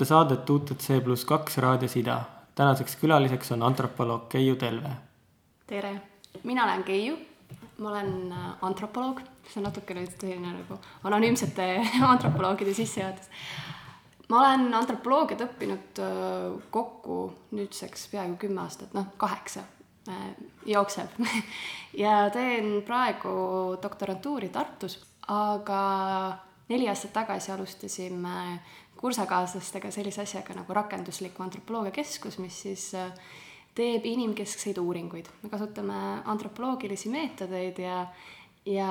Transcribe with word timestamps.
Te 0.00 0.06
kuulate 0.08 0.16
saadet 0.16 0.50
UTC 0.50 1.02
pluss 1.04 1.26
kaks 1.28 1.58
raadios 1.60 1.94
Ida. 1.96 2.22
tänaseks 2.54 2.94
külaliseks 2.96 3.52
on 3.52 3.62
antropoloog 3.62 4.28
Keiu 4.32 4.56
Telve. 4.56 4.88
tere, 5.66 6.00
mina 6.42 6.64
olen 6.64 6.84
Keiu, 6.84 7.18
ma 7.78 7.90
olen 7.90 8.32
äh, 8.32 8.46
antropoloog, 8.62 9.20
see 9.44 9.60
on 9.60 9.68
natuke 9.68 9.94
nüüd 9.94 10.16
selline 10.16 10.54
nagu 10.54 10.78
anonüümsete 11.04 11.68
antropoloogide 12.14 12.72
sissejuhatus. 12.74 13.28
ma 14.28 14.40
olen 14.40 14.74
antropoloogiat 14.74 15.44
õppinud 15.50 16.00
äh, 16.00 16.48
kokku 16.70 17.20
nüüdseks 17.52 18.08
peaaegu 18.08 18.40
kümme 18.40 18.64
aastat, 18.64 18.96
noh, 18.96 19.12
kaheksa 19.20 19.66
äh, 20.08 20.28
jookseb 20.64 21.20
ja 22.04 22.30
teen 22.32 22.80
praegu 22.88 23.76
doktorantuuri 23.82 24.48
Tartus, 24.48 24.96
aga 25.28 25.82
neli 26.72 26.88
aastat 26.88 27.12
tagasi 27.12 27.52
alustasime 27.52 28.62
kursakaaslastega 29.00 29.90
sellise 29.90 30.22
asjaga 30.22 30.54
nagu 30.58 30.74
rakendusliku 30.76 31.42
antropoloogia 31.42 31.94
keskus, 32.02 32.38
mis 32.38 32.62
siis 32.66 32.90
äh, 32.98 33.12
teeb 33.74 34.04
inimkeskseid 34.06 34.78
uuringuid. 34.78 35.30
me 35.42 35.48
kasutame 35.48 35.94
antropoloogilisi 36.24 37.08
meetodeid 37.08 37.78
ja, 37.78 38.06
ja 38.66 38.90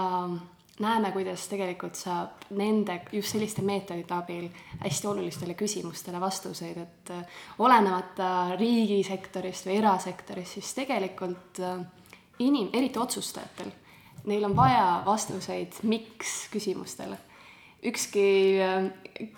näeme, 0.80 1.12
kuidas 1.12 1.46
tegelikult 1.52 2.00
saab 2.00 2.48
nende, 2.58 3.02
just 3.12 3.36
selliste 3.36 3.62
meetodite 3.62 4.14
abil 4.16 4.48
hästi 4.80 5.08
olulistele 5.08 5.54
küsimustele 5.54 6.22
vastuseid, 6.22 6.78
et 6.78 7.14
äh, 7.14 7.40
olenemata 7.60 8.56
riigisektorist 8.58 9.70
või 9.70 9.78
erasektorist, 9.84 10.58
siis 10.58 10.74
tegelikult 10.82 11.62
äh, 11.62 11.86
inim-, 12.40 12.74
eriti 12.74 13.00
otsustajatel, 13.00 13.72
neil 14.26 14.50
on 14.50 14.58
vaja 14.58 15.04
vastuseid 15.06 15.84
miks 15.84 16.48
küsimustele 16.52 17.29
ükski 17.84 18.60
äh, 18.62 18.90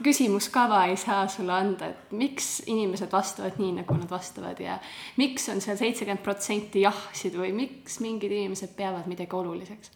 küsimuskava 0.03 0.85
ei 0.89 0.97
saa 0.97 1.25
sulle 1.29 1.53
anda, 1.53 1.91
et 1.91 2.13
miks 2.13 2.61
inimesed 2.69 3.11
vastavad 3.11 3.57
nii, 3.61 3.75
nagu 3.81 3.97
nad 3.97 4.09
vastavad 4.09 4.59
ja 4.61 4.77
miks 5.21 5.47
on 5.53 5.61
seal 5.61 5.77
seitsekümmend 5.79 6.23
protsenti 6.25 6.83
jah-sid 6.85 7.38
või 7.38 7.53
miks 7.57 7.99
mingid 8.03 8.33
inimesed 8.33 8.75
peavad 8.77 9.09
midagi 9.09 9.38
oluliseks. 9.38 9.91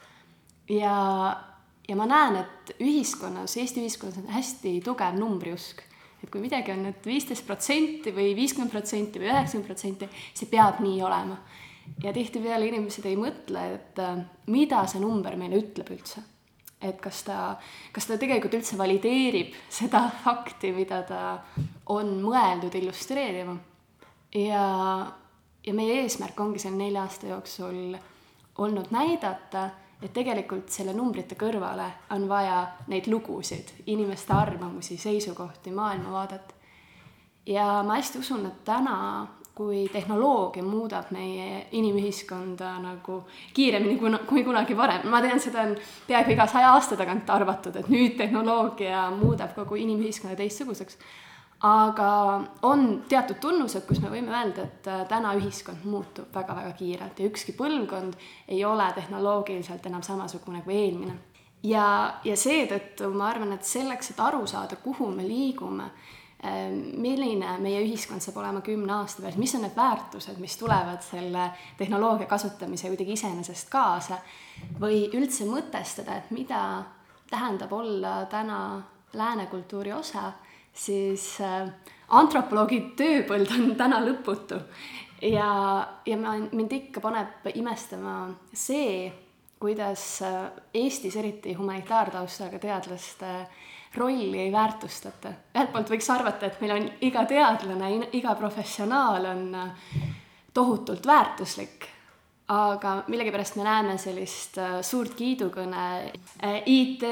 ja, 0.70 0.96
ja 1.88 1.98
ma 1.98 2.08
näen, 2.10 2.40
et 2.44 2.76
ühiskonnas, 2.82 3.58
Eesti 3.62 3.84
ühiskonnas 3.86 4.22
on 4.22 4.32
hästi 4.34 4.80
tugev 4.86 5.18
numbriusk. 5.20 5.82
et 6.24 6.30
kui 6.34 6.42
midagi 6.42 6.74
on 6.74 6.86
nüüd 6.88 7.06
viisteist 7.06 7.46
protsenti 7.46 8.14
või 8.14 8.34
viiskümmend 8.38 8.74
protsenti 8.74 9.22
või 9.22 9.30
üheksakümmend 9.30 9.70
protsenti, 9.70 10.10
see 10.34 10.50
peab 10.50 10.82
nii 10.86 11.02
olema. 11.02 11.42
ja 12.04 12.14
tihtipeale 12.14 12.70
inimesed 12.70 13.06
ei 13.06 13.18
mõtle, 13.18 13.68
et 13.74 14.00
äh, 14.02 14.24
mida 14.54 14.86
see 14.90 15.02
number 15.02 15.38
meile 15.38 15.62
ütleb 15.62 15.94
üldse 15.98 16.26
et 16.82 16.98
kas 17.02 17.24
ta, 17.28 17.38
kas 17.94 18.08
ta 18.10 18.18
tegelikult 18.22 18.58
üldse 18.60 18.78
valideerib 18.78 19.54
seda 19.70 20.06
fakti, 20.24 20.74
mida 20.76 21.02
ta 21.08 21.22
on 21.94 22.18
mõeldud 22.24 22.76
illustreerima. 22.82 23.56
ja, 24.36 24.66
ja 25.66 25.74
meie 25.74 26.02
eesmärk 26.04 26.40
ongi 26.40 26.60
selle 26.60 26.78
nelja 26.84 27.06
aasta 27.06 27.32
jooksul 27.32 27.96
olnud 28.58 28.92
näidata, 28.92 29.70
et 30.02 30.14
tegelikult 30.14 30.70
selle 30.72 30.94
numbrite 30.94 31.38
kõrvale 31.40 31.88
on 32.16 32.28
vaja 32.30 32.60
neid 32.92 33.08
lugusid, 33.12 33.72
inimeste 33.88 34.34
arvamusi, 34.34 34.98
seisukohti, 34.98 35.72
maailmavaadet. 35.72 36.54
ja 37.46 37.84
ma 37.88 37.98
hästi 38.00 38.20
usun, 38.20 38.46
et 38.46 38.64
täna 38.66 39.28
kui 39.56 39.86
tehnoloogia 39.92 40.64
muudab 40.64 41.12
meie 41.16 41.68
inimühiskonda 41.72 42.74
nagu 42.84 43.22
kiiremini 43.56 43.98
kui, 44.00 44.12
kui 44.28 44.44
kunagi 44.44 44.76
varem. 44.78 45.08
ma 45.10 45.22
tean, 45.24 45.40
seda 45.40 45.64
on 45.64 45.76
peaaegu 46.08 46.34
iga 46.36 46.48
saja 46.52 46.74
aasta 46.76 46.98
tagant 47.00 47.30
arvatud, 47.32 47.76
et 47.80 47.88
nüüd 47.92 48.18
tehnoloogia 48.20 49.06
muudab 49.16 49.56
kogu 49.56 49.80
inimühiskonna 49.80 50.36
teistsuguseks. 50.36 50.98
aga 51.66 52.10
on 52.68 52.84
teatud 53.08 53.40
tunnused, 53.42 53.86
kus 53.88 54.02
me 54.04 54.12
võime 54.12 54.36
öelda, 54.36 54.66
et 54.68 54.90
äh, 54.92 55.06
täna 55.08 55.32
ühiskond 55.40 55.88
muutub 55.88 56.36
väga-väga 56.36 56.74
kiirelt 56.76 57.20
ja 57.20 57.30
ükski 57.32 57.56
põlvkond 57.56 58.20
ei 58.48 58.60
ole 58.66 58.90
tehnoloogiliselt 58.96 59.88
enam 59.88 60.04
samasugune 60.04 60.66
kui 60.68 60.76
eelmine. 60.82 61.16
ja, 61.64 61.88
ja 62.24 62.36
seetõttu 62.36 63.08
ma 63.16 63.32
arvan, 63.32 63.56
et 63.56 63.64
selleks, 63.64 64.12
et 64.12 64.20
aru 64.20 64.44
saada, 64.48 64.76
kuhu 64.84 65.10
me 65.16 65.24
liigume 65.24 65.90
milline 66.98 67.58
meie 67.64 67.82
ühiskond 67.84 68.24
saab 68.24 68.40
olema 68.42 68.62
kümne 68.66 68.94
aasta 69.00 69.24
pärast, 69.24 69.40
mis 69.42 69.54
on 69.58 69.64
need 69.66 69.76
väärtused, 69.78 70.40
mis 70.42 70.58
tulevad 70.60 71.04
selle 71.06 71.50
tehnoloogia 71.78 72.28
kasutamise 72.30 72.92
kuidagi 72.92 73.16
iseenesest 73.18 73.70
kaasa 73.74 74.20
või 74.82 75.06
üldse 75.16 75.48
mõtestada, 75.50 76.20
et 76.20 76.32
mida 76.36 76.62
tähendab 77.30 77.74
olla 77.74 78.18
täna 78.32 78.60
lääne 79.14 79.46
kultuuri 79.52 79.94
osa, 79.94 80.32
siis 80.74 81.36
äh, 81.42 81.70
antropoloogi 82.10 82.82
tööpõld 83.00 83.52
on 83.56 83.76
täna 83.80 84.02
lõputu. 84.04 84.60
ja, 85.22 85.52
ja 86.06 86.18
ma, 86.18 86.36
mind 86.52 86.74
ikka 86.80 87.02
paneb 87.02 87.48
imestama 87.56 88.34
see, 88.54 89.08
kuidas 89.60 90.20
äh, 90.22 90.52
Eestis 90.74 91.16
eriti 91.16 91.54
humanitaartaustaga 91.56 92.60
teadlaste 92.60 93.32
äh, 93.40 93.64
rolli 93.98 94.40
ei 94.40 94.52
väärtustata. 94.52 95.34
ühelt 95.56 95.72
poolt 95.74 95.92
võiks 95.94 96.10
arvata, 96.14 96.46
et 96.46 96.62
meil 96.62 96.76
on 96.76 96.88
iga 97.08 97.26
teadlane, 97.26 97.92
iga 98.18 98.36
professionaal 98.36 99.26
on 99.32 99.44
äh, 99.56 99.92
tohutult 100.54 101.08
väärtuslik, 101.08 101.88
aga 102.54 102.98
millegipärast 103.08 103.56
me 103.56 103.66
näeme 103.66 103.98
sellist 104.02 104.60
äh, 104.62 104.78
suurt 104.86 105.16
kiidukõne 105.18 105.86
äh, 106.06 106.62
IT 106.66 107.08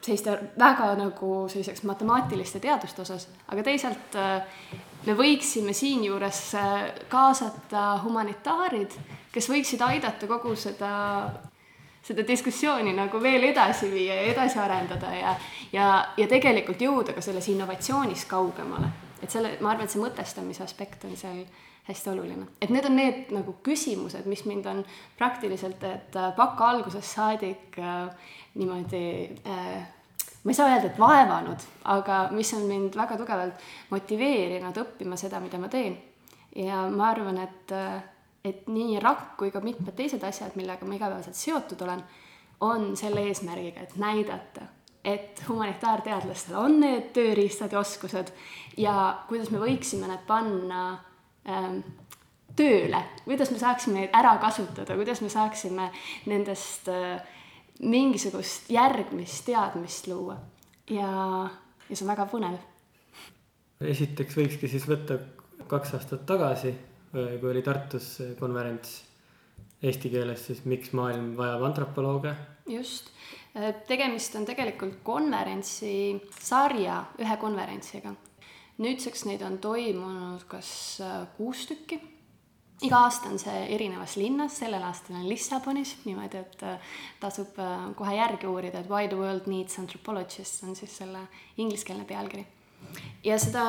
selliste 0.00 0.38
väga 0.58 0.94
nagu 0.98 1.34
selliseks 1.48 1.84
matemaatiliste 1.88 2.60
teaduste 2.60 3.04
osas, 3.04 3.28
aga 3.48 3.62
teisalt 3.62 4.18
me 5.06 5.14
võiksime 5.18 5.74
siinjuures 5.74 6.42
kaasata 7.10 7.86
humanitaarid, 8.04 8.98
kes 9.32 9.48
võiksid 9.50 9.82
aidata 9.86 10.26
kogu 10.30 10.54
seda 10.58 10.92
seda 12.02 12.24
diskussiooni 12.26 12.92
nagu 12.96 13.20
veel 13.22 13.48
edasi 13.50 13.90
viia 13.92 14.16
ja 14.18 14.28
edasi 14.32 14.58
arendada 14.58 15.12
ja, 15.14 15.34
ja, 15.72 15.88
ja 16.16 16.28
tegelikult 16.28 16.80
jõuda 16.82 17.14
ka 17.14 17.22
selles 17.24 17.48
innovatsioonis 17.52 18.24
kaugemale. 18.30 18.90
et 19.22 19.30
selle, 19.30 19.56
ma 19.60 19.70
arvan, 19.70 19.86
et 19.86 19.94
see 19.94 20.02
mõtestamise 20.02 20.64
aspekt 20.64 21.04
on 21.06 21.16
seal 21.16 21.44
hästi 21.86 22.10
oluline. 22.10 22.46
et 22.60 22.70
need 22.70 22.84
on 22.84 22.96
need 22.96 23.32
nagu 23.34 23.56
küsimused, 23.62 24.26
mis 24.26 24.44
mind 24.44 24.66
on 24.66 24.84
praktiliselt, 25.18 25.82
et 25.82 26.16
äh, 26.16 26.30
baka 26.36 26.70
algusest 26.74 27.14
saadik 27.14 27.78
äh, 27.78 28.10
niimoodi 28.54 29.04
äh, 29.46 29.82
ma 30.42 30.50
ei 30.50 30.54
saa 30.54 30.70
öelda, 30.70 30.90
et 30.90 30.98
vaevanud, 30.98 31.66
aga 31.94 32.22
mis 32.34 32.50
on 32.56 32.66
mind 32.66 32.96
väga 32.98 33.16
tugevalt 33.20 33.66
motiveerinud 33.90 34.80
õppima 34.82 35.18
seda, 35.18 35.40
mida 35.40 35.60
ma 35.62 35.70
teen. 35.70 35.98
ja 36.56 36.82
ma 36.90 37.10
arvan, 37.10 37.38
et 37.38 37.72
äh, 37.72 38.02
et 38.44 38.68
nii 38.68 38.98
rakk 39.02 39.36
kui 39.38 39.50
ka 39.54 39.62
mitmed 39.62 39.94
teised 39.96 40.22
asjad, 40.26 40.56
millega 40.58 40.86
ma 40.86 40.96
igapäevaselt 40.98 41.38
seotud 41.38 41.82
olen, 41.86 42.02
on 42.62 42.92
selle 42.98 43.24
eesmärgiga, 43.30 43.82
et 43.82 43.96
näidata, 43.98 44.66
et 45.04 45.42
humanitaarteadlastel 45.48 46.58
on 46.58 46.78
need 46.82 47.10
tööriistad 47.14 47.74
ja 47.74 47.80
oskused 47.82 48.30
ja 48.78 48.94
kuidas 49.28 49.50
me 49.50 49.58
võiksime 49.62 50.10
need 50.10 50.22
panna 50.28 50.82
ähm, 51.48 51.80
tööle, 52.58 53.00
kuidas 53.24 53.50
me 53.50 53.58
saaksime 53.58 54.00
neid 54.00 54.14
ära 54.14 54.36
kasutada, 54.42 54.94
kuidas 54.98 55.22
me 55.24 55.30
saaksime 55.32 55.88
nendest 56.30 56.90
äh, 56.92 57.22
mingisugust 57.82 58.70
järgmist 58.70 59.46
teadmist 59.46 60.06
luua. 60.10 60.36
ja, 60.90 61.10
ja 61.88 61.96
see 61.96 62.06
on 62.06 62.12
väga 62.14 62.28
põnev. 62.30 62.58
esiteks 63.80 64.38
võikski 64.38 64.70
siis 64.70 64.86
võtta 64.86 65.18
kaks 65.66 65.94
aastat 65.98 66.26
tagasi 66.26 66.74
kui 67.12 67.50
oli 67.50 67.62
Tartus 67.64 68.14
konverents 68.40 69.00
eesti 69.82 70.10
keeles, 70.12 70.46
siis 70.48 70.62
miks 70.68 70.92
maailm 70.96 71.32
vajab 71.36 71.66
antropolooge? 71.68 72.34
just, 72.70 73.10
äh, 73.56 73.74
tegemist 73.88 74.36
on 74.38 74.46
tegelikult 74.48 75.00
konverentsi 75.04 75.92
sarja 76.40 77.02
ühe 77.20 77.36
konverentsiga. 77.40 78.14
nüüdseks 78.82 79.26
neid 79.28 79.42
on 79.44 79.58
toimunud 79.58 80.46
kas 80.48 80.72
äh, 81.02 81.26
kuus 81.36 81.66
tükki 81.68 82.00
iga 82.82 83.04
aasta 83.06 83.28
on 83.30 83.38
see 83.38 83.58
erinevas 83.74 84.16
linnas, 84.18 84.56
sellel 84.58 84.82
aastal 84.82 85.20
on 85.20 85.28
Lissabonis, 85.28 85.92
niimoodi, 86.02 86.40
et 86.40 86.64
tasub 87.22 87.60
kohe 87.94 88.16
järgi 88.16 88.48
uurida, 88.50 88.80
et 88.80 88.90
Why 88.90 89.06
the 89.06 89.20
world 89.20 89.46
needs 89.46 89.78
anthropologists 89.78 90.64
on 90.66 90.74
siis 90.74 90.96
selle 90.98 91.28
ingliskeelne 91.62 92.08
pealkiri 92.08 92.42
ja 93.24 93.38
seda 93.38 93.64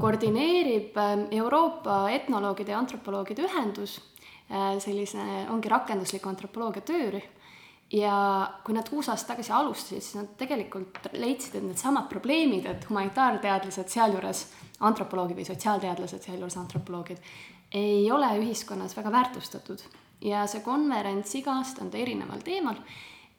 koordineerib 0.00 0.96
ähm, 0.96 1.26
Euroopa 1.30 2.06
etnoloogide 2.10 2.74
ja 2.74 2.78
antropoloogide 2.78 3.46
ühendus, 3.48 3.98
äh, 4.50 4.76
sellise, 4.82 5.22
ongi 5.50 5.70
rakendusliku 5.72 6.30
antropoloogia 6.30 6.84
töörühm, 6.86 7.30
ja 7.92 8.16
kui 8.64 8.74
nad 8.74 8.88
kuus 8.88 9.10
aastat 9.12 9.34
tagasi 9.34 9.52
alustasid, 9.52 10.00
siis 10.00 10.16
nad 10.16 10.30
tegelikult 10.40 11.10
leidsid, 11.12 11.58
et 11.58 11.66
needsamad 11.66 12.08
probleemid, 12.10 12.66
et 12.70 12.86
humanitaarteadlased, 12.88 13.90
sealjuures 13.92 14.46
antropoloogid 14.88 15.38
või 15.38 15.48
sotsiaalteadlased, 15.48 16.24
sealjuures 16.24 16.56
antropoloogid, 16.62 17.20
ei 17.76 18.06
ole 18.12 18.28
ühiskonnas 18.40 18.96
väga 18.96 19.12
väärtustatud. 19.12 19.82
ja 20.22 20.46
see 20.46 20.60
konverents 20.62 21.34
iga 21.34 21.56
aasta 21.58 21.82
on 21.82 21.88
ta 21.90 21.98
erineval 21.98 22.44
teemal 22.46 22.76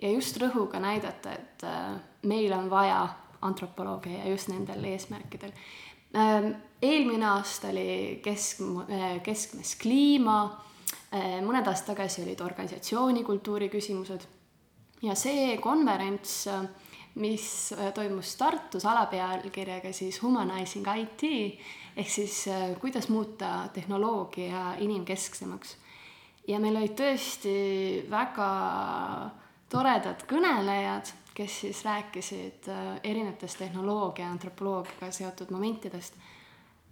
ja 0.02 0.10
just 0.12 0.36
rõhuga 0.42 0.82
näidata, 0.84 1.32
et 1.32 1.64
äh, 1.64 1.94
meil 2.24 2.52
on 2.54 2.70
vaja 2.70 3.08
antropolooge 3.44 4.12
ja 4.18 4.30
just 4.30 4.52
nendel 4.52 4.84
eesmärkidel. 4.92 5.52
Ähm, 6.16 6.52
eelmine 6.82 7.28
aasta 7.32 7.72
oli 7.74 8.20
kesk, 8.24 8.62
keskmes 9.26 9.76
kliima, 9.82 10.38
mõned 11.14 11.68
aastad 11.70 11.94
tagasi 11.94 12.24
olid 12.24 12.42
organisatsioonikultuuri 12.42 13.70
küsimused 13.70 14.26
ja 15.04 15.16
see 15.20 15.58
konverents, 15.62 16.48
mis 17.22 17.46
toimus 17.94 18.34
Tartus 18.40 18.86
alapealkirjaga 18.90 19.92
siis 19.94 20.18
Humanizing 20.24 20.88
IT 20.98 21.24
ehk 21.98 22.10
siis 22.10 22.46
kuidas 22.82 23.10
muuta 23.10 23.70
tehnoloogia 23.74 24.74
inimkesksemaks. 24.80 25.78
ja 26.48 26.60
meil 26.60 26.76
olid 26.76 26.96
tõesti 26.98 27.54
väga 28.10 28.50
toredad 29.70 30.26
kõnelejad 30.28 31.14
kes 31.34 31.62
siis 31.62 31.86
rääkisid 31.86 32.68
äh, 32.70 33.00
erinevatest 33.04 33.58
tehnoloogia 33.58 34.30
antropoloogiaga 34.32 35.12
seotud 35.12 35.52
momentidest. 35.52 36.18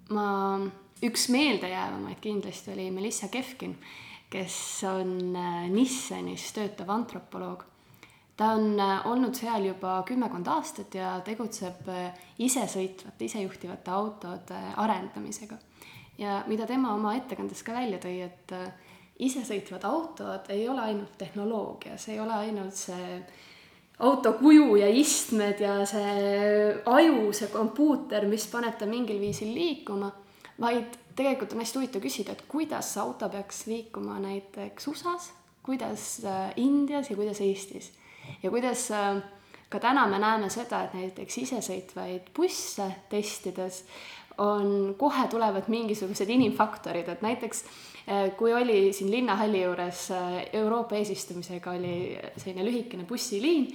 ma, 0.10 0.60
üks 1.04 1.30
meeldejäävamaid 1.30 2.20
kindlasti 2.22 2.74
oli 2.74 2.92
Melissa 2.92 3.28
Kefkin, 3.28 3.78
kes 4.30 4.84
on 4.90 5.36
äh, 5.36 5.70
Nissanis 5.70 6.52
töötav 6.54 6.90
antropoloog. 6.90 7.64
ta 8.38 8.52
on 8.58 8.80
äh, 8.80 9.08
olnud 9.08 9.36
seal 9.38 9.66
juba 9.66 10.04
kümmekond 10.08 10.48
aastat 10.48 10.96
ja 10.96 11.20
tegutseb 11.26 11.86
isesõitvate, 12.40 13.26
isejuhtivate 13.26 13.92
autode 13.92 14.62
arendamisega. 14.76 15.58
ja 16.18 16.44
mida 16.48 16.68
tema 16.68 16.96
oma 16.96 17.14
ettekandes 17.16 17.64
ka 17.64 17.74
välja 17.74 18.00
tõi, 18.00 18.18
et 18.26 18.58
isesõitvad 19.20 19.86
autod 19.86 20.50
ei 20.50 20.68
ole 20.70 20.82
ainult 20.82 21.18
tehnoloogia, 21.18 21.98
see 21.98 22.16
ei 22.16 22.20
ole 22.20 22.34
ainult 22.34 22.74
see 22.74 23.22
auto 24.02 24.34
kuju 24.34 24.76
ja 24.76 24.88
istmed 24.90 25.62
ja 25.62 25.76
see 25.86 26.74
aju, 26.86 27.32
see 27.36 27.50
kompuuter, 27.54 28.26
mis 28.30 28.48
paneb 28.52 28.78
ta 28.80 28.88
mingil 28.90 29.20
viisil 29.22 29.52
liikuma, 29.54 30.10
vaid 30.62 30.98
tegelikult 31.18 31.54
on 31.54 31.62
hästi 31.62 31.80
huvitav 31.80 32.04
küsida, 32.04 32.36
et 32.36 32.46
kuidas 32.50 32.94
see 32.96 33.04
auto 33.04 33.30
peaks 33.30 33.66
liikuma 33.70 34.18
näiteks 34.24 34.90
USA-s, 34.90 35.30
kuidas 35.66 36.08
äh, 36.26 36.50
Indias 36.62 37.12
ja 37.12 37.20
kuidas 37.20 37.42
Eestis. 37.46 37.92
ja 38.44 38.50
kuidas 38.50 38.90
äh, 38.92 39.22
ka 39.70 39.80
täna 39.80 40.08
me 40.08 40.20
näeme 40.20 40.50
seda, 40.50 40.84
et 40.84 40.98
näiteks 40.98 41.38
isesõitvaid 41.46 42.34
busse 42.36 42.90
testides 43.10 43.84
on, 44.42 44.96
kohe 44.98 45.28
tulevad 45.30 45.70
mingisugused 45.70 46.30
inimfaktorid, 46.30 47.10
et 47.10 47.22
näiteks 47.22 47.64
äh, 47.64 47.91
kui 48.38 48.54
oli 48.54 48.94
siin 48.94 49.12
linnahalli 49.12 49.62
juures 49.62 50.08
äh, 50.16 50.38
Euroopa 50.58 50.98
eesistumisega 50.98 51.72
oli 51.72 52.18
selline 52.36 52.66
lühikene 52.66 53.06
bussiliin, 53.06 53.68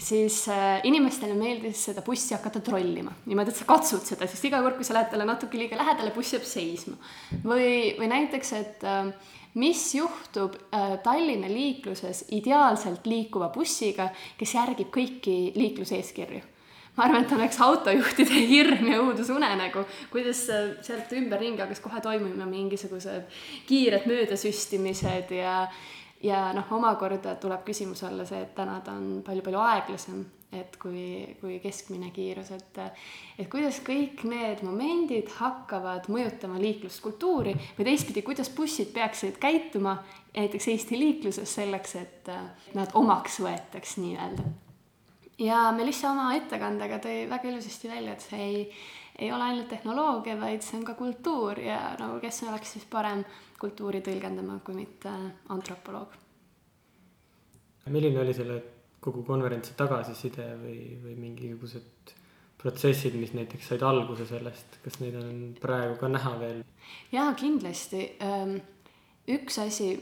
siis 0.00 0.40
äh, 0.48 0.80
inimestele 0.88 1.36
meeldis 1.38 1.84
seda 1.90 2.02
bussi 2.06 2.34
hakata 2.34 2.62
trollima. 2.64 3.12
niimoodi, 3.26 3.52
et 3.52 3.60
sa 3.60 3.68
katsud 3.68 4.06
seda, 4.06 4.28
sest 4.30 4.48
iga 4.48 4.62
kord, 4.64 4.78
kui 4.80 4.88
sa 4.88 4.96
lähed 4.96 5.12
talle 5.12 5.28
natuke 5.28 5.60
liiga 5.60 5.78
lähedale, 5.80 6.14
buss 6.16 6.32
jääb 6.36 6.48
seisma. 6.48 6.96
või, 7.44 7.92
või 7.98 8.10
näiteks, 8.14 8.52
et 8.60 8.88
mis 9.60 9.84
juhtub 9.94 10.56
Tallinna 11.04 11.50
liikluses 11.52 12.24
ideaalselt 12.34 13.06
liikuva 13.06 13.52
bussiga, 13.54 14.08
kes 14.40 14.56
järgib 14.56 14.90
kõiki 14.94 15.38
liikluseeskirju 15.54 16.53
ma 16.96 17.08
arvan, 17.08 17.24
et 17.24 17.32
oleks 17.32 17.60
autojuhtide 17.64 18.44
hirm 18.52 18.92
ja 18.92 19.00
õudusunenägu, 19.02 19.82
kuidas 20.12 20.44
sealt 20.46 21.12
ümberringi 21.16 21.64
hakkas 21.64 21.82
kohe 21.84 22.00
toimuma 22.04 22.46
mingisugused 22.50 23.28
kiired 23.68 24.08
möödasüstimised 24.10 25.34
ja 25.38 25.64
ja 26.24 26.46
noh, 26.56 26.70
omakorda 26.72 27.34
tuleb 27.40 27.66
küsimuse 27.66 28.06
alla 28.08 28.24
see, 28.24 28.40
et 28.46 28.54
täna 28.56 28.78
ta 28.84 28.94
on 28.96 29.20
palju-palju 29.26 29.60
aeglasem, 29.60 30.22
et 30.54 30.78
kui, 30.80 31.34
kui 31.40 31.58
keskmine 31.60 32.08
kiirus, 32.14 32.48
et 32.54 32.80
et 32.80 33.48
kuidas 33.50 33.80
kõik 33.84 34.22
need 34.30 34.62
momendid 34.64 35.28
hakkavad 35.36 36.08
mõjutama 36.08 36.60
liikluskultuuri 36.62 37.54
või 37.76 37.88
teistpidi, 37.90 38.24
kuidas 38.24 38.48
bussid 38.56 38.94
peaksid 38.94 39.36
käituma 39.42 39.98
näiteks 40.34 40.70
Eesti 40.72 40.98
liikluses 40.98 41.56
selleks, 41.60 41.96
et 42.00 42.30
nad 42.78 42.94
omaks 42.96 43.42
võetaks 43.44 43.98
nii-öelda 44.00 44.46
ja 45.38 45.70
Melissa 45.76 46.10
oma 46.12 46.34
ettekandega 46.36 47.00
tõi 47.02 47.24
väga 47.30 47.50
ilusasti 47.50 47.90
välja, 47.90 48.14
et 48.14 48.26
see 48.26 48.42
ei, 48.42 48.60
ei 49.18 49.32
ole 49.32 49.48
ainult 49.48 49.68
tehnoloogia, 49.72 50.36
vaid 50.40 50.62
see 50.62 50.78
on 50.80 50.84
ka 50.88 50.94
kultuur 50.98 51.60
ja 51.62 51.80
nagu 52.00 52.20
kes 52.22 52.42
oleks 52.48 52.76
siis 52.76 52.86
parem 52.90 53.24
kultuuri 53.60 54.02
tõlgendama 54.04 54.60
kui 54.64 54.76
mitte 54.78 55.12
antropoloog. 55.54 56.20
milline 57.86 58.20
oli 58.20 58.34
selle 58.34 58.62
kogu 59.04 59.22
konverentsi 59.22 59.74
tagasiside 59.76 60.54
või, 60.56 60.78
või 61.02 61.16
mingisugused 61.20 62.14
protsessid, 62.64 63.16
mis 63.20 63.34
näiteks 63.36 63.68
said 63.68 63.82
alguse 63.84 64.24
sellest, 64.26 64.78
kas 64.84 64.96
neid 65.02 65.18
on 65.20 65.34
praegu 65.60 65.98
ka 66.00 66.08
näha 66.08 66.32
veel? 66.40 66.62
jaa, 67.12 67.32
kindlasti 67.36 68.06
ähm, 68.24 68.56
üks 69.30 69.58
asi, 69.62 69.94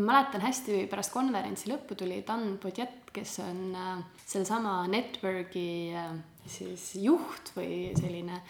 mäletan 0.00 0.40
hästi, 0.44 0.84
pärast 0.90 1.12
konverentsi 1.12 1.68
lõppu 1.70 1.96
tuli 1.98 2.22
Dan 2.26 2.54
Podjet, 2.62 3.10
kes 3.12 3.38
on 3.44 3.74
äh, 3.76 3.94
sellesama 4.24 4.82
network'i 4.88 5.92
äh, 5.92 6.12
siis 6.48 6.94
juht 7.02 7.52
või 7.56 7.90
selline 7.98 8.40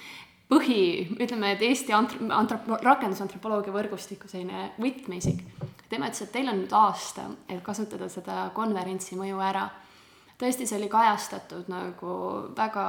põhi, 0.50 1.08
ütleme, 1.18 1.54
et 1.54 1.64
Eesti 1.66 1.94
antro-, 1.94 2.30
antro-, 2.34 2.78
rakendusantropoloogia 2.82 3.75
võrgustiku 3.75 4.30
selline 4.30 4.70
võtmeisik. 4.82 5.42
tema 5.90 6.10
ütles, 6.10 6.22
et 6.22 6.32
teil 6.34 6.50
on 6.50 6.62
nüüd 6.62 6.75
aasta, 6.78 7.26
et 7.49 7.62
kasutada 7.66 8.08
seda 8.10 8.50
konverentsi 8.54 9.18
mõju 9.18 9.42
ära 9.42 9.66
tõesti, 10.40 10.66
see 10.66 10.78
oli 10.78 10.88
kajastatud 10.88 11.68
nagu 11.70 12.14
väga 12.56 12.85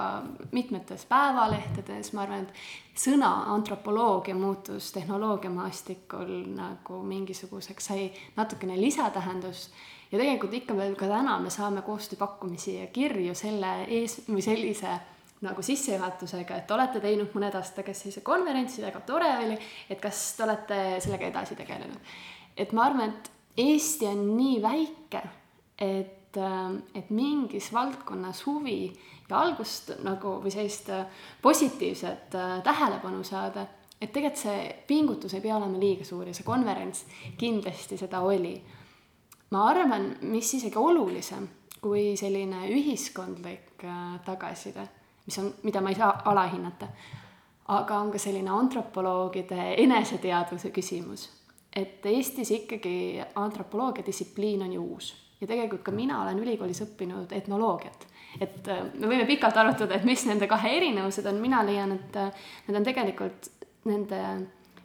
mitmetes 0.56 1.06
päevalehtedes, 1.10 2.14
ma 2.16 2.26
arvan, 2.26 2.48
et 2.48 3.00
sõna 3.04 3.32
antropoloogia 3.54 4.36
muutus 4.36 4.92
tehnoloogiamaastikul 4.96 6.32
nagu 6.56 7.02
mingisuguseks, 7.08 7.90
sai 7.92 8.12
natukene 8.38 8.80
lisatähendust 8.80 9.76
ja 10.12 10.20
tegelikult 10.20 10.54
ikka 10.54 10.78
veel 10.78 10.96
ka 11.00 11.10
täna 11.12 11.40
me 11.40 11.52
saame 11.54 11.84
koostööpakkumisi 11.88 12.78
ja 12.80 12.88
kirju 12.94 13.36
selle 13.36 13.82
ees 13.88 14.22
või 14.30 14.44
sellise 14.46 15.00
nagu 15.42 15.64
sissejuhatusega, 15.66 16.62
et 16.62 16.72
olete 16.72 17.02
teinud 17.02 17.34
mõned 17.34 17.56
aastad 17.58 17.82
tagasi 17.82 18.06
sellise 18.06 18.22
konverentsi, 18.26 18.84
väga 18.86 19.02
tore 19.08 19.30
oli, 19.42 19.58
et 19.90 20.02
kas 20.02 20.20
te 20.38 20.46
olete 20.46 20.82
sellega 21.02 21.32
edasi 21.32 21.58
tegelenud. 21.58 22.12
et 22.58 22.74
ma 22.74 22.86
arvan, 22.86 23.10
et 23.10 23.32
Eesti 23.58 24.08
on 24.08 24.22
nii 24.38 24.62
väike, 24.64 25.22
et 25.82 26.21
et, 26.32 26.38
äh, 26.38 26.82
et 26.96 27.10
mingis 27.10 27.74
valdkonnas 27.74 28.46
huvi 28.46 28.92
ja 29.30 29.40
algust 29.40 29.92
nagu 30.04 30.40
või 30.44 30.52
sellist 30.52 30.90
äh, 30.90 31.06
positiivset 31.42 32.36
äh, 32.36 32.62
tähelepanu 32.64 33.24
saada, 33.24 33.66
et 34.02 34.12
tegelikult 34.14 34.40
see 34.40 34.76
pingutus 34.88 35.34
ei 35.34 35.42
pea 35.42 35.58
olema 35.58 35.80
liiga 35.80 36.06
suur 36.06 36.28
ja 36.28 36.34
see 36.34 36.48
konverents 36.48 37.06
kindlasti 37.38 37.98
seda 37.98 38.22
oli. 38.22 38.62
ma 39.52 39.66
arvan, 39.68 40.16
mis 40.22 40.54
isegi 40.54 40.78
olulisem 40.78 41.48
kui 41.82 42.16
selline 42.16 42.68
ühiskondlik 42.70 43.84
tagasiside, 44.26 44.88
mis 45.26 45.38
on, 45.40 45.54
mida 45.64 45.82
ma 45.82 45.90
ei 45.90 45.96
saa 45.96 46.22
alahinnata, 46.26 46.88
aga 47.68 47.98
on 47.98 48.12
ka 48.12 48.20
selline 48.22 48.50
antropoloogide 48.50 49.74
eneseteadvuse 49.78 50.72
küsimus. 50.72 51.30
et 51.76 52.06
Eestis 52.06 52.52
ikkagi 52.52 53.22
antropoloogia 53.36 54.06
distsipliin 54.06 54.62
on 54.62 54.74
ju 54.74 54.84
uus 54.94 55.14
ja 55.42 55.48
tegelikult 55.48 55.84
ka 55.84 55.92
mina 55.96 56.22
olen 56.24 56.40
ülikoolis 56.40 56.84
õppinud 56.86 57.34
etnoloogiat. 57.36 58.08
et 58.40 58.68
äh, 58.72 58.84
me 59.00 59.08
võime 59.08 59.26
pikalt 59.28 59.58
arutada, 59.58 59.96
et 59.96 60.08
mis 60.08 60.24
nende 60.26 60.48
kahe 60.48 60.78
erinevused 60.78 61.26
on, 61.28 61.42
mina 61.42 61.64
leian, 61.68 61.92
et 61.98 62.16
äh, 62.16 62.44
need 62.68 62.80
on 62.80 62.88
tegelikult, 62.88 63.50
nende 63.90 64.22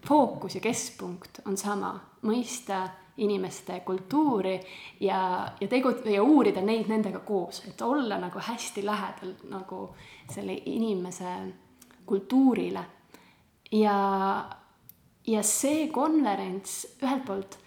fookus 0.07 0.57
ja 0.57 0.63
keskpunkt 0.65 1.43
on 1.47 1.57
sama, 1.57 1.93
mõista 2.27 2.87
inimeste 3.17 3.81
kultuuri 3.81 4.61
ja, 5.01 5.53
ja 5.61 5.69
tegu- 5.69 5.95
ja 6.11 6.23
uurida 6.23 6.61
neid 6.61 6.89
nendega 6.89 7.21
koos, 7.25 7.63
et 7.69 7.81
olla 7.83 8.19
nagu 8.21 8.41
hästi 8.43 8.85
lähedal 8.85 9.33
nagu 9.51 9.89
selle 10.31 10.59
inimese 10.65 11.37
kultuurile. 12.07 12.85
ja, 13.73 13.97
ja 15.27 15.43
see 15.43 15.89
konverents 15.89 16.99
ühelt 17.03 17.25
poolt 17.27 17.59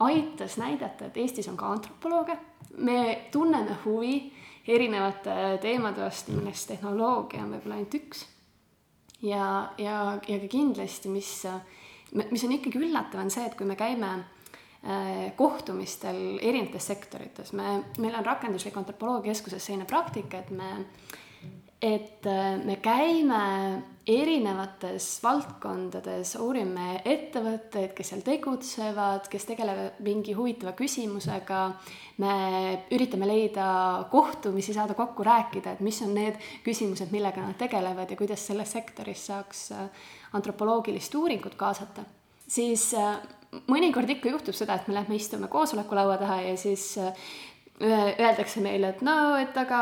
aitas 0.00 0.56
näidata, 0.56 1.06
et 1.06 1.16
Eestis 1.16 1.48
on 1.48 1.56
ka 1.56 1.70
antropolooge, 1.72 2.36
me 2.76 3.28
tunneme 3.32 3.78
huvi 3.84 4.32
erinevate 4.68 5.58
teemade 5.62 6.02
vastu, 6.02 6.34
millest 6.36 6.68
tehnoloogia 6.68 7.44
on 7.44 7.54
võib-olla 7.54 7.78
ainult 7.78 7.98
üks. 8.00 8.26
ja, 9.22 9.72
ja, 9.78 9.98
ja 10.28 10.38
ka 10.40 10.48
kindlasti, 10.50 11.08
mis, 11.08 11.30
mis 12.14 12.44
on 12.44 12.56
ikkagi 12.58 12.82
üllatav, 12.82 13.22
on 13.22 13.30
see, 13.32 13.46
et 13.46 13.54
kui 13.56 13.68
me 13.68 13.76
käime 13.78 14.10
äh, 14.16 15.30
kohtumistel 15.36 16.40
erinevates 16.42 16.90
sektorites, 16.92 17.54
me, 17.56 17.78
meil 18.02 18.18
on 18.18 18.26
rakenduslik 18.26 18.76
antropoloogia 18.76 19.32
keskuses 19.32 19.64
selline 19.64 19.88
praktika, 19.88 20.42
et 20.42 20.50
me, 20.50 20.72
et 21.82 22.26
äh, 22.26 22.56
me 22.64 22.78
käime 22.80 23.42
erinevates 24.06 25.06
valdkondades 25.22 26.36
uurime 26.38 27.00
ettevõtteid, 27.04 27.90
kes 27.96 28.12
seal 28.12 28.22
tegutsevad, 28.24 29.26
kes 29.30 29.48
tegelevad 29.48 29.98
mingi 30.06 30.36
huvitava 30.36 30.76
küsimusega. 30.78 31.62
me 32.22 32.34
üritame 32.94 33.26
leida 33.26 34.06
kohtumisi, 34.10 34.72
saada 34.72 34.94
kokku, 34.94 35.26
rääkida, 35.26 35.74
et 35.74 35.80
mis 35.84 36.00
on 36.02 36.14
need 36.14 36.38
küsimused, 36.64 37.10
millega 37.12 37.42
nad 37.42 37.58
tegelevad 37.58 38.10
ja 38.10 38.16
kuidas 38.16 38.46
selles 38.46 38.72
sektoris 38.72 39.26
saaks 39.26 39.72
äh, 39.72 39.88
antropoloogilist 40.32 41.14
uuringut 41.14 41.54
kaasata. 41.54 42.04
siis 42.48 42.94
äh, 42.94 43.18
mõnikord 43.66 44.10
ikka 44.10 44.30
juhtub 44.30 44.54
seda, 44.54 44.78
et 44.78 44.88
me 44.88 44.94
lähme 44.94 45.16
istume 45.16 45.48
koosolekulaua 45.48 46.16
taha 46.20 46.40
ja 46.42 46.56
siis 46.56 46.94
öeldakse 47.80 48.60
meile, 48.64 48.88
et 48.94 49.00
no, 49.04 49.36
et 49.36 49.56
aga 49.60 49.78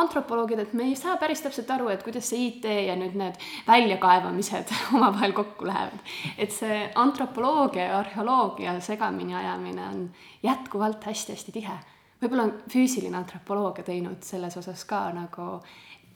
antropoloogid, 0.00 0.62
et 0.62 0.72
me 0.76 0.86
ei 0.88 0.94
saa 0.96 1.18
päris 1.20 1.42
täpselt 1.44 1.68
aru, 1.74 1.90
et 1.92 2.02
kuidas 2.04 2.30
see 2.30 2.46
IT 2.48 2.64
ja 2.86 2.94
nüüd 2.96 3.18
need 3.20 3.36
väljakaevamised 3.66 4.72
omavahel 4.96 5.34
kokku 5.36 5.68
lähevad. 5.68 5.98
et 6.38 6.52
see 6.52 6.78
antropoloogia 6.94 7.90
ja 7.90 7.98
arheoloogia 7.98 8.78
segamini 8.80 9.36
ajamine 9.36 9.88
on 9.88 10.06
jätkuvalt 10.42 11.04
hästi-hästi 11.04 11.52
tihe. 11.52 11.76
võib-olla 12.22 12.48
on 12.48 12.54
füüsiline 12.72 13.20
antropoloogia 13.20 13.84
teinud 13.84 14.24
selles 14.24 14.56
osas 14.56 14.84
ka 14.88 15.10
nagu 15.12 15.60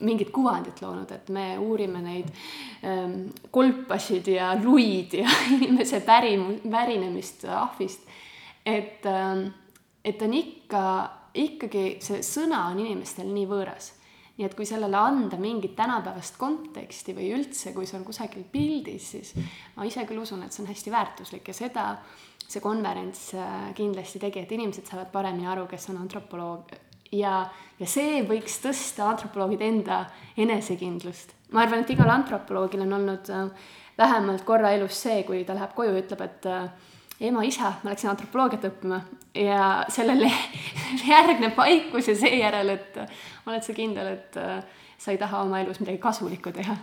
mingit 0.01 0.31
kuvandit 0.33 0.81
loonud, 0.81 1.11
et 1.13 1.29
me 1.29 1.59
uurime 1.59 2.01
neid 2.01 2.29
ähm, 2.87 3.29
kolpasid 3.51 4.31
ja 4.33 4.55
luid 4.63 5.13
ja 5.21 5.29
inimese 5.59 6.01
pärim-, 6.01 6.63
pärinemist 6.71 7.45
ahvist. 7.53 8.01
et 8.65 9.05
ähm,, 9.05 9.51
et 10.05 10.23
on 10.23 10.35
ikka 10.35 10.83
ikkagi 11.39 11.99
see 12.05 12.23
sõna 12.27 12.67
on 12.73 12.83
inimestel 12.83 13.31
nii 13.33 13.47
võõras. 13.51 13.93
nii 14.39 14.47
et 14.47 14.55
kui 14.55 14.67
sellele 14.67 14.97
anda 14.97 15.37
mingit 15.37 15.75
tänapäevast 15.77 16.37
konteksti 16.39 17.15
või 17.17 17.33
üldse, 17.35 17.73
kui 17.75 17.87
see 17.87 17.99
on 17.99 18.05
kusagil 18.07 18.45
pildis, 18.53 19.11
siis 19.11 19.33
ma 19.75 19.87
ise 19.87 20.05
küll 20.07 20.23
usun, 20.23 20.45
et 20.47 20.55
see 20.55 20.63
on 20.63 20.71
hästi 20.71 20.93
väärtuslik 20.95 21.49
ja 21.49 21.55
seda 21.55 21.87
see 22.49 22.63
konverents 22.63 23.33
äh, 23.35 23.73
kindlasti 23.75 24.21
tegi, 24.23 24.45
et 24.45 24.53
inimesed 24.55 24.87
saavad 24.87 25.11
paremini 25.13 25.49
aru, 25.51 25.67
kes 25.67 25.91
on 25.91 25.99
antropoloog 26.05 26.71
ja, 27.13 27.41
ja 27.79 27.89
see 27.89 28.23
võiks 28.29 28.61
tõsta 28.63 29.09
antropoloogide 29.13 29.67
enda 29.69 30.05
enesekindlust. 30.37 31.35
ma 31.53 31.65
arvan, 31.65 31.83
et 31.85 31.91
igal 31.93 32.11
antropoloogil 32.13 32.85
on 32.87 32.97
olnud 33.01 33.33
äh, 33.33 33.51
vähemalt 33.99 34.45
korra 34.47 34.73
elus 34.77 35.03
see, 35.03 35.23
kui 35.27 35.45
ta 35.45 35.57
läheb 35.57 35.75
koju 35.77 35.95
ja 35.95 36.05
ütleb, 36.05 36.25
et 36.25 36.49
äh, 36.49 36.71
ema-isa, 37.21 37.73
ma 37.83 37.93
läksin 37.93 38.11
antropoloogiat 38.13 38.69
õppima 38.69 39.01
ja 39.35 39.85
sellele 39.91 40.31
järgneb 41.13 41.57
vaikus 41.57 42.11
ja 42.13 42.17
seejärel, 42.19 42.75
et 42.77 43.01
oled 43.47 43.65
sa 43.65 43.75
kindel, 43.75 44.13
et 44.15 44.39
äh, 44.39 44.63
sa 44.99 45.13
ei 45.15 45.19
taha 45.21 45.43
oma 45.47 45.61
elus 45.63 45.81
midagi 45.83 45.99
kasulikku 46.03 46.53
teha. 46.55 46.77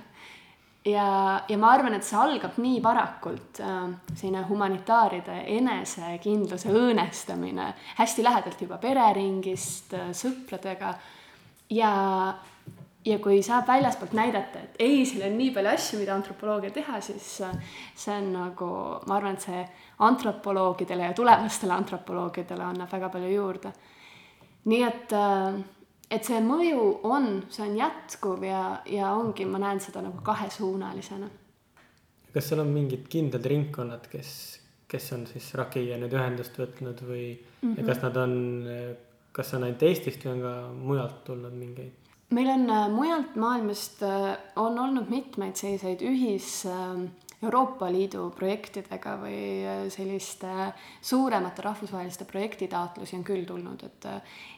ja, 0.86 1.08
ja 1.50 1.58
ma 1.58 1.72
arvan, 1.72 1.96
et 1.98 2.08
see 2.08 2.20
algab 2.20 2.60
nii 2.62 2.82
varakult, 2.84 3.62
äh, 3.64 3.86
selline 4.14 4.44
humanitaaride 4.50 5.42
enesekindluse 5.58 6.74
õõnestamine 6.74 7.72
hästi 8.00 8.26
lähedalt 8.26 8.66
juba 8.68 8.80
pereringist, 8.84 9.96
äh, 9.96 10.12
sõpradega 10.16 10.96
ja 11.74 11.94
ja 13.06 13.20
kui 13.22 13.42
saab 13.46 13.68
väljaspoolt 13.70 14.16
näidata, 14.18 14.62
et 14.66 14.80
ei, 14.82 15.04
seal 15.06 15.28
on 15.28 15.38
nii 15.38 15.52
palju 15.54 15.72
asju, 15.72 16.00
mida 16.02 16.16
antropoloogia 16.16 16.74
teha, 16.74 17.00
siis 17.06 17.28
see 17.38 18.16
on 18.16 18.32
nagu, 18.34 18.70
ma 19.08 19.20
arvan, 19.20 19.38
et 19.38 19.46
see 19.46 19.62
antropoloogidele 20.06 21.10
ja 21.10 21.14
tulevastele 21.18 21.76
antropoloogidele 21.76 22.66
annab 22.66 22.92
väga 22.92 23.12
palju 23.14 23.32
juurde. 23.32 23.72
nii 24.66 24.84
et, 24.84 25.14
et 26.12 26.28
see 26.28 26.42
mõju 26.42 26.86
on, 27.06 27.30
see 27.54 27.66
on 27.68 27.78
jätkuv 27.78 28.46
ja, 28.48 28.62
ja 28.90 29.14
ongi, 29.14 29.46
ma 29.46 29.62
näen 29.62 29.80
seda 29.80 30.02
nagu 30.02 30.22
kahesuunalisena. 30.26 31.30
kas 32.34 32.50
seal 32.50 32.64
on 32.66 32.74
mingid 32.74 33.06
kindlad 33.10 33.46
ringkonnad, 33.46 34.08
kes, 34.12 34.32
kes 34.88 35.12
on 35.14 35.28
siis 35.30 35.54
Rakiga 35.56 36.00
nüüd 36.02 36.14
ühendust 36.18 36.58
võtnud 36.58 37.06
või 37.06 37.28
mm 37.38 37.70
-hmm. 37.70 37.78
ja 37.78 37.86
kas 37.86 38.02
nad 38.02 38.18
on, 38.18 38.34
kas 39.32 39.54
on 39.54 39.64
ainult 39.64 39.84
Eestist 39.84 40.26
või 40.26 40.34
on 40.34 40.42
ka 40.42 40.56
mujalt 40.74 41.24
tulnud 41.30 41.54
mingeid? 41.54 42.05
Meil 42.30 42.50
on 42.50 42.70
äh, 42.70 42.88
mujalt 42.90 43.36
maailmast, 43.36 44.02
äh, 44.04 44.38
on 44.56 44.80
olnud 44.80 45.10
mitmeid 45.10 45.56
selliseid 45.60 46.02
ühis 46.06 46.66
äh, 46.70 47.06
Euroopa 47.46 47.90
Liidu 47.92 48.30
projektidega 48.34 49.18
või 49.22 49.90
selliste 49.94 50.72
suuremate 51.04 51.62
rahvusvaheliste 51.62 52.26
projektitaotlusi 52.26 53.18
on 53.20 53.26
küll 53.28 53.44
tulnud, 53.46 53.84
et 53.86 54.08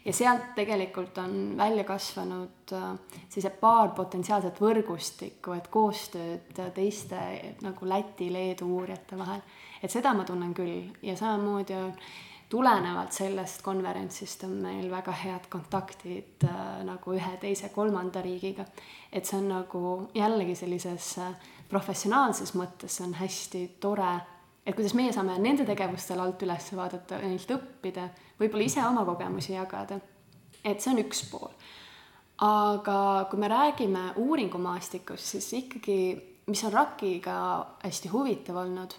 ja 0.06 0.14
sealt 0.16 0.54
tegelikult 0.56 1.18
on 1.20 1.58
välja 1.58 1.84
kasvanud 1.90 2.72
sellised 2.72 3.58
paar 3.60 3.92
potentsiaalset 3.98 4.62
võrgustikku, 4.62 5.58
et 5.58 5.68
koostööd 5.74 6.62
teiste 6.78 7.20
nagu 7.66 7.90
Läti, 7.90 8.30
Leedu 8.32 8.70
uurijate 8.78 9.20
vahel. 9.20 9.42
et 9.82 9.92
seda 9.92 10.14
ma 10.14 10.24
tunnen 10.24 10.54
küll 10.54 10.88
ja 11.02 11.18
samamoodi 11.18 11.76
on 11.82 11.92
tulenevalt 12.50 13.12
sellest 13.12 13.62
konverentsist 13.66 14.44
on 14.48 14.56
meil 14.63 14.88
väga 14.92 15.12
head 15.24 15.50
kontaktid 15.51 16.46
äh, 16.48 16.63
nagu 16.88 17.16
ühe, 17.16 17.34
teise, 17.42 17.70
kolmanda 17.75 18.22
riigiga. 18.24 18.66
et 19.12 19.25
see 19.25 19.39
on 19.42 19.50
nagu 19.51 19.82
jällegi 20.15 20.56
sellises 20.56 21.17
äh, 21.24 21.34
professionaalses 21.69 22.54
mõttes, 22.56 23.00
on 23.04 23.17
hästi 23.19 23.63
tore, 23.84 24.13
et 24.65 24.76
kuidas 24.76 24.95
meie 24.95 25.12
saame 25.15 25.36
nende 25.43 25.65
tegevustel 25.67 26.22
alt 26.24 26.43
üles 26.48 26.69
vaadata, 26.76 27.19
neilt 27.24 27.52
õppida, 27.52 28.08
võib-olla 28.39 28.69
ise 28.69 28.86
oma 28.88 29.04
kogemusi 29.08 29.54
jagada. 29.54 30.00
et 30.63 30.82
see 30.82 30.93
on 30.93 31.04
üks 31.04 31.26
pool. 31.32 31.52
aga 32.48 33.28
kui 33.30 33.39
me 33.39 33.52
räägime 33.52 34.13
uuringumaastikust, 34.24 35.36
siis 35.36 35.52
ikkagi, 35.54 36.00
mis 36.48 36.63
on 36.63 36.72
RAK-iga 36.72 37.38
hästi 37.84 38.15
huvitav 38.15 38.63
olnud 38.63 38.95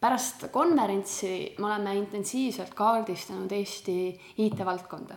pärast 0.00 0.46
konverentsi 0.54 1.54
me 1.58 1.66
oleme 1.66 1.96
intensiivselt 1.98 2.74
kaardistanud 2.78 3.52
Eesti 3.52 3.96
IT-valdkonda. 4.44 5.16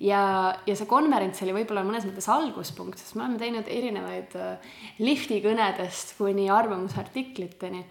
ja, 0.00 0.20
ja 0.66 0.76
see 0.76 0.88
konverents 0.88 1.42
oli 1.44 1.54
võib-olla 1.60 1.84
mõnes 1.84 2.06
mõttes 2.08 2.28
alguspunkt, 2.32 3.00
sest 3.00 3.16
me 3.16 3.24
oleme 3.24 3.40
teinud 3.40 3.68
erinevaid 3.68 4.36
äh, 4.36 4.70
liftikõnedest 5.00 6.16
kuni 6.18 6.48
arvamusartikliteni 6.52 7.82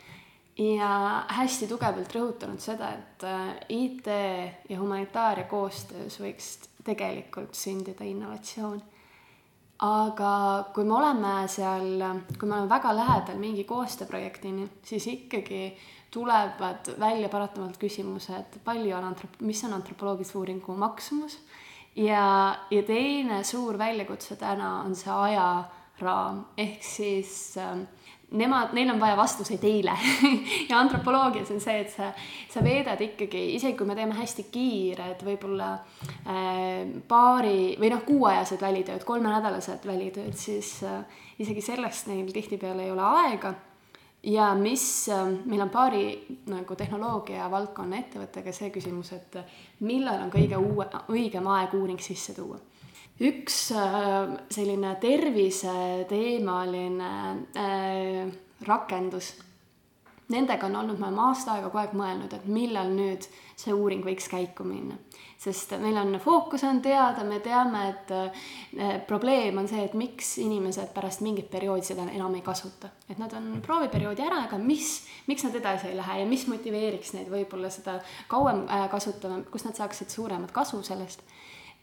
ja 0.59 0.93
hästi 1.39 1.69
tugevalt 1.69 2.13
rõhutanud 2.15 2.61
seda, 2.61 2.93
et 2.97 3.25
äh, 3.27 3.51
IT 3.69 4.09
ja 4.69 4.79
humanitaaria 4.79 5.49
koostöös 5.49 6.21
võiks 6.21 6.55
tegelikult 6.85 7.57
sündida 7.57 8.05
innovatsioon 8.07 8.81
aga 9.79 10.31
kui 10.75 10.83
me 10.83 10.95
oleme 10.97 11.33
seal, 11.51 12.01
kui 12.35 12.47
me 12.47 12.57
oleme 12.57 12.71
väga 12.71 12.91
lähedal 12.95 13.39
mingi 13.39 13.63
koostööprojektini, 13.67 14.67
siis 14.83 15.07
ikkagi 15.07 15.61
tulevad 16.11 16.91
välja 16.99 17.29
paratamatult 17.29 17.79
küsimused, 17.81 18.59
palju 18.65 18.95
on 18.97 19.11
antrop-, 19.11 19.41
mis 19.45 19.63
on 19.67 19.73
antropoloogilise 19.77 20.37
uuringu 20.37 20.75
maksumus? 20.77 21.39
Ja, 21.95 22.55
ja 22.71 22.83
teine 22.85 23.43
suur 23.43 23.77
väljakutse 23.77 24.37
täna 24.39 24.81
on 24.85 24.95
see 24.95 25.11
ajaraam, 25.11 26.43
ehk 26.57 26.85
siis 26.85 27.57
äh, 27.59 27.77
nemad, 28.31 28.73
neil 28.77 28.91
on 28.93 28.99
vaja 29.01 29.17
vastuseid 29.17 29.63
eile 29.65 29.95
ja 30.69 30.79
antropoloogias 30.79 31.49
on 31.53 31.61
see, 31.63 31.79
et 31.83 31.93
sa, 31.93 32.11
sa 32.49 32.63
veedad 32.65 33.01
ikkagi, 33.01 33.41
isegi 33.57 33.77
kui 33.77 33.89
me 33.89 33.97
teeme 33.97 34.17
hästi 34.17 34.45
kiired, 34.53 35.23
võib-olla 35.25 35.71
äh, 35.75 36.85
paari 37.09 37.73
või 37.81 37.93
noh, 37.93 38.05
kuuajased 38.07 38.61
välitööd, 38.63 39.05
kolmenädalased 39.07 39.89
välitööd, 39.89 40.37
siis 40.37 40.77
äh, 40.87 41.01
isegi 41.41 41.65
sellest 41.65 42.09
neil 42.11 42.29
tihtipeale 42.33 42.85
ei 42.85 42.93
ole 42.93 43.09
aega 43.23 43.55
ja 44.23 44.55
mis, 44.55 45.09
ähm, 45.09 45.33
meil 45.45 45.61
on 45.61 45.69
paari 45.69 46.25
nagu 46.51 46.75
tehnoloogia 46.75 47.51
valdkonna 47.51 47.97
ettevõttega 48.03 48.51
see 48.55 48.69
küsimus, 48.73 49.13
et 49.15 49.37
millal 49.87 50.21
on 50.25 50.31
kõige 50.33 50.57
uue, 50.59 50.85
õigem 51.13 51.47
aeg 51.47 51.73
uuring 51.77 52.01
sisse 52.03 52.33
tuua. 52.35 52.59
üks 53.19 53.71
äh, 53.75 54.27
selline 54.51 54.95
terviseteemaline 55.01 57.11
äh, 57.55 58.27
rakendus, 58.67 59.33
nendega 60.29 60.67
on 60.67 60.75
olnud, 60.83 60.99
me 60.99 61.07
oleme 61.07 61.27
aasta 61.29 61.55
aega 61.55 61.69
kogu 61.69 61.81
aeg 61.83 61.95
mõelnud, 61.97 62.33
et 62.33 62.45
millal 62.45 62.91
nüüd 62.93 63.25
see 63.59 63.73
uuring 63.73 64.05
võiks 64.05 64.29
käiku 64.31 64.67
minna 64.67 64.97
sest 65.39 65.71
meil 65.79 65.97
on 65.97 66.17
fookus 66.19 66.63
on 66.67 66.81
teada, 66.83 67.23
me 67.23 67.39
teame, 67.39 67.83
et 67.93 68.11
äh, 68.11 68.97
probleem 69.07 69.57
on 69.61 69.69
see, 69.71 69.85
et 69.87 69.95
miks 69.97 70.33
inimesed 70.43 70.91
pärast 70.95 71.23
mingit 71.23 71.47
perioodi 71.51 71.87
seda 71.87 72.07
enam 72.11 72.35
ei 72.35 72.43
kasuta. 72.43 72.91
et 73.09 73.17
nad 73.21 73.33
on 73.33 73.61
prooviperioodi 73.63 74.25
ära, 74.25 74.43
aga 74.49 74.59
mis, 74.59 75.05
miks 75.31 75.47
nad 75.47 75.55
edasi 75.55 75.89
ei 75.89 75.97
lähe 75.97 76.19
ja 76.21 76.27
mis 76.27 76.45
motiveeriks 76.51 77.13
neid 77.15 77.31
võib-olla 77.31 77.71
seda 77.71 77.99
kauem 78.27 78.65
äh, 78.67 78.89
kasutama, 78.91 79.43
kus 79.51 79.63
nad 79.67 79.79
saaksid 79.79 80.11
suuremat 80.11 80.51
kasu 80.51 80.83
sellest. 80.83 81.23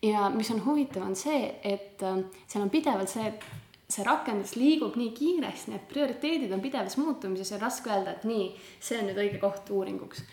ja 0.04 0.28
mis 0.30 0.50
on 0.52 0.60
huvitav, 0.66 1.06
on 1.08 1.16
see, 1.16 1.54
et 1.64 2.04
äh, 2.04 2.20
seal 2.46 2.66
on 2.66 2.70
pidevalt 2.70 3.08
see, 3.08 3.32
et 3.32 3.48
see 3.88 4.04
rakendus 4.04 4.56
liigub 4.58 4.96
nii 4.98 5.12
kiiresti, 5.14 5.70
need 5.70 5.86
prioriteedid 5.90 6.52
on 6.52 6.64
pidevas 6.64 6.96
muutumises 6.98 7.52
ja 7.54 7.60
raske 7.62 7.92
öelda, 7.92 8.16
et 8.16 8.26
nii, 8.26 8.48
see 8.82 8.98
on 8.98 9.10
nüüd 9.10 9.20
õige 9.22 9.40
koht 9.42 9.70
uuringuks 9.70 10.24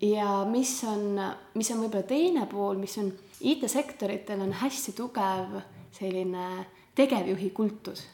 ja 0.00 0.44
mis 0.50 0.84
on, 0.84 1.18
mis 1.54 1.70
on 1.74 1.82
võib-olla 1.82 2.06
teine 2.06 2.46
pool, 2.50 2.78
mis 2.78 2.94
on 3.00 3.10
IT-sektoritel 3.40 4.42
on 4.42 4.54
hästi 4.60 4.94
tugev 4.98 5.58
selline 5.94 6.66
tegevjuhi 6.98 7.50
kultus. 7.50 8.06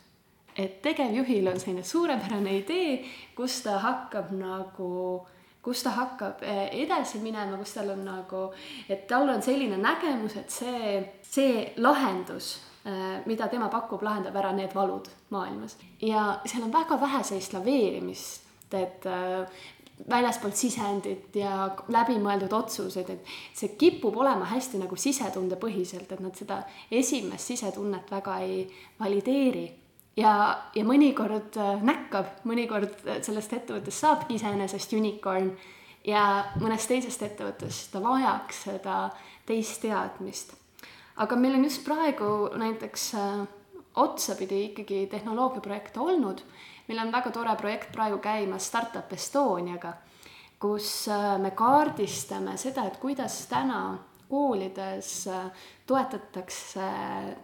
et 0.57 0.83
tegevjuhil 0.83 1.49
on 1.51 1.61
selline 1.61 1.83
suurepärane 1.83 2.53
idee, 2.61 3.05
kus 3.35 3.63
ta 3.63 3.79
hakkab 3.83 4.31
nagu 4.39 5.27
kus 5.63 5.83
ta 5.83 5.91
hakkab 5.91 6.43
eh, 6.43 6.69
edasi 6.85 7.19
minema, 7.19 7.57
kus 7.57 7.73
tal 7.75 7.91
on 7.91 8.05
nagu, 8.05 8.53
et 8.89 9.07
tal 9.09 9.29
on 9.29 9.43
selline 9.43 9.77
nägemus, 9.81 10.37
et 10.37 10.51
see, 10.51 11.01
see 11.23 11.73
lahendus, 11.77 12.61
mida 13.25 13.47
tema 13.49 13.71
pakub, 13.73 14.03
lahendab 14.05 14.35
ära 14.37 14.51
need 14.53 14.75
valud 14.77 15.07
maailmas. 15.33 15.79
ja 16.03 16.41
seal 16.45 16.67
on 16.67 16.73
väga 16.73 17.01
vähe 17.01 17.23
sellist 17.25 17.55
laveerimist, 17.57 18.43
et 18.75 19.07
eh, 19.07 19.63
väljaspoolt 20.11 20.57
sisendit 20.59 21.37
ja 21.39 21.69
läbimõeldud 21.89 22.53
otsuseid, 22.53 23.11
et 23.15 23.31
see 23.55 23.75
kipub 23.79 24.17
olema 24.19 24.49
hästi 24.51 24.81
nagu 24.83 24.97
sisetundepõhiselt, 24.99 26.11
et 26.13 26.23
nad 26.23 26.35
seda 26.37 26.61
esimest 26.91 27.53
sisetunnet 27.53 28.11
väga 28.11 28.39
ei 28.43 28.67
valideeri. 29.01 29.71
ja, 30.17 30.33
ja 30.75 30.85
mõnikord 30.85 31.57
äh, 31.59 31.83
näkkab, 31.83 32.27
mõnikord 32.45 33.01
sellest 33.23 33.53
ettevõttest 33.53 34.05
saabki 34.05 34.37
iseenesest 34.39 34.93
unicorn 34.93 35.51
ja 36.07 36.45
mõnest 36.61 36.89
teisest 36.89 37.23
ettevõttest 37.23 37.91
ta 37.93 38.03
vajaks 38.03 38.63
seda 38.69 38.99
teist 39.47 39.81
teadmist. 39.83 40.55
Aga 41.17 41.37
meil 41.39 41.59
on 41.59 41.67
just 41.69 41.85
praegu 41.87 42.31
näiteks 42.59 43.11
äh, 43.19 43.45
otsapidi 44.03 44.65
ikkagi 44.71 45.07
tehnoloogiaprojekte 45.11 46.01
olnud. 46.01 46.43
Meil 46.89 47.01
on 47.01 47.13
väga 47.13 47.31
tore 47.33 47.55
projekt 47.57 47.93
praegu 47.93 48.19
käimas 48.19 48.67
Startup 48.69 49.13
Estoniaga, 49.13 49.95
kus 50.61 51.07
äh, 51.09 51.37
me 51.39 51.55
kaardistame 51.55 52.59
seda, 52.61 52.89
et 52.89 52.99
kuidas 53.03 53.45
täna 53.51 53.85
koolides 54.29 55.29
äh, 55.31 55.47
toetatakse 55.87 56.91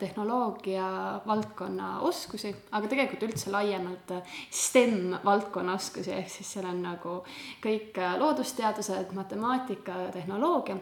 tehnoloogia 0.00 1.20
valdkonna 1.26 1.98
oskusi, 2.08 2.50
aga 2.72 2.88
tegelikult 2.90 3.28
üldse 3.28 3.52
laiemalt 3.54 4.14
STEM 4.50 5.20
valdkonna 5.24 5.76
oskusi, 5.78 6.10
ehk 6.16 6.32
siis 6.32 6.56
seal 6.56 6.66
on 6.72 6.80
nagu 6.82 7.20
kõik 7.62 8.00
loodusteadused, 8.18 9.12
matemaatika, 9.14 10.08
tehnoloogia 10.16 10.80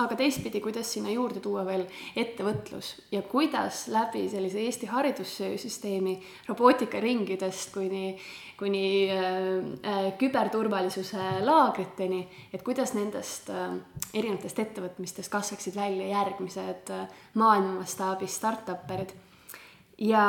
aga 0.00 0.16
teistpidi, 0.16 0.60
kuidas 0.64 0.88
sinna 0.94 1.12
juurde 1.12 1.40
tuua 1.44 1.66
veel 1.66 1.82
ettevõtlus 2.16 2.94
ja 3.12 3.20
kuidas 3.28 3.84
läbi 3.92 4.24
sellise 4.32 4.62
Eesti 4.64 4.88
haridussüsteemi 4.88 6.14
robootikaringidest 6.48 7.74
kuni, 7.74 8.14
kuni 8.60 8.84
äh, 9.12 9.26
äh, 9.84 10.06
küberturvalisuse 10.20 11.26
laagriteni, 11.44 12.22
et 12.54 12.64
kuidas 12.64 12.94
nendest 12.96 13.52
äh, 13.52 13.76
erinevatest 14.14 14.64
ettevõtmistest 14.64 15.32
kasvaksid 15.32 15.76
välja 15.76 16.08
järgmised 16.14 16.94
äh, 16.96 17.20
maailma 17.34 17.82
mastaabis 17.82 18.38
startup'erid. 18.40 19.12
ja, 20.08 20.24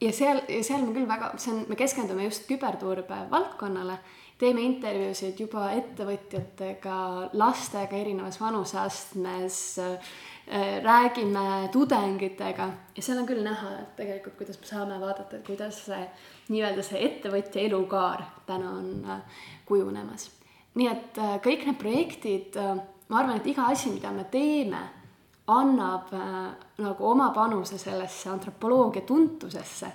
ja 0.00 0.16
seal, 0.16 0.40
ja 0.48 0.64
seal 0.64 0.86
me 0.86 0.96
küll 0.96 1.08
väga, 1.08 1.34
see 1.36 1.52
on, 1.52 1.64
me 1.68 1.76
keskendume 1.76 2.24
just 2.24 2.48
küberturbe 2.48 3.26
valdkonnale 3.30 4.00
teeme 4.42 4.64
intervjuusid 4.66 5.38
juba 5.38 5.68
ettevõtjatega, 5.76 6.96
lastega 7.38 7.98
erinevas 7.98 8.40
vanuseastmes, 8.40 9.58
äh, 9.78 10.14
räägime 10.82 11.68
tudengitega 11.72 12.68
ja 12.96 13.04
seal 13.04 13.22
on 13.22 13.28
küll 13.28 13.44
näha, 13.44 13.76
et 13.84 13.92
tegelikult, 14.00 14.40
kuidas 14.40 14.58
me 14.58 14.70
saame 14.70 14.98
vaadata, 15.00 15.38
et 15.38 15.46
kuidas 15.46 15.84
see 15.86 16.00
nii-öelda 16.50 16.86
see 16.86 17.04
ettevõtja 17.06 17.62
elukaar 17.68 18.24
täna 18.48 18.72
on 18.80 19.06
äh, 19.06 19.44
kujunemas. 19.68 20.30
nii 20.74 20.90
et 20.90 21.22
äh, 21.22 21.36
kõik 21.44 21.68
need 21.68 21.78
projektid, 21.78 22.58
ma 23.08 23.22
arvan, 23.22 23.38
et 23.38 23.46
iga 23.52 23.68
asi, 23.70 23.92
mida 23.94 24.10
me 24.10 24.26
teeme, 24.30 24.82
annab 25.52 26.10
nagu 26.78 27.06
oma 27.06 27.30
panuse 27.34 27.78
sellesse 27.78 28.30
antropoloogia 28.30 29.02
tuntusesse 29.06 29.90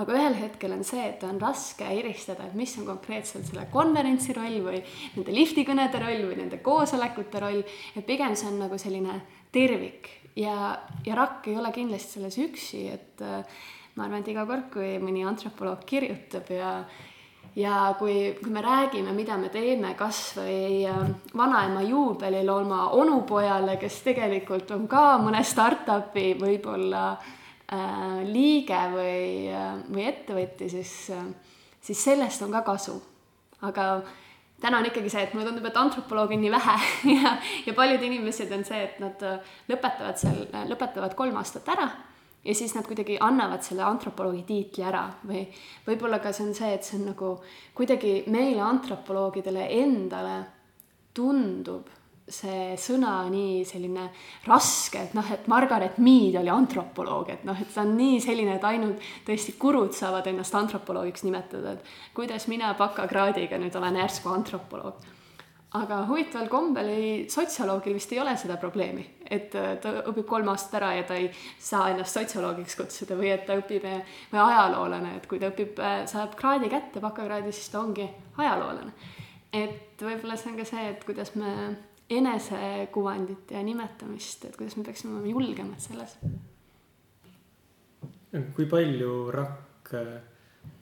aga 0.00 0.16
ühel 0.16 0.36
hetkel 0.38 0.72
on 0.72 0.84
see, 0.86 1.02
et 1.10 1.22
on 1.28 1.38
raske 1.40 1.84
eristada, 1.84 2.46
et 2.46 2.56
mis 2.56 2.72
on 2.80 2.88
konkreetselt 2.88 3.48
selle 3.48 3.66
konverentsi 3.72 4.34
roll 4.36 4.62
või 4.64 4.80
nende 5.16 5.36
liftikõnede 5.36 6.00
roll 6.00 6.26
või 6.30 6.40
nende 6.40 6.62
koosolekute 6.64 7.42
roll, 7.42 7.62
et 7.96 8.08
pigem 8.08 8.36
see 8.38 8.48
on 8.48 8.58
nagu 8.64 8.78
selline 8.80 9.20
tervik. 9.52 10.08
Ja, 10.38 10.78
ja 11.04 11.16
rakk 11.18 11.50
ei 11.50 11.58
ole 11.60 11.74
kindlasti 11.74 12.16
selles 12.16 12.38
üksi, 12.40 12.86
et 12.88 13.20
äh, 13.20 13.64
ma 13.98 14.06
arvan, 14.06 14.22
et 14.22 14.32
iga 14.32 14.46
kord, 14.48 14.70
kui 14.72 14.96
mõni 15.02 15.26
antropoloog 15.28 15.84
kirjutab 15.88 16.52
ja 16.52 16.76
ja 17.52 17.90
kui, 17.98 18.30
kui 18.40 18.48
me 18.48 18.62
räägime, 18.64 19.12
mida 19.12 19.34
me 19.36 19.50
teeme 19.52 19.90
kas 19.98 20.22
või 20.38 20.86
äh, 20.88 21.02
vanaema 21.36 21.82
juubelil 21.84 22.48
oma 22.48 22.86
onupojale, 22.96 23.76
kes 23.76 24.00
tegelikult 24.06 24.72
on 24.72 24.88
ka 24.88 25.18
mõne 25.20 25.42
startup'i 25.44 26.30
võib-olla 26.40 27.04
äh, 27.12 27.38
liige 28.28 28.80
või, 28.92 29.48
äh, 29.52 29.78
või 29.88 30.06
ettevõtja, 30.10 30.68
siis, 30.70 30.92
äh, 31.10 31.24
siis 31.80 32.04
sellest 32.04 32.42
on 32.42 32.52
ka 32.52 32.62
kasu. 32.66 33.00
aga 33.62 34.02
täna 34.60 34.78
on 34.78 34.86
ikkagi 34.86 35.10
see, 35.10 35.22
et 35.22 35.34
mulle 35.34 35.46
tundub, 35.46 35.66
et 35.66 35.76
antropolooge 35.76 36.34
on 36.34 36.40
nii 36.42 36.50
vähe 36.50 36.76
ja, 37.16 37.36
ja 37.66 37.74
paljud 37.74 38.02
inimesed 38.02 38.50
on 38.52 38.64
see, 38.64 38.80
et 38.84 38.98
nad 39.00 39.22
lõpetavad 39.70 40.18
seal, 40.18 40.46
lõpetavad 40.70 41.14
kolm 41.14 41.36
aastat 41.38 41.68
ära 41.70 41.88
ja 42.44 42.54
siis 42.54 42.74
nad 42.74 42.86
kuidagi 42.86 43.18
annavad 43.20 43.62
selle 43.62 43.84
antropoloogi 43.86 44.42
tiitli 44.46 44.84
ära 44.84 45.04
või 45.26 45.44
võib-olla 45.86 46.18
ka 46.22 46.32
see 46.34 46.48
on 46.48 46.54
see, 46.58 46.72
et 46.74 46.84
see 46.84 46.98
on 46.98 47.08
nagu 47.12 47.36
kuidagi 47.74 48.22
meile 48.34 48.64
antropoloogidele 48.66 49.68
endale 49.78 50.38
tundub 51.14 51.90
see 52.28 52.74
sõna 52.78 53.24
nii 53.30 53.62
selline 53.66 54.04
raske, 54.46 55.00
et 55.08 55.14
noh, 55.16 55.26
et 55.34 55.48
Margaret 55.50 55.98
Mead 56.02 56.36
oli 56.38 56.52
antropoloog, 56.52 57.32
et 57.34 57.46
noh, 57.48 57.58
et 57.58 57.72
ta 57.74 57.82
on 57.82 57.96
nii 57.98 58.20
selline, 58.22 58.56
et 58.56 58.66
ainult 58.68 59.02
tõesti 59.26 59.56
kurud 59.58 59.94
saavad 59.96 60.28
ennast 60.30 60.54
antropoloogiks 60.54 61.26
nimetada, 61.26 61.74
et 61.74 62.14
kuidas 62.14 62.46
mina 62.52 62.72
bakakraadiga 62.78 63.58
nüüd 63.58 63.74
olen 63.78 63.98
järsku 64.04 64.30
antropoloog. 64.34 65.10
aga 65.72 66.02
huvitaval 66.04 66.50
kombel 66.52 66.88
ei, 66.92 67.12
sotsioloogil 67.32 67.94
vist 67.96 68.10
ei 68.12 68.18
ole 68.20 68.36
seda 68.36 68.58
probleemi, 68.60 69.06
et 69.24 69.50
ta 69.50 69.92
õpib 70.10 70.26
kolm 70.28 70.50
aastat 70.52 70.82
ära 70.82 70.90
ja 70.98 71.06
ta 71.08 71.16
ei 71.16 71.30
saa 71.58 71.88
ennast 71.90 72.12
sotsioloogiks 72.12 72.76
kutsuda 72.76 73.16
või 73.16 73.30
et 73.32 73.46
ta 73.48 73.56
õpib 73.56 73.86
või 73.88 74.42
ajaloolane, 74.42 75.16
et 75.16 75.26
kui 75.26 75.40
ta 75.40 75.48
õpib, 75.48 75.80
saab 76.06 76.36
kraadi 76.36 76.68
kätte, 76.68 77.00
bakakraadi, 77.00 77.52
siis 77.56 77.72
ta 77.72 77.80
ongi 77.80 78.04
ajaloolane. 78.36 78.92
et 79.52 80.04
võib-olla 80.04 80.36
see 80.36 80.52
on 80.52 80.60
ka 80.60 80.68
see, 80.68 80.90
et 80.92 81.08
kuidas 81.08 81.34
me 81.34 81.56
enesekuvandit 82.18 83.50
ja 83.56 83.62
nimetamist, 83.62 84.44
et 84.44 84.56
kuidas 84.56 84.76
me 84.76 84.84
peaksime 84.86 85.14
olema 85.16 85.32
julgemad 85.32 85.80
selles. 85.82 86.16
kui 88.56 88.66
palju 88.66 89.30
RAK 89.30 89.90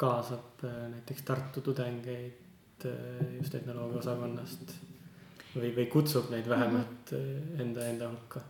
kaasab 0.01 0.65
äh, 0.65 0.87
näiteks 0.93 1.23
Tartu 1.27 1.61
tudengeid 1.61 2.87
äh, 2.87 3.37
just 3.39 3.55
etnoloogia 3.55 3.99
osakonnast 3.99 4.75
või, 5.57 5.73
või 5.77 5.87
kutsub 5.91 6.31
neid 6.31 6.49
vähemalt 6.49 7.13
-hmm. 7.13 7.61
enda, 7.61 7.87
enda 7.87 8.09
hulka? 8.09 8.43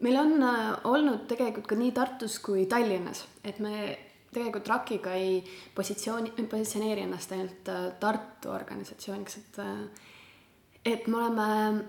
meil 0.00 0.16
on 0.16 0.44
olnud 0.84 1.26
tegelikult 1.28 1.66
ka 1.66 1.76
nii 1.76 1.92
Tartus 1.92 2.38
kui 2.38 2.66
Tallinnas, 2.66 3.26
et 3.44 3.58
me 3.58 3.98
tegelikult 4.32 4.68
RAK-iga 4.68 5.14
ei 5.14 5.42
positsiooni, 5.74 6.32
positsioneeri 6.50 7.02
ennast 7.06 7.32
ainult 7.32 7.70
Tartu 8.00 8.50
organisatsiooniks, 8.54 9.36
et 9.36 9.60
et 10.88 11.06
me 11.10 11.18
oleme 11.20 11.48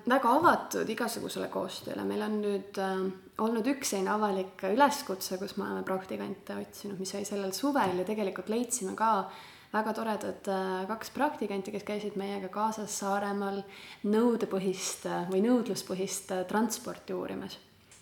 väga 0.09 0.31
avatud 0.39 0.89
igasugusele 0.91 1.47
koostööle, 1.53 2.03
meil 2.07 2.23
on 2.25 2.39
nüüd 2.43 2.79
äh, 2.81 3.05
olnud 3.43 3.69
üks 3.71 3.93
selline 3.93 4.11
avalik 4.13 4.65
üleskutse, 4.69 5.37
kus 5.39 5.55
me 5.57 5.67
oleme 5.67 5.85
praktikante 5.87 6.57
otsinud, 6.59 6.99
mis 6.99 7.13
oli 7.15 7.27
sellel 7.27 7.55
suvel 7.55 8.01
ja 8.01 8.07
tegelikult 8.07 8.51
leidsime 8.51 8.95
ka 8.99 9.29
väga 9.73 9.93
toredad 9.93 10.49
äh, 10.49 10.87
kaks 10.89 11.13
praktikanti, 11.15 11.73
kes 11.75 11.85
käisid 11.87 12.17
meiega 12.19 12.49
kaasas 12.53 12.97
Saaremaal 13.01 13.61
nõudepõhist 14.09 15.05
äh, 15.09 15.29
või 15.29 15.43
nõudluspõhist 15.45 16.33
äh, 16.35 16.45
transporti 16.49 17.13
uurimas. 17.13 17.59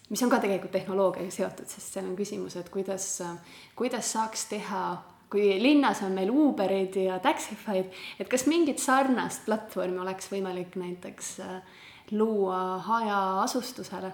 mis 0.10 0.24
on 0.24 0.32
ka 0.32 0.40
tegelikult 0.40 0.72
tehnoloogiaga 0.72 1.32
seotud, 1.32 1.68
sest 1.68 1.94
seal 1.94 2.08
on 2.08 2.16
küsimus, 2.16 2.56
et 2.56 2.70
kuidas, 2.72 3.10
äh, 3.22 3.60
kuidas 3.76 4.14
saaks 4.16 4.48
teha 4.54 4.84
kui 5.32 5.50
linnas 5.62 6.02
on 6.06 6.16
meil 6.16 6.32
Uberid 6.32 6.96
ja 7.02 7.20
Taxify'd, 7.20 7.92
et 8.20 8.30
kas 8.32 8.46
mingit 8.48 8.80
sarnast 8.80 9.46
platvormi 9.46 10.00
oleks 10.04 10.32
võimalik 10.32 10.78
näiteks 10.80 11.34
äh, 11.44 11.82
luua 12.12 12.78
hajaasustusele. 12.88 14.12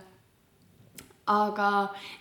aga 1.28 1.67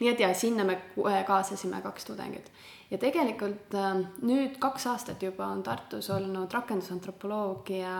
nii 0.00 0.08
et 0.12 0.20
ja 0.20 0.34
sinna 0.34 0.64
me 0.64 0.76
äh, 0.78 1.24
kaasasime 1.26 1.80
kaks 1.82 2.04
tudengit 2.04 2.52
ja 2.90 2.98
tegelikult 2.98 3.74
äh, 3.74 3.96
nüüd 4.22 4.58
kaks 4.62 4.86
aastat 4.86 5.22
juba 5.22 5.46
on 5.46 5.62
Tartus 5.62 6.10
olnud 6.10 6.52
rakendusantropoloogia, 6.52 7.96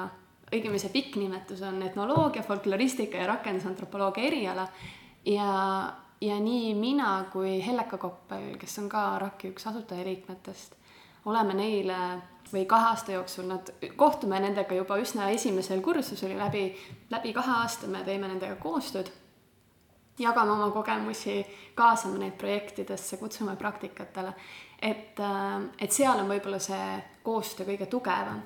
õigemini 0.53 0.79
see 0.79 0.93
pikk 0.93 1.17
nimetus 1.17 1.63
on 1.67 1.83
etnoloogia, 1.83 2.45
folkloristika 2.47 3.19
ja 3.19 3.27
rakendusantropoloogia 3.33 4.29
eriala 4.29 4.69
ja 5.25 5.51
ja 6.23 6.41
nii 6.41 6.75
mina 6.75 7.25
kui 7.33 7.57
Helleka 7.67 7.99
Koppel, 7.99 8.55
kes 8.59 8.79
on 8.79 8.89
ka 8.93 9.19
RAK-i 9.19 9.51
üks 9.51 9.67
asutajaliikmetest, 9.67 10.77
oleme 11.25 11.55
neile 11.55 11.99
või 12.53 12.65
kahe 12.69 12.91
aasta 12.93 13.13
jooksul 13.13 13.47
nad, 13.49 13.71
kohtume 13.97 14.41
nendega 14.41 14.77
juba 14.77 14.99
üsna 15.01 15.31
esimesel 15.33 15.81
kursusel 15.81 16.35
läbi, 16.39 16.67
läbi 17.11 17.33
kahe 17.33 17.53
aasta 17.63 17.87
me 17.87 18.05
teeme 18.05 18.29
nendega 18.29 18.57
koostööd. 18.61 19.11
jagame 20.19 20.53
oma 20.53 20.71
kogemusi, 20.71 21.47
kaasame 21.75 22.19
neid 22.19 22.35
projektidesse, 22.39 23.17
kutsume 23.17 23.57
praktikatele. 23.57 24.35
et, 24.83 25.21
et 25.79 25.93
seal 25.93 26.19
on 26.19 26.29
võib-olla 26.29 26.59
see 26.59 26.99
koostöö 27.23 27.67
kõige 27.67 27.87
tugevam 27.87 28.43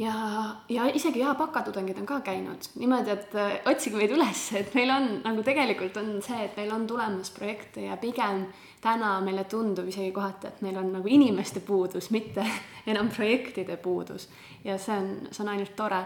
ja, 0.00 0.56
ja 0.68 0.86
isegi 0.94 1.20
jaa, 1.20 1.34
bakatudengid 1.36 1.98
on 2.00 2.06
ka 2.08 2.20
käinud 2.24 2.68
niimoodi, 2.80 3.12
et 3.12 3.34
äh, 3.36 3.52
otsige 3.68 3.98
meid 4.00 4.12
üles, 4.14 4.46
et 4.56 4.72
meil 4.74 4.92
on 4.94 5.08
nagu 5.24 5.44
tegelikult 5.44 5.98
on 6.00 6.14
see, 6.24 6.38
et 6.46 6.56
meil 6.56 6.72
on 6.74 6.86
tulemas 6.88 7.32
projekte 7.36 7.84
ja 7.84 7.98
pigem 8.00 8.46
täna 8.80 9.18
meile 9.24 9.44
tundub 9.50 9.88
isegi 9.90 10.12
kohati, 10.16 10.48
et 10.48 10.62
meil 10.64 10.78
on 10.80 10.92
nagu 10.96 11.12
inimeste 11.12 11.60
puudus, 11.66 12.10
mitte 12.14 12.46
enam 12.90 13.10
projektide 13.12 13.76
puudus. 13.82 14.28
ja 14.64 14.78
see 14.78 14.96
on, 14.96 15.12
see 15.30 15.44
on 15.44 15.52
ainult 15.54 15.76
tore. 15.76 16.00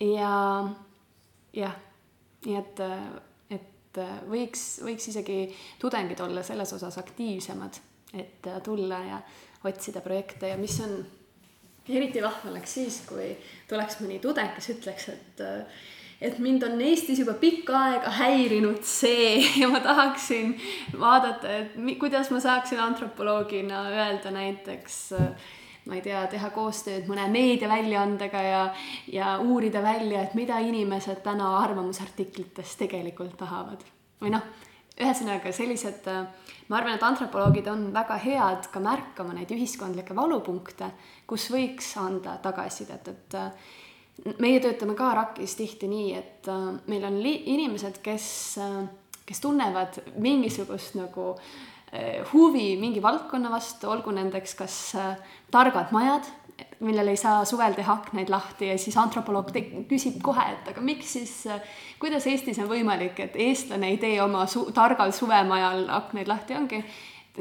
ja 0.00 0.32
jah, 1.56 1.76
nii 2.46 2.56
et, 2.60 2.86
et 3.58 4.00
võiks, 4.30 4.64
võiks 4.86 5.10
isegi 5.10 5.40
tudengid 5.82 6.20
olla 6.22 6.46
selles 6.46 6.72
osas 6.78 6.98
aktiivsemad, 7.02 7.82
et 8.14 8.50
tulla 8.64 9.02
ja 9.02 9.20
otsida 9.66 10.00
projekte 10.04 10.52
ja 10.52 10.58
mis 10.60 10.78
on 10.84 11.00
eriti 11.88 12.22
vahva 12.22 12.50
oleks 12.50 12.78
siis, 12.78 13.02
kui 13.08 13.30
tuleks 13.68 14.00
mõni 14.02 14.18
tudeng, 14.22 14.54
kes 14.56 14.72
ütleks, 14.76 15.12
et 15.14 15.46
et 16.16 16.38
mind 16.40 16.62
on 16.64 16.80
Eestis 16.80 17.18
juba 17.20 17.34
pikka 17.36 17.76
aega 17.76 18.10
häirinud 18.18 18.80
see 18.88 19.42
ja 19.60 19.68
ma 19.68 19.82
tahaksin 19.84 20.54
vaadata, 20.98 21.58
et 21.60 21.76
mi, 21.76 21.98
kuidas 22.00 22.30
ma 22.32 22.40
saaksin 22.40 22.80
antropoloogina 22.80 23.82
öelda 23.92 24.32
näiteks 24.32 25.00
ma 25.86 25.94
ei 25.94 26.02
tea, 26.02 26.24
teha 26.30 26.50
koostööd 26.50 27.06
mõne 27.10 27.28
meediaväljaandega 27.30 28.42
ja, 28.42 28.62
ja 29.12 29.36
uurida 29.38 29.82
välja, 29.84 30.24
et 30.24 30.34
mida 30.34 30.58
inimesed 30.64 31.20
täna 31.22 31.52
arvamusartiklites 31.60 32.74
tegelikult 32.80 33.36
tahavad. 33.38 33.84
või 34.20 34.32
noh, 34.34 34.42
ühesõnaga 34.96 35.52
sellised 35.52 36.06
äh, 36.08 36.22
ma 36.70 36.78
arvan, 36.78 36.96
et 36.96 37.04
antropoloogid 37.04 37.68
on 37.70 37.88
väga 37.94 38.16
head 38.22 38.68
ka 38.72 38.80
märkama 38.82 39.34
neid 39.36 39.52
ühiskondlikke 39.52 40.16
valupunkte, 40.16 40.90
kus 41.28 41.50
võiks 41.52 41.92
anda 42.00 42.38
tagasisidet, 42.44 43.12
et 43.12 43.36
äh, 43.36 43.70
meie 44.40 44.62
töötame 44.64 44.96
ka 44.96 45.12
RAK-is 45.18 45.56
tihti 45.58 45.90
nii, 45.92 46.10
et 46.16 46.50
äh, 46.52 46.66
meil 46.88 47.04
on 47.08 47.20
li-, 47.22 47.42
inimesed, 47.54 48.00
kes, 48.04 48.28
kes 49.28 49.42
tunnevad 49.44 50.00
mingisugust 50.22 50.98
nagu 51.00 51.34
huvi 52.32 52.74
mingi 52.76 52.98
valdkonna 53.00 53.48
vastu, 53.48 53.86
olgu 53.88 54.10
nendeks 54.12 54.56
kas 54.58 54.74
targad 55.54 55.92
majad 55.94 56.26
millel 56.80 57.08
ei 57.08 57.16
saa 57.16 57.44
suvel 57.48 57.74
teha 57.76 57.92
aknaid 57.92 58.30
lahti 58.32 58.70
ja 58.70 58.76
siis 58.78 58.96
antropoloog 59.00 59.50
küsib 59.88 60.20
kohe, 60.24 60.44
et 60.52 60.70
aga 60.72 60.84
miks 60.84 61.12
siis, 61.16 61.34
kuidas 62.00 62.26
Eestis 62.28 62.60
on 62.62 62.70
võimalik, 62.70 63.18
et 63.20 63.36
eestlane 63.48 63.92
ei 63.92 63.98
tee 64.00 64.16
oma 64.22 64.46
su 64.50 64.66
targal 64.76 65.12
suvemajal 65.16 65.86
aknaid 66.00 66.28
lahti, 66.28 66.56
ongi 66.56 66.82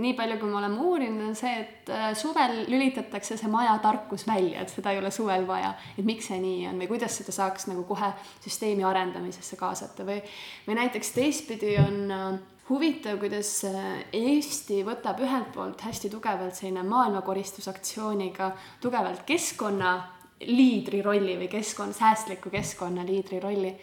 nii 0.02 0.14
palju, 0.16 0.38
kui 0.40 0.50
me 0.50 0.58
oleme 0.60 0.82
uurinud, 0.84 1.24
on 1.30 1.38
see, 1.38 1.54
et 1.62 1.92
äh, 1.94 2.10
suvel 2.18 2.66
lülitatakse 2.68 3.38
see 3.40 3.52
maja 3.52 3.78
tarkus 3.84 4.26
välja, 4.28 4.64
et 4.64 4.74
seda 4.74 4.92
ei 4.92 5.00
ole 5.00 5.12
suvel 5.12 5.46
vaja. 5.48 5.74
et 5.98 6.06
miks 6.06 6.28
see 6.32 6.40
nii 6.42 6.66
on 6.72 6.82
või 6.82 6.90
kuidas 6.92 7.16
seda 7.22 7.36
saaks 7.36 7.70
nagu 7.72 7.86
kohe 7.88 8.12
süsteemi 8.44 8.84
arendamisesse 8.84 9.56
kaasata 9.60 10.08
või, 10.08 10.20
või 10.68 10.80
näiteks 10.82 11.14
teistpidi 11.16 11.78
on 11.80 12.12
äh, 12.12 12.28
huvitav, 12.70 13.20
kuidas 13.22 13.50
äh, 13.70 14.06
Eesti 14.14 14.82
võtab 14.86 15.20
ühelt 15.22 15.52
poolt 15.54 15.84
hästi 15.86 16.10
tugevalt 16.14 16.58
selline 16.58 16.84
maailmakoristusaktsiooniga 16.88 18.52
tugevalt 18.82 19.22
keskkonnaliidri 19.28 21.04
rolli 21.06 21.38
või 21.44 21.50
keskkonna, 21.52 21.94
säästliku 21.94 22.50
keskkonna 22.54 23.06
liidri 23.06 23.40
rolli. 23.44 23.76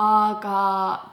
aga 0.00 0.58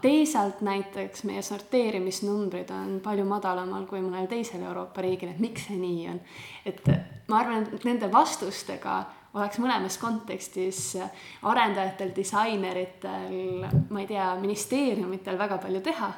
teisalt 0.01 0.61
näiteks 0.61 1.23
meie 1.25 1.41
sorteerimisnumbrid 1.41 2.69
on 2.71 2.99
palju 3.03 3.25
madalamal 3.25 3.87
kui 3.89 3.99
mõnel 4.01 4.27
teisel 4.29 4.61
Euroopa 4.63 5.01
riigil, 5.01 5.31
et 5.33 5.39
miks 5.39 5.65
see 5.67 5.77
nii 5.77 6.09
on. 6.09 6.19
et 6.65 6.81
ma 7.27 7.39
arvan, 7.39 7.67
et 7.73 7.85
nende 7.85 8.11
vastustega 8.11 9.03
oleks 9.33 9.59
mõlemas 9.59 9.97
kontekstis 10.01 10.97
arendajatel, 11.43 12.13
disaineritel, 12.15 13.65
ma 13.89 13.99
ei 14.01 14.07
tea, 14.07 14.31
ministeeriumitel 14.41 15.37
väga 15.37 15.57
palju 15.61 15.81
teha 15.81 16.13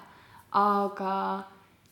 aga 0.58 1.14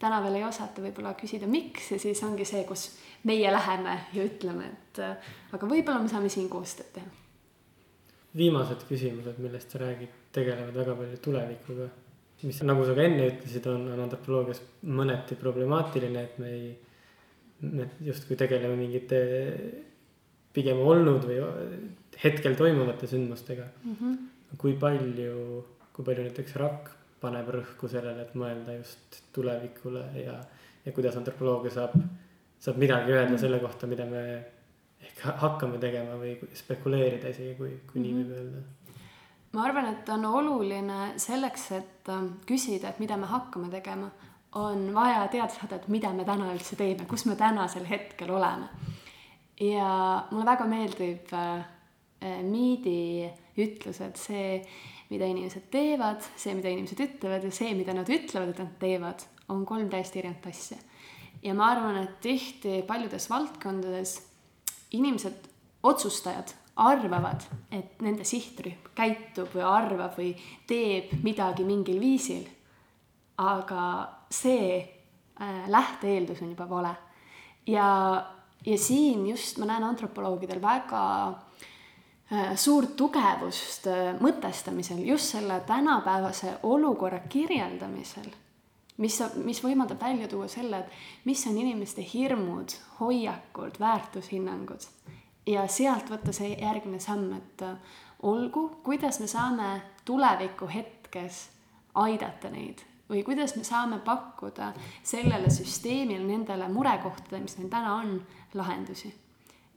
täna 0.02 0.22
veel 0.24 0.40
ei 0.40 0.46
osata 0.48 0.82
võib-olla 0.82 1.14
küsida, 1.18 1.50
miks 1.50 1.92
ja 1.94 2.00
siis 2.02 2.22
ongi 2.26 2.46
see, 2.46 2.64
kus 2.70 2.90
meie 3.28 3.52
läheme 3.52 3.96
ja 4.14 4.26
ütleme, 4.26 4.72
et 4.74 5.02
äh, 5.04 5.32
aga 5.56 5.70
võib-olla 5.70 6.04
me 6.04 6.12
saame 6.12 6.30
siin 6.34 6.50
koostööd 6.50 6.92
teha. 6.96 7.08
viimased 8.38 8.84
küsimused, 8.90 9.40
millest 9.42 9.74
sa 9.74 9.82
räägid, 9.82 10.14
tegelevad 10.36 10.76
väga 10.76 10.96
palju 11.00 11.22
tulevikuga. 11.24 11.88
mis, 12.44 12.62
nagu 12.64 12.86
sa 12.86 12.94
ka 12.94 13.06
enne 13.10 13.30
ütlesid, 13.32 13.66
on, 13.72 13.88
on 13.94 14.04
antropoloogias 14.06 14.62
mõneti 14.86 15.36
problemaatiline, 15.40 16.24
et 16.24 16.38
me 16.38 16.52
ei, 16.54 16.68
me 17.62 17.90
justkui 18.06 18.38
tegeleme 18.38 18.76
mingite 18.78 19.22
pigem 20.54 20.80
olnud 20.82 21.26
või 21.26 21.42
hetkel 22.24 22.56
toimuvate 22.58 23.10
sündmustega 23.10 23.66
mm. 23.84 23.96
-hmm. 23.98 24.16
kui 24.58 24.78
palju, 24.78 25.66
kui 25.94 26.06
palju 26.06 26.30
näiteks 26.30 26.56
rakk 26.62 26.97
paneb 27.22 27.50
rõhku 27.54 27.90
sellele, 27.90 28.26
et 28.28 28.36
mõelda 28.38 28.76
just 28.78 29.22
tulevikule 29.34 30.04
ja, 30.22 30.38
ja 30.86 30.94
kuidas 30.96 31.18
antropoloogia 31.18 31.74
saab, 31.74 31.98
saab 32.62 32.78
midagi 32.82 33.14
öelda 33.16 33.34
mm. 33.34 33.42
selle 33.42 33.60
kohta, 33.64 33.90
mida 33.90 34.06
me 34.10 34.24
ehk 35.02 35.24
hakkame 35.44 35.80
tegema 35.82 36.18
või 36.20 36.36
spekuleerida 36.58 37.32
isegi, 37.34 37.56
kui, 37.58 37.74
kui 37.90 38.02
mm 38.02 38.06
-hmm. 38.06 38.14
nii 38.14 38.24
võib 38.24 38.38
öelda. 38.38 38.62
ma 39.54 39.64
arvan, 39.64 39.90
et 39.94 40.10
on 40.10 40.26
oluline 40.26 41.00
selleks, 41.18 41.72
et 41.72 42.10
ähm, 42.10 42.32
küsida, 42.46 42.90
et 42.90 43.00
mida 43.00 43.18
me 43.18 43.26
hakkame 43.26 43.70
tegema, 43.70 44.10
on 44.56 44.94
vaja 44.94 45.28
teada 45.28 45.50
saada, 45.54 45.76
et 45.76 45.88
mida 45.88 46.14
me 46.14 46.26
täna 46.26 46.52
üldse 46.54 46.76
teeme, 46.76 47.06
kus 47.06 47.26
me 47.26 47.36
tänasel 47.36 47.86
hetkel 47.86 48.32
oleme. 48.32 48.70
ja 49.60 50.24
mulle 50.32 50.46
väga 50.46 50.66
meeldib 50.66 51.34
äh, 51.34 51.66
äh 52.22 52.44
Miidi 52.44 53.32
ütlus, 53.58 54.02
et 54.02 54.18
see 54.18 54.62
mida 55.10 55.28
inimesed 55.30 55.70
teevad, 55.72 56.24
see, 56.36 56.56
mida 56.58 56.72
inimesed 56.74 57.00
ütlevad 57.04 57.46
ja 57.48 57.52
see, 57.56 57.74
mida 57.78 57.96
nad 57.96 58.10
ütlevad, 58.12 58.54
et 58.54 58.62
nad 58.64 58.74
teevad, 58.82 59.24
on 59.54 59.64
kolm 59.68 59.90
täiesti 59.92 60.20
erinevat 60.20 60.50
asja. 60.52 60.78
ja 61.44 61.54
ma 61.54 61.72
arvan, 61.72 62.02
et 62.04 62.20
tihti 62.22 62.82
paljudes 62.88 63.30
valdkondades 63.30 64.18
inimesed, 64.92 65.48
otsustajad 65.84 66.54
arvavad, 66.78 67.46
et 67.74 68.02
nende 68.06 68.26
sihtrühm 68.28 68.92
käitub 68.98 69.50
või 69.56 69.66
arvab 69.66 70.18
või 70.18 70.32
teeb 70.70 71.14
midagi 71.24 71.66
mingil 71.66 72.00
viisil. 72.02 72.46
aga 73.38 74.18
see 74.34 74.82
äh, 74.82 75.68
lähte-eeldus 75.70 76.42
on 76.42 76.50
juba 76.50 76.70
vale. 76.70 76.96
ja, 77.68 78.26
ja 78.66 78.78
siin 78.78 79.28
just 79.28 79.58
ma 79.58 79.66
näen 79.66 79.84
antropoloogidel 79.84 80.62
väga 80.62 81.04
suurt 82.56 82.96
tugevust 83.00 83.88
äh, 83.88 84.12
mõtestamisel, 84.20 85.00
just 85.08 85.32
selle 85.32 85.62
tänapäevase 85.68 86.58
olukorra 86.64 87.20
kirjeldamisel, 87.30 88.28
mis, 88.98 89.20
mis 89.44 89.62
võimaldab 89.64 90.02
välja 90.02 90.28
tuua 90.28 90.50
selle, 90.52 90.82
et 90.84 91.26
mis 91.26 91.46
on 91.48 91.58
inimeste 91.58 92.04
hirmud, 92.14 92.76
hoiakud, 93.00 93.80
väärtushinnangud. 93.80 94.90
Ja 95.48 95.64
sealt 95.72 96.10
võtta 96.12 96.34
see 96.36 96.58
järgmine 96.60 97.00
samm, 97.00 97.32
et 97.38 97.64
äh, 97.64 97.78
olgu, 98.28 98.68
kuidas 98.84 99.22
me 99.24 99.28
saame 99.32 99.70
tuleviku 100.06 100.68
hetkes 100.68 101.48
aidata 101.96 102.52
neid 102.52 102.84
või 103.08 103.22
kuidas 103.24 103.54
me 103.56 103.64
saame 103.64 104.02
pakkuda 104.04 104.74
sellele 105.00 105.48
süsteemile, 105.48 106.26
nendele 106.28 106.68
murekohtadele, 106.68 107.40
mis 107.46 107.56
neil 107.56 107.70
täna 107.72 107.94
on, 108.02 108.20
lahendusi 108.54 109.14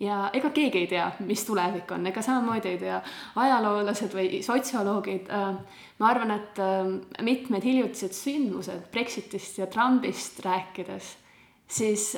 ja 0.01 0.31
ega 0.33 0.51
keegi 0.55 0.85
ei 0.85 0.87
tea, 0.91 1.11
mis 1.29 1.45
tulevik 1.45 1.91
on, 1.93 2.07
ega 2.09 2.23
samamoodi 2.25 2.73
ei 2.73 2.79
tea 2.81 3.01
ajaloolased 3.43 4.15
või 4.17 4.41
sotsioloogid. 4.45 5.29
Äh, 5.29 5.81
ma 6.01 6.11
arvan, 6.11 6.35
et 6.39 6.61
äh, 6.63 6.91
mitmed 7.27 7.65
hiljutised 7.67 8.17
sündmused 8.17 8.89
Brexitist 8.93 9.61
ja 9.61 9.69
Trumpist 9.71 10.41
rääkides, 10.45 11.15
siis 11.69 12.15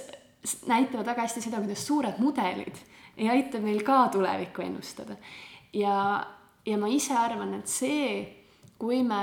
näitavad 0.66 1.06
väga 1.06 1.26
hästi 1.26 1.44
seda, 1.44 1.62
kuidas 1.62 1.86
suured 1.86 2.18
mudelid 2.22 2.78
ei 3.16 3.28
aita 3.28 3.60
meil 3.60 3.82
ka 3.84 4.08
tulevikku 4.08 4.62
ennustada. 4.62 5.16
ja, 5.72 6.26
ja 6.66 6.78
ma 6.78 6.88
ise 6.88 7.16
arvan, 7.16 7.54
et 7.54 7.68
see, 7.68 8.22
kui 8.78 9.02
me 9.02 9.22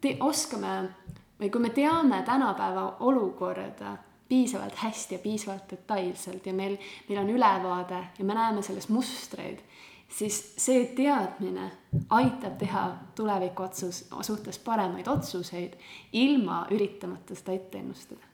te, 0.00 0.16
oskame 0.20 0.74
või 1.40 1.50
kui 1.50 1.60
me 1.60 1.70
teame 1.70 2.22
tänapäeva 2.26 2.96
olukorda 3.00 3.96
piisavalt 4.32 4.74
hästi 4.80 5.14
ja 5.14 5.18
piisavalt 5.18 5.70
detailselt 5.70 6.46
ja 6.46 6.52
meil, 6.56 6.78
meil 7.08 7.20
on 7.20 7.30
ülevaade 7.30 7.98
ja 8.18 8.24
me 8.24 8.34
näeme 8.34 8.62
selles 8.62 8.88
mustreid, 8.88 9.58
siis 10.08 10.38
see 10.56 10.86
teadmine 10.96 11.68
aitab 12.10 12.56
teha 12.58 12.86
tuleviku 13.14 13.66
otsus, 13.68 14.06
suhtes 14.20 14.58
paremaid 14.58 15.08
otsuseid, 15.12 15.76
ilma 16.12 16.66
üritamata 16.70 17.36
seda 17.36 17.58
ette 17.60 17.84
ennustada. 17.84 18.24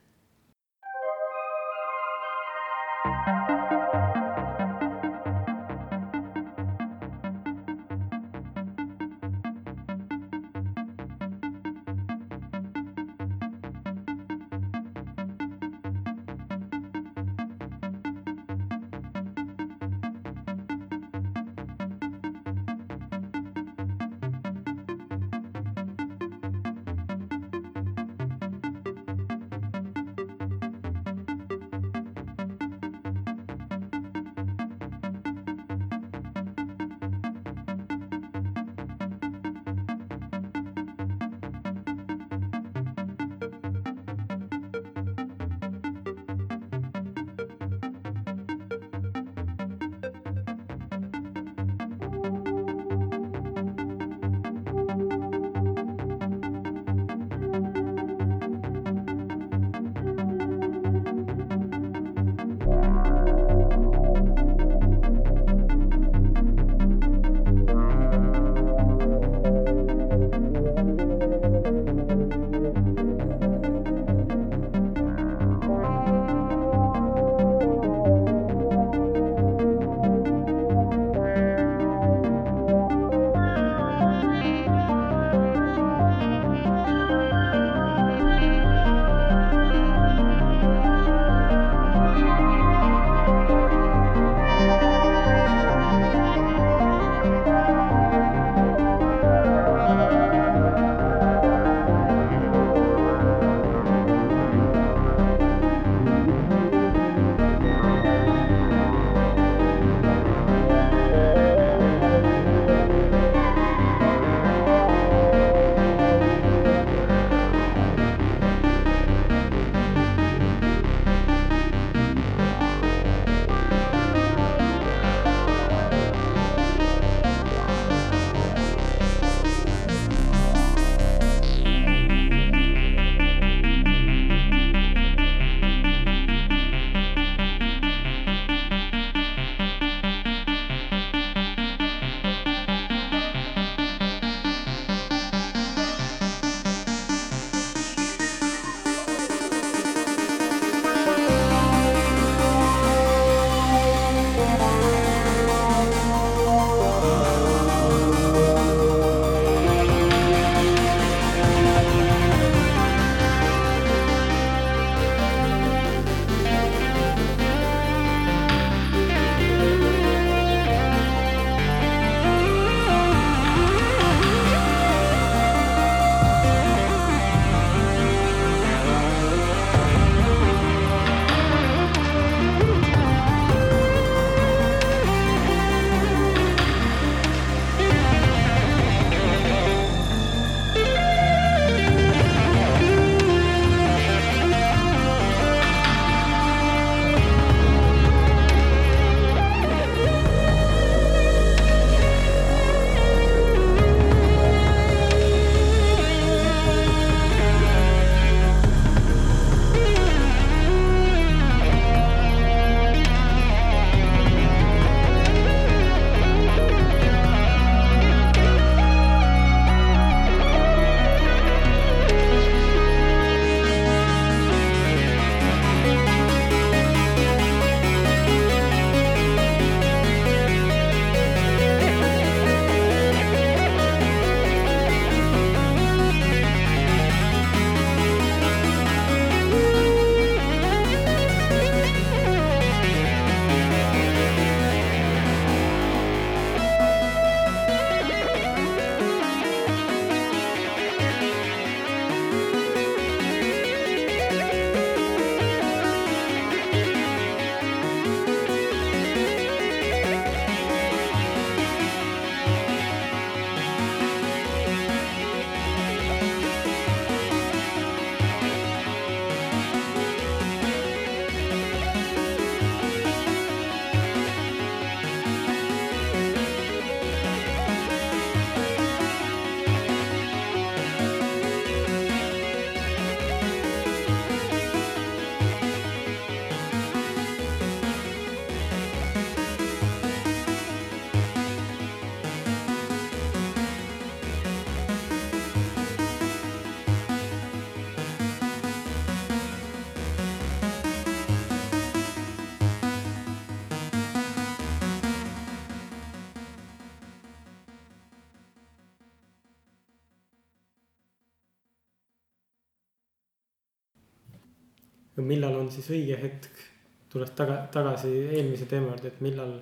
Millal 315.29 315.59
on 315.61 315.70
siis 315.72 315.89
õige 315.93 316.16
hetk, 316.20 316.64
tulles 317.12 317.31
taga, 317.37 317.61
tagasi 317.72 318.11
eelmise 318.37 318.68
teema 318.70 318.93
juurde, 318.93 319.12
et 319.12 319.20
millal, 319.24 319.55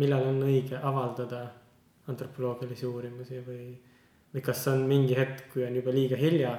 millal 0.00 0.26
on 0.30 0.42
õige 0.48 0.80
avaldada 0.80 1.44
antropoloogilisi 2.08 2.86
uurimusi 2.88 3.40
või, 3.46 3.70
või 4.34 4.44
kas 4.44 4.66
on 4.72 4.84
mingi 4.88 5.16
hetk, 5.16 5.48
kui 5.52 5.64
on 5.66 5.76
juba 5.76 5.94
liiga 5.94 6.18
hilja 6.20 6.54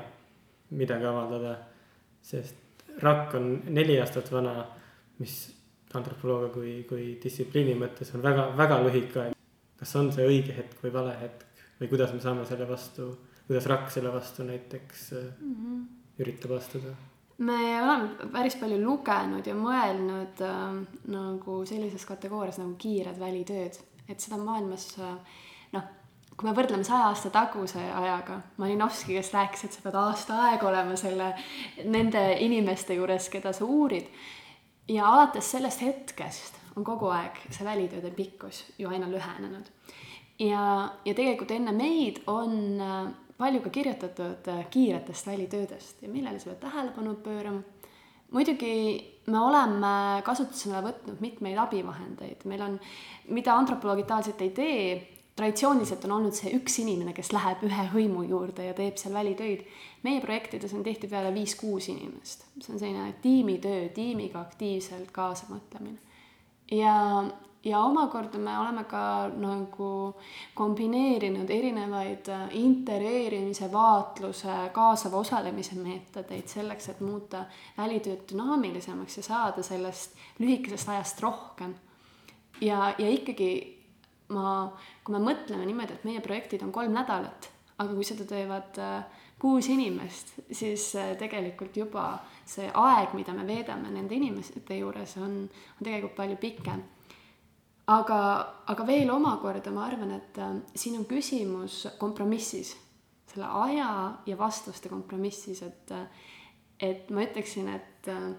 midagi 0.77 1.07
avaldada, 1.09 1.55
sest 2.21 2.85
rakk 3.01 3.35
on 3.39 3.49
neli 3.73 3.97
aastat 4.01 4.29
vana, 4.31 4.61
mis 5.19 5.39
antropoloogia 5.97 6.53
kui, 6.53 6.73
kui 6.89 7.05
distsipliini 7.21 7.75
mõttes 7.79 8.13
on 8.13 8.23
väga, 8.23 8.49
väga 8.57 8.81
lühike 8.85 9.23
aeg. 9.23 9.37
kas 9.79 9.95
on 9.95 10.11
see 10.13 10.25
õige 10.27 10.53
hetk 10.57 10.81
või 10.83 10.91
vale 10.93 11.15
hetk 11.21 11.63
või 11.79 11.89
kuidas 11.89 12.13
me 12.13 12.19
saame 12.21 12.45
selle 12.45 12.67
vastu, 12.69 13.07
kuidas 13.47 13.67
rakk 13.71 13.89
selle 13.93 14.11
vastu 14.13 14.43
näiteks 14.43 15.11
mm 15.13 15.55
-hmm. 15.55 15.85
üritab 16.19 16.51
astuda? 16.57 16.93
Me 17.39 17.83
oleme 17.83 18.29
päris 18.33 18.57
palju 18.59 18.79
lugenud 18.83 19.47
ja 19.47 19.55
mõelnud 19.55 20.41
äh, 20.43 20.65
nagu 21.13 21.61
sellises 21.67 22.03
kategoorias 22.07 22.59
nagu 22.59 22.75
kiired 22.79 23.19
välitööd, 23.19 23.79
et 24.09 24.19
seda 24.19 24.39
maailmas 24.41 24.91
äh, 24.99 25.39
noh, 25.75 25.85
kui 26.35 26.49
me 26.49 26.55
võrdleme 26.55 26.83
saja 26.87 27.09
aasta 27.09 27.31
taguse 27.33 27.81
ajaga, 27.83 28.41
Malinovski, 28.59 29.15
kes 29.17 29.31
rääkis, 29.35 29.65
et 29.65 29.75
sa 29.75 29.85
pead 29.85 29.97
aasta 29.99 30.41
aega 30.49 30.67
olema 30.69 30.95
selle, 30.99 31.33
nende 31.87 32.23
inimeste 32.43 32.95
juures, 32.99 33.29
keda 33.31 33.53
sa 33.55 33.67
uurid. 33.67 34.11
ja 34.89 35.07
alates 35.07 35.51
sellest 35.51 35.81
hetkest 35.85 36.59
on 36.75 36.83
kogu 36.83 37.11
aeg 37.13 37.35
see 37.49 37.65
välitööde 37.65 38.11
pikkus 38.15 38.63
ju 38.77 38.89
aina 38.89 39.07
lühenenud. 39.07 39.71
ja, 40.39 40.91
ja 41.05 41.13
tegelikult 41.13 41.51
enne 41.51 41.71
meid 41.71 42.23
on 42.27 42.81
äh, 42.83 43.11
palju 43.39 43.61
ka 43.63 43.69
kirjutatud 43.73 44.47
äh, 44.51 44.65
kiiretest 44.69 45.27
välitöödest 45.27 46.01
ja 46.03 46.09
millele 46.11 46.39
sa 46.39 46.51
pead 46.51 46.63
tähelepanu 46.65 47.15
pöörama. 47.23 47.61
muidugi 48.31 48.73
me 49.27 49.39
oleme 49.39 50.21
kasutusele 50.25 50.81
võtnud 50.85 51.21
mitmeid 51.23 51.57
abivahendeid, 51.57 52.43
meil 52.45 52.61
on, 52.61 52.75
mida 53.33 53.55
antropoloogid 53.57 54.05
tavaliselt 54.09 54.41
ei 54.45 54.51
tee, 54.53 54.83
traditsiooniliselt 55.39 56.05
on 56.05 56.17
olnud 56.17 56.35
see 56.35 56.51
üks 56.57 56.81
inimene, 56.83 57.13
kes 57.15 57.31
läheb 57.33 57.63
ühe 57.65 57.85
hõimu 57.93 58.25
juurde 58.27 58.67
ja 58.67 58.75
teeb 58.77 58.99
seal 58.99 59.15
välitöid. 59.15 59.63
meie 60.03 60.21
projektides 60.21 60.73
on 60.73 60.83
tihtipeale 60.83 61.33
viis-kuus 61.33 61.89
inimest, 61.91 62.45
see 62.59 62.73
on 62.73 62.79
selline 62.79 63.13
tiimitöö, 63.23 63.89
tiimiga 63.95 64.41
aktiivselt 64.41 65.11
kaasamõtlemine. 65.15 65.97
ja 66.71 66.95
ja 67.63 67.79
omakorda 67.79 68.37
me 68.37 68.57
oleme 68.59 68.83
ka 68.87 69.01
nagu 69.35 70.15
kombineerinud 70.55 71.49
erinevaid 71.49 72.29
äh, 72.31 72.45
integreerimise, 72.55 73.67
vaatluse, 73.71 74.55
kaasava 74.73 75.19
osalemise 75.19 75.75
meetodeid 75.79 76.47
selleks, 76.47 76.89
et 76.89 77.01
muuta 77.03 77.43
välitööd 77.77 78.23
dünaamilisemaks 78.31 79.19
ja 79.19 79.23
saada 79.23 79.63
sellest 79.63 80.15
lühikesest 80.39 80.89
ajast 80.89 81.19
rohkem. 81.21 81.75
ja, 82.61 82.93
ja 82.97 83.09
ikkagi 83.09 83.51
ma, 84.35 84.71
kui 85.03 85.15
me 85.17 85.23
mõtleme 85.31 85.65
niimoodi, 85.65 85.97
et 85.99 86.05
meie 86.07 86.21
projektid 86.23 86.63
on 86.63 86.71
kolm 86.71 86.95
nädalat, 86.95 87.49
aga 87.77 87.91
kui 87.91 88.07
seda 88.07 88.27
teevad 88.29 88.79
äh, 88.79 89.25
kuus 89.39 89.67
inimest, 89.67 90.31
siis 90.51 90.93
äh, 90.95 91.11
tegelikult 91.19 91.75
juba 91.75 92.21
see 92.47 92.71
aeg, 92.71 93.11
mida 93.19 93.35
me 93.35 93.43
veedame 93.47 93.91
nende 93.91 94.15
inimeste 94.15 94.79
juures, 94.79 95.17
on, 95.19 95.43
on 95.75 95.83
tegelikult 95.83 96.15
palju 96.15 96.39
pikem 96.39 96.87
aga, 97.89 98.19
aga 98.69 98.85
veel 98.87 99.09
omakorda 99.13 99.71
ma 99.73 99.87
arvan, 99.87 100.13
et 100.19 100.37
äh, 100.41 100.59
siin 100.75 100.99
on 100.99 101.07
küsimus 101.09 101.85
kompromissis, 102.01 102.75
selle 103.29 103.49
aja 103.63 103.89
ja 104.25 104.37
vastuste 104.37 104.89
kompromissis, 104.89 105.63
et, 105.65 105.95
äh, 105.95 106.05
et 106.79 107.09
ma 107.13 107.25
ütleksin, 107.25 107.69
et 107.73 108.09
äh, 108.11 108.29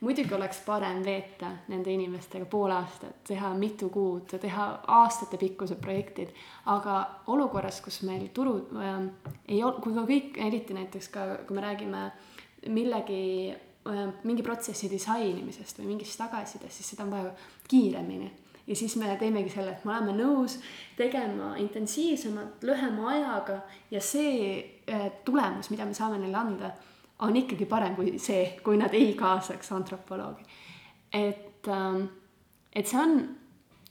muidugi 0.00 0.34
oleks 0.34 0.62
parem 0.64 1.02
veeta 1.04 1.50
nende 1.68 1.92
inimestega 1.92 2.48
pool 2.50 2.72
aastat, 2.72 3.22
teha 3.28 3.52
mitu 3.56 3.90
kuud, 3.92 4.32
teha 4.40 4.68
aastatepikkused 5.00 5.80
projektid, 5.82 6.32
aga 6.72 7.00
olukorras, 7.32 7.80
kus 7.84 8.02
meil 8.08 8.28
turud 8.36 8.72
äh, 8.76 9.00
ei 9.48 9.62
ole, 9.64 9.80
kui 9.84 9.96
ka 9.96 10.06
kõik, 10.08 10.36
eriti 10.48 10.76
näiteks 10.76 11.10
ka, 11.14 11.26
kui 11.48 11.56
me 11.56 11.64
räägime 11.64 12.04
millegi 12.68 13.24
äh,, 13.48 14.04
mingi 14.28 14.44
protsessi 14.44 14.92
disainimisest 14.92 15.80
või 15.80 15.94
mingist 15.94 16.20
tagasisidest, 16.20 16.76
siis 16.76 16.94
seda 16.94 17.08
on 17.08 17.16
vaja 17.16 17.34
kiiremini 17.68 18.28
ja 18.70 18.76
siis 18.76 18.94
me 18.96 19.16
teemegi 19.18 19.50
selle, 19.50 19.72
et 19.74 19.84
me 19.84 19.96
oleme 19.96 20.12
nõus 20.14 20.60
tegema 20.96 21.56
intensiivsemalt, 21.58 22.62
lühema 22.62 23.08
ajaga 23.16 23.56
ja 23.90 24.02
see 24.04 24.60
äh, 24.86 25.08
tulemus, 25.26 25.72
mida 25.74 25.86
me 25.88 25.96
saame 25.96 26.20
neile 26.22 26.38
anda, 26.38 26.70
on 27.26 27.36
ikkagi 27.36 27.66
parem 27.66 27.96
kui 27.98 28.14
see, 28.22 28.44
kui 28.64 28.78
nad 28.78 28.94
ei 28.94 29.12
kaasaks 29.18 29.72
antropoloogi. 29.74 30.46
et, 31.12 31.66
ähm, 31.68 32.04
et 32.72 32.86
see 32.86 33.00
on, 33.00 33.16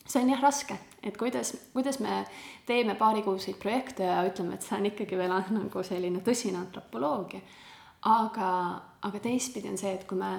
see 0.05 0.21
on 0.23 0.31
jah 0.31 0.41
raske, 0.41 0.77
et 1.03 1.17
kuidas, 1.17 1.51
kuidas 1.73 1.99
me 1.99 2.23
teeme 2.65 2.95
paarikuuseid 2.95 3.59
projekte 3.59 4.07
ja 4.07 4.23
ütleme, 4.23 4.55
et 4.55 4.63
see 4.63 4.77
on 4.77 4.87
ikkagi 4.87 5.19
veel 5.19 5.35
nagu 5.59 5.83
selline 5.83 6.23
tõsine 6.23 6.61
antropoloogia. 6.63 7.43
aga, 8.07 8.49
aga 9.03 9.19
teistpidi 9.19 9.67
on 9.67 9.77
see, 9.77 9.91
et 9.91 10.07
kui 10.07 10.17
me 10.17 10.37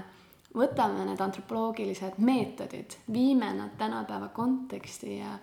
võtame 0.56 1.04
need 1.06 1.20
antropoloogilised 1.22 2.18
meetodid, 2.18 2.96
viime 3.12 3.52
nad 3.54 3.76
tänapäeva 3.78 4.28
konteksti 4.34 5.18
ja, 5.18 5.34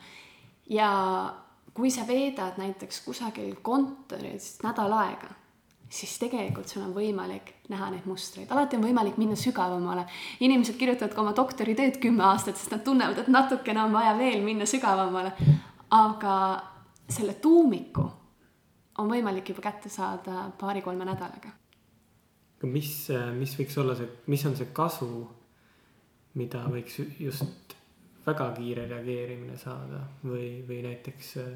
ja 0.69 0.89
kui 1.73 1.91
sa 1.93 2.07
veedad 2.07 2.57
näiteks 2.59 3.03
kusagil 3.05 3.55
kontoris 3.61 4.57
nädal 4.63 4.93
aega, 4.97 5.29
siis 5.89 6.17
tegelikult 6.19 6.67
sul 6.67 6.83
on 6.83 6.95
võimalik 6.95 7.53
näha 7.71 7.91
neid 7.93 8.07
mustreid, 8.09 8.51
alati 8.51 8.79
on 8.79 8.87
võimalik 8.87 9.19
minna 9.21 9.37
sügavamale. 9.39 10.05
inimesed 10.39 10.75
kirjutavad 10.79 11.13
ka 11.15 11.21
oma 11.21 11.35
doktoritööd 11.35 12.01
kümme 12.03 12.25
aastat, 12.27 12.57
sest 12.57 12.73
nad 12.75 12.83
tunnevad, 12.83 13.21
et 13.21 13.31
natukene 13.31 13.83
on 13.83 13.93
vaja 13.95 14.17
veel 14.17 14.43
minna 14.43 14.65
sügavamale. 14.65 15.31
aga 15.91 16.63
selle 17.09 17.33
tuumiku 17.33 18.09
on 18.97 19.07
võimalik 19.07 19.49
juba 19.49 19.61
kätte 19.69 19.89
saada 19.89 20.51
paari-kolme 20.59 21.05
nädalaga 21.05 21.47
aga 21.47 21.66
mis, 22.65 22.93
mis 23.37 23.53
võiks 23.59 23.77
olla 23.77 23.95
see, 23.97 24.09
mis 24.33 24.45
on 24.49 24.55
see 24.57 24.71
kasu, 24.73 25.09
mida 26.37 26.63
võiks 26.71 26.99
just 27.19 27.75
väga 28.25 28.49
kiire 28.57 28.87
reageerimine 28.89 29.57
saada 29.59 30.01
või, 30.23 30.63
või 30.67 30.81
näiteks 30.83 31.33
äh, 31.43 31.51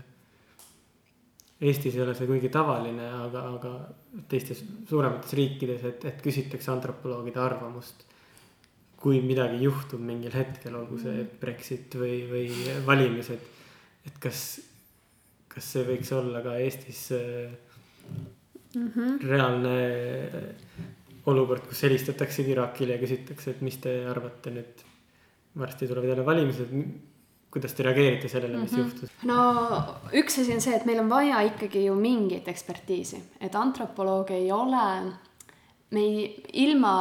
Eestis 1.61 1.93
ei 1.93 2.01
ole 2.01 2.15
see 2.17 2.25
kuigi 2.25 2.49
tavaline, 2.49 3.05
aga, 3.27 3.41
aga 3.53 3.71
teistes 4.31 4.63
suuremates 4.89 5.35
riikides, 5.37 5.83
et, 5.85 6.05
et 6.09 6.23
küsitakse 6.25 6.71
antropoloogide 6.73 7.41
arvamust. 7.41 8.07
kui 9.01 9.17
midagi 9.25 9.57
juhtub 9.63 10.01
mingil 10.05 10.33
hetkel, 10.37 10.75
olgu 10.77 10.99
see 11.01 11.13
mm. 11.23 11.37
Brexit 11.41 11.95
või, 11.97 12.19
või 12.29 12.73
valimised, 12.85 13.47
et 14.05 14.19
kas, 14.21 14.41
kas 15.49 15.69
see 15.73 15.85
võiks 15.87 16.11
olla 16.13 16.41
ka 16.45 16.53
Eestis 16.61 17.07
mm 18.75 18.91
-hmm. 18.95 19.27
reaalne 19.27 19.75
olukord, 21.25 21.67
kus 21.67 21.83
helistataksegi 21.83 22.51
Irakile 22.55 22.97
ja 22.97 23.01
küsitakse, 23.01 23.51
et 23.51 23.61
mis 23.61 23.77
te 23.77 24.05
arvate 24.09 24.53
nüüd. 24.53 24.87
varsti 25.59 25.87
tulevad 25.87 26.07
jälle 26.07 26.25
valimised, 26.25 26.69
kuidas 27.51 27.73
te 27.73 27.83
reageerite 27.83 28.27
sellele, 28.27 28.57
mis 28.57 28.71
mm 28.71 28.77
-hmm. 28.77 28.81
juhtus? 28.81 29.09
no 29.23 29.37
üks 30.13 30.41
asi 30.41 30.53
on 30.53 30.61
see, 30.61 30.75
et 30.75 30.85
meil 30.85 30.99
on 30.99 31.09
vaja 31.09 31.41
ikkagi 31.41 31.85
ju 31.85 31.95
mingit 31.95 32.47
ekspertiisi, 32.47 33.23
et 33.41 33.55
antropoloog 33.55 34.31
ei 34.31 34.51
ole, 34.51 35.11
me 35.91 35.99
ei, 35.99 36.43
ilma 36.53 36.93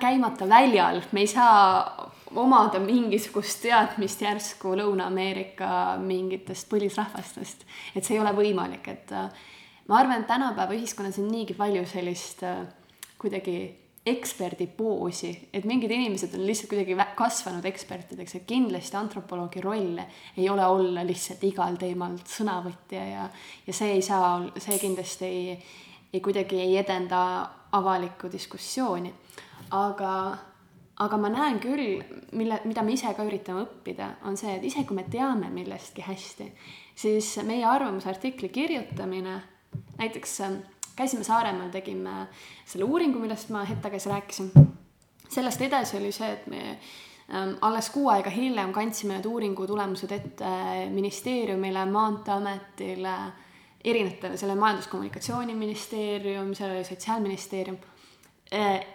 käimata 0.00 0.48
väljal, 0.48 1.02
me 1.12 1.20
ei 1.20 1.26
saa 1.26 2.12
omada 2.34 2.78
mingisugust 2.78 3.62
teadmist 3.62 4.22
järsku 4.22 4.74
Lõuna-Ameerika 4.76 5.98
mingitest 5.98 6.68
põlisrahvastest. 6.72 7.66
et 7.96 8.04
see 8.04 8.16
ei 8.16 8.20
ole 8.20 8.32
võimalik, 8.32 8.88
et 8.88 9.12
äh, 9.12 9.30
ma 9.88 9.98
arvan, 10.00 10.22
et 10.22 10.30
tänapäeva 10.30 10.74
ühiskonnas 10.74 11.18
on 11.22 11.28
niigi 11.30 11.54
palju 11.54 11.84
sellist 11.86 12.42
äh, 12.46 12.64
kuidagi 13.18 13.58
eksperdi 14.06 14.68
poosi, 14.70 15.32
et 15.52 15.64
mingid 15.66 15.90
inimesed 15.90 16.34
on 16.38 16.44
lihtsalt 16.46 16.70
kuidagi 16.70 16.94
kasvanud 17.18 17.64
ekspertideks, 17.66 18.36
et 18.38 18.44
kindlasti 18.46 18.94
antropoloogi 18.98 19.62
roll 19.64 19.98
ei 19.98 20.46
ole 20.50 20.66
olla 20.66 21.02
lihtsalt 21.06 21.42
igal 21.48 21.78
teemal 21.80 22.14
sõnavõtja 22.22 23.06
ja, 23.08 23.24
ja 23.66 23.74
see 23.74 23.96
ei 23.96 24.04
saa, 24.06 24.36
see 24.62 24.78
kindlasti 24.78 25.26
ei, 25.26 25.56
ei 26.14 26.22
kuidagi 26.22 26.60
ei 26.62 26.76
edenda 26.78 27.22
avalikku 27.74 28.30
diskussiooni. 28.30 29.10
aga, 29.74 30.12
aga 31.02 31.18
ma 31.18 31.32
näen 31.32 31.58
küll, 31.58 31.98
mille, 32.38 32.60
mida 32.64 32.86
me 32.86 32.94
ise 32.94 33.10
ka 33.16 33.26
üritame 33.26 33.66
õppida, 33.66 34.12
on 34.22 34.38
see, 34.38 34.54
et 34.54 34.70
isegi 34.70 34.86
kui 34.86 35.00
me 35.00 35.08
teame 35.10 35.50
millestki 35.50 36.06
hästi, 36.06 36.52
siis 36.94 37.34
meie 37.42 37.66
arvamusartikli 37.66 38.54
kirjutamine 38.54 39.40
näiteks 39.98 40.40
käisime 40.96 41.24
Saaremaal, 41.24 41.70
tegime 41.70 42.26
selle 42.64 42.84
uuringu, 42.84 43.20
millest 43.20 43.50
ma 43.54 43.64
hetk 43.64 43.82
tagasi 43.82 44.08
rääkisin. 44.08 44.52
sellest 45.28 45.60
edasi 45.60 45.96
oli 45.96 46.12
see, 46.12 46.32
et 46.32 46.46
me 46.46 46.60
ähm, 46.70 47.56
alles 47.60 47.90
kuu 47.90 48.08
aega 48.08 48.30
hiljem 48.30 48.72
kandsime 48.72 49.16
need 49.16 49.26
uuringu 49.26 49.66
tulemused 49.66 50.12
ette 50.12 50.46
ministeeriumile, 50.90 51.84
Maanteeametile, 51.90 53.16
erinevatele, 53.84 54.36
selle 54.36 54.54
Majandus-Kommunikatsiooniministeerium, 54.54 56.54
seal 56.54 56.70
oli 56.70 56.84
Sotsiaalministeerium. 56.84 57.76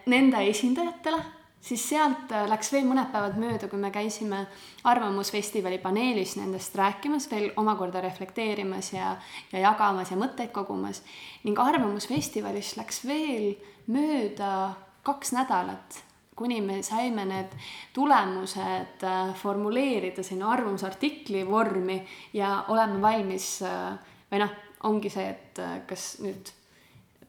nende 0.05 0.37
esindajatele 0.47 1.17
siis 1.61 1.83
sealt 1.89 2.31
äh, 2.33 2.45
läks 2.49 2.71
veel 2.73 2.87
mõned 2.89 3.11
päevad 3.13 3.37
mööda, 3.39 3.69
kui 3.69 3.79
me 3.79 3.91
käisime 3.93 4.45
Arvamusfestivali 4.89 5.77
paneelis 5.81 6.35
nendest 6.39 6.75
rääkimas, 6.77 7.29
veel 7.31 7.51
omakorda 7.61 8.01
reflekteerimas 8.01 8.93
ja, 8.95 9.15
ja 9.53 9.65
jagamas 9.67 10.11
ja 10.11 10.19
mõtteid 10.19 10.51
kogumas. 10.55 11.03
ning 11.43 11.59
Arvamusfestivalist 11.59 12.77
läks 12.77 13.03
veel 13.05 13.53
mööda 13.87 14.73
kaks 15.05 15.33
nädalat, 15.37 16.01
kuni 16.35 16.61
me 16.61 16.81
saime 16.83 17.25
need 17.25 17.53
tulemused 17.93 19.05
äh, 19.05 19.35
formuleerida 19.35 20.23
sinna 20.23 20.51
arvamusartikli 20.51 21.45
vormi 21.47 22.01
ja 22.33 22.63
oleme 22.69 23.01
valmis 23.01 23.59
äh, 23.61 23.93
või 24.31 24.41
noh, 24.45 24.57
ongi 24.89 25.11
see, 25.13 25.27
et 25.29 25.59
kas 25.85 26.15
nüüd 26.23 26.49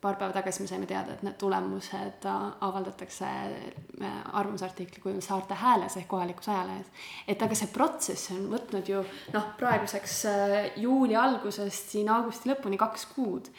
paar 0.02 0.16
päeva 0.18 0.34
tagasi 0.34 0.64
me 0.64 0.68
saime 0.68 0.86
teada, 0.90 1.14
et 1.14 1.22
need 1.22 1.36
tulemused 1.38 2.24
avaldatakse 2.26 3.26
äh, 3.28 4.14
arvamusartikli 4.32 5.02
kujul 5.02 5.20
Saarte 5.22 5.54
Hääles 5.54 5.96
ehk 5.96 6.08
kohalikus 6.10 6.48
ajalehes. 6.48 6.88
et 7.28 7.42
aga 7.42 7.54
see 7.58 7.70
protsess 7.70 8.32
on 8.34 8.48
võtnud 8.50 8.90
ju 8.90 9.02
noh, 9.34 9.46
praeguseks 9.60 10.16
äh, 10.30 10.56
juuli 10.82 11.16
algusest 11.16 11.94
siin 11.94 12.10
augusti 12.10 12.50
lõpuni 12.50 12.80
kaks 12.82 13.06
kuud. 13.14 13.52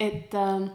et, 0.00 0.36
äh, 0.36 0.68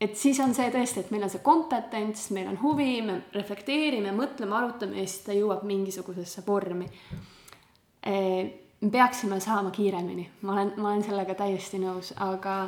et 0.00 0.18
siis 0.18 0.40
on 0.42 0.54
see 0.54 0.72
tõesti, 0.74 1.06
et 1.06 1.14
meil 1.14 1.28
on 1.28 1.32
see 1.36 1.44
kompetents, 1.46 2.26
meil 2.34 2.50
on 2.50 2.58
huvi, 2.62 2.90
me 3.06 3.20
reflekteerime, 3.38 4.10
mõtleme, 4.16 4.58
arutame 4.58 4.98
ja 4.98 5.06
siis 5.06 5.22
ta 5.28 5.38
jõuab 5.38 5.62
mingisugusesse 5.70 6.42
vormi. 6.46 6.90
me 8.80 8.90
peaksime 8.90 9.40
saama 9.40 9.70
kiiremini, 9.70 10.28
ma 10.42 10.52
olen, 10.52 10.74
ma 10.76 10.92
olen 10.92 11.02
sellega 11.02 11.34
täiesti 11.34 11.78
nõus, 11.82 12.12
aga 12.16 12.58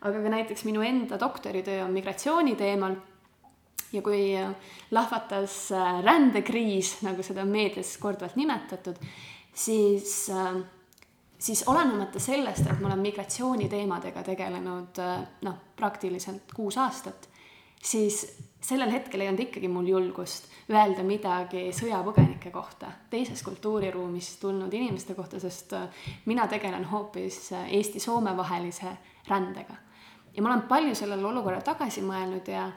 aga 0.00 0.22
ka 0.22 0.32
näiteks 0.32 0.64
minu 0.68 0.82
enda 0.86 1.18
doktoritöö 1.20 1.84
on 1.84 1.92
migratsiooni 1.92 2.56
teemal. 2.56 2.96
ja 3.92 4.02
kui 4.02 4.36
lahvatas 4.90 5.72
äh, 5.72 6.02
rändekriis, 6.04 6.98
nagu 7.06 7.22
seda 7.24 7.40
on 7.40 7.48
meedias 7.48 7.94
korduvalt 7.96 8.34
nimetatud, 8.36 8.98
siis, 9.54 10.26
äh, 10.28 10.58
siis 11.38 11.62
olenemata 11.66 12.20
sellest, 12.20 12.66
et 12.66 12.82
ma 12.82 12.90
olen 12.90 13.00
migratsiooniteemadega 13.06 14.22
tegelenud 14.26 15.00
äh, 15.00 15.22
noh, 15.48 15.56
praktiliselt 15.76 16.52
kuus 16.52 16.76
aastat, 16.76 17.30
siis 17.80 18.26
sellel 18.60 18.92
hetkel 18.92 19.24
ei 19.24 19.32
olnud 19.32 19.46
ikkagi 19.46 19.72
mul 19.72 19.88
julgust 19.88 20.52
öelda 20.68 21.00
midagi 21.00 21.70
sõjapõgenike 21.72 22.52
kohta, 22.52 22.92
teisest 23.08 23.46
kultuuriruumist 23.48 24.36
tulnud 24.44 24.74
inimeste 24.74 25.16
kohta, 25.16 25.40
sest 25.40 25.72
mina 26.28 26.44
tegelen 26.46 26.84
hoopis 26.92 27.54
Eesti-Soome 27.64 28.36
vahelise 28.36 28.98
rändega 29.32 29.87
ja 30.38 30.42
ma 30.42 30.52
olen 30.52 30.68
palju 30.70 30.94
sellele 30.94 31.26
olukorrale 31.26 31.66
tagasi 31.66 32.04
mõelnud 32.06 32.46
ja, 32.46 32.68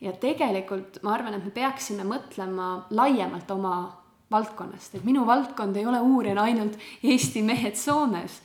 ja 0.00 0.12
tegelikult 0.16 1.02
ma 1.04 1.12
arvan, 1.12 1.36
et 1.36 1.44
me 1.44 1.52
peaksime 1.52 2.06
mõtlema 2.08 2.70
laiemalt 2.96 3.50
oma 3.52 3.74
valdkonnast, 4.32 4.94
et 4.96 5.04
minu 5.04 5.26
valdkond 5.28 5.76
ei 5.76 5.84
ole 5.86 6.00
uurida 6.00 6.46
ainult 6.48 6.78
Eesti 7.04 7.42
mehed 7.44 7.76
Soomes, 7.76 8.38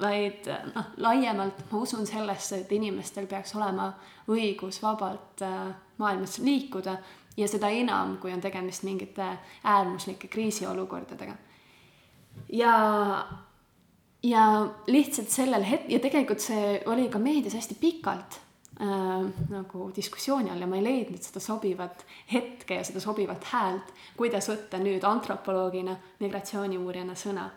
vaid 0.00 0.48
noh, 0.72 0.88
laiemalt 1.04 1.66
ma 1.68 1.82
usun 1.84 2.08
sellesse, 2.08 2.62
et 2.62 2.72
inimestel 2.72 3.28
peaks 3.28 3.52
olema 3.58 3.90
õigus 4.32 4.80
vabalt 4.82 5.44
äh, 5.44 5.74
maailmas 6.00 6.38
liikuda 6.40 6.96
ja 7.36 7.48
seda 7.50 7.68
enam, 7.68 8.16
kui 8.22 8.32
on 8.32 8.40
tegemist 8.40 8.88
mingite 8.88 9.34
äärmuslike 9.68 10.32
kriisiolukordadega. 10.32 11.36
ja 12.48 12.72
ja 14.24 14.66
lihtsalt 14.86 15.30
sellel 15.30 15.64
het- 15.64 15.88
ja 15.88 16.00
tegelikult 16.00 16.40
see 16.40 16.82
oli 16.86 17.08
ka 17.08 17.18
meedias 17.18 17.54
hästi 17.54 17.76
pikalt 17.80 18.38
äh, 18.80 19.26
nagu 19.50 19.90
diskussiooni 19.96 20.50
all 20.50 20.60
ja 20.60 20.66
ma 20.66 20.76
ei 20.76 20.84
leidnud 20.84 21.22
seda 21.22 21.40
sobivat 21.40 22.06
hetke 22.32 22.78
ja 22.80 22.84
seda 22.84 23.00
sobivat 23.00 23.44
häält, 23.52 23.92
kuidas 24.16 24.48
võtta 24.48 24.80
nüüd 24.80 25.04
antropoloogina, 25.04 25.96
migratsiooniuurijana 26.24 27.14
sõna. 27.14 27.50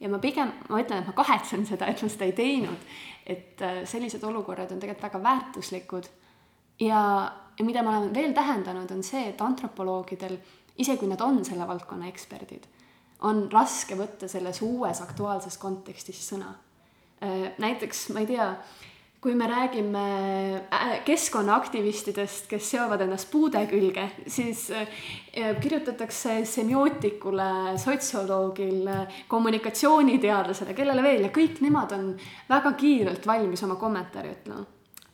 ja 0.00 0.08
ma 0.08 0.18
pigem, 0.18 0.52
ma 0.68 0.80
ütlen, 0.80 1.02
et 1.02 1.10
ma 1.10 1.12
kahetsen 1.12 1.66
seda, 1.66 1.86
et 1.86 2.02
ma 2.02 2.08
seda 2.08 2.24
ei 2.24 2.32
teinud, 2.32 2.88
et 3.26 3.62
äh, 3.62 3.82
sellised 3.84 4.24
olukorrad 4.24 4.72
on 4.72 4.80
tegelikult 4.80 5.10
väga 5.10 5.22
väärtuslikud 5.22 6.08
ja, 6.80 7.02
ja 7.58 7.64
mida 7.64 7.82
ma 7.82 7.98
olen 7.98 8.14
veel 8.14 8.32
tähendanud, 8.32 8.90
on 8.90 9.02
see, 9.02 9.28
et 9.28 9.40
antropoloogidel, 9.44 10.38
isegi 10.78 11.04
kui 11.04 11.12
nad 11.12 11.20
on 11.20 11.44
selle 11.44 11.68
valdkonna 11.68 12.08
eksperdid 12.08 12.64
on 13.26 13.46
raske 13.52 13.96
võtta 13.98 14.28
selles 14.30 14.62
uues 14.62 15.00
aktuaalses 15.02 15.58
kontekstis 15.58 16.20
sõna. 16.30 16.52
Äh, 17.22 17.50
näiteks, 17.58 18.08
ma 18.14 18.22
ei 18.22 18.28
tea, 18.30 18.52
kui 19.20 19.34
me 19.34 19.48
räägime 19.50 20.04
äh, 20.70 20.92
keskkonnaaktivistidest, 21.04 22.46
kes 22.50 22.70
seovad 22.70 23.02
ennast 23.02 23.30
puude 23.32 23.64
külge, 23.70 24.04
siis 24.30 24.68
äh, 24.70 24.86
kirjutatakse 25.60 26.44
semiootikule, 26.46 27.48
sotsioloogile, 27.82 29.00
kommunikatsiooniteadlasele, 29.28 30.76
kellele 30.78 31.02
veel 31.02 31.26
ja 31.26 31.34
kõik 31.34 31.58
nemad 31.64 31.96
on 31.98 32.12
väga 32.50 32.72
kiirelt 32.78 33.26
valmis 33.26 33.66
oma 33.66 33.80
kommentaari 33.80 34.36
ütlema. 34.36 34.64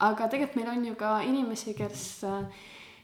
aga 0.04 0.28
tegelikult 0.28 0.60
meil 0.60 0.72
on 0.76 0.84
ju 0.84 0.94
ka 1.00 1.16
inimesi, 1.24 1.72
kes 1.74 2.04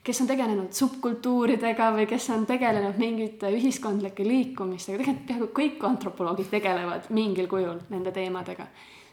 kes 0.04 0.20
on 0.22 0.30
tegelenud 0.30 0.72
subkultuuridega 0.72 1.90
või 1.96 2.06
kes 2.08 2.30
on 2.34 2.46
tegelenud 2.48 2.96
mingite 3.00 3.50
ühiskondlike 3.52 4.24
liikumistega, 4.24 5.02
tegelikult 5.02 5.26
peaaegu 5.28 5.50
kõik 5.56 5.84
antropoloogid 5.90 6.48
tegelevad 6.52 7.10
mingil 7.16 7.50
kujul 7.50 7.82
nende 7.92 8.12
teemadega, 8.16 8.66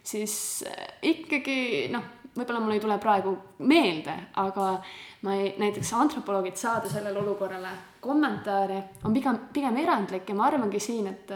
siis 0.04 0.38
äh, 0.68 0.86
ikkagi 1.12 1.58
noh, 1.92 2.06
võib-olla 2.38 2.62
mul 2.64 2.78
ei 2.78 2.84
tule 2.84 2.98
praegu 3.02 3.36
meelde, 3.68 4.16
aga 4.40 4.70
ma 5.26 5.36
ei, 5.36 5.56
näiteks 5.60 5.92
antropoloogid 5.98 6.60
saada 6.60 6.90
sellele 6.92 7.20
olukorrale 7.20 7.74
kommentaare 8.00 8.84
on 9.04 9.16
pigem, 9.16 9.42
pigem 9.54 9.82
erandlik 9.84 10.30
ja 10.30 10.38
ma 10.38 10.48
arvangi 10.52 10.80
siin, 10.80 11.10
et 11.12 11.34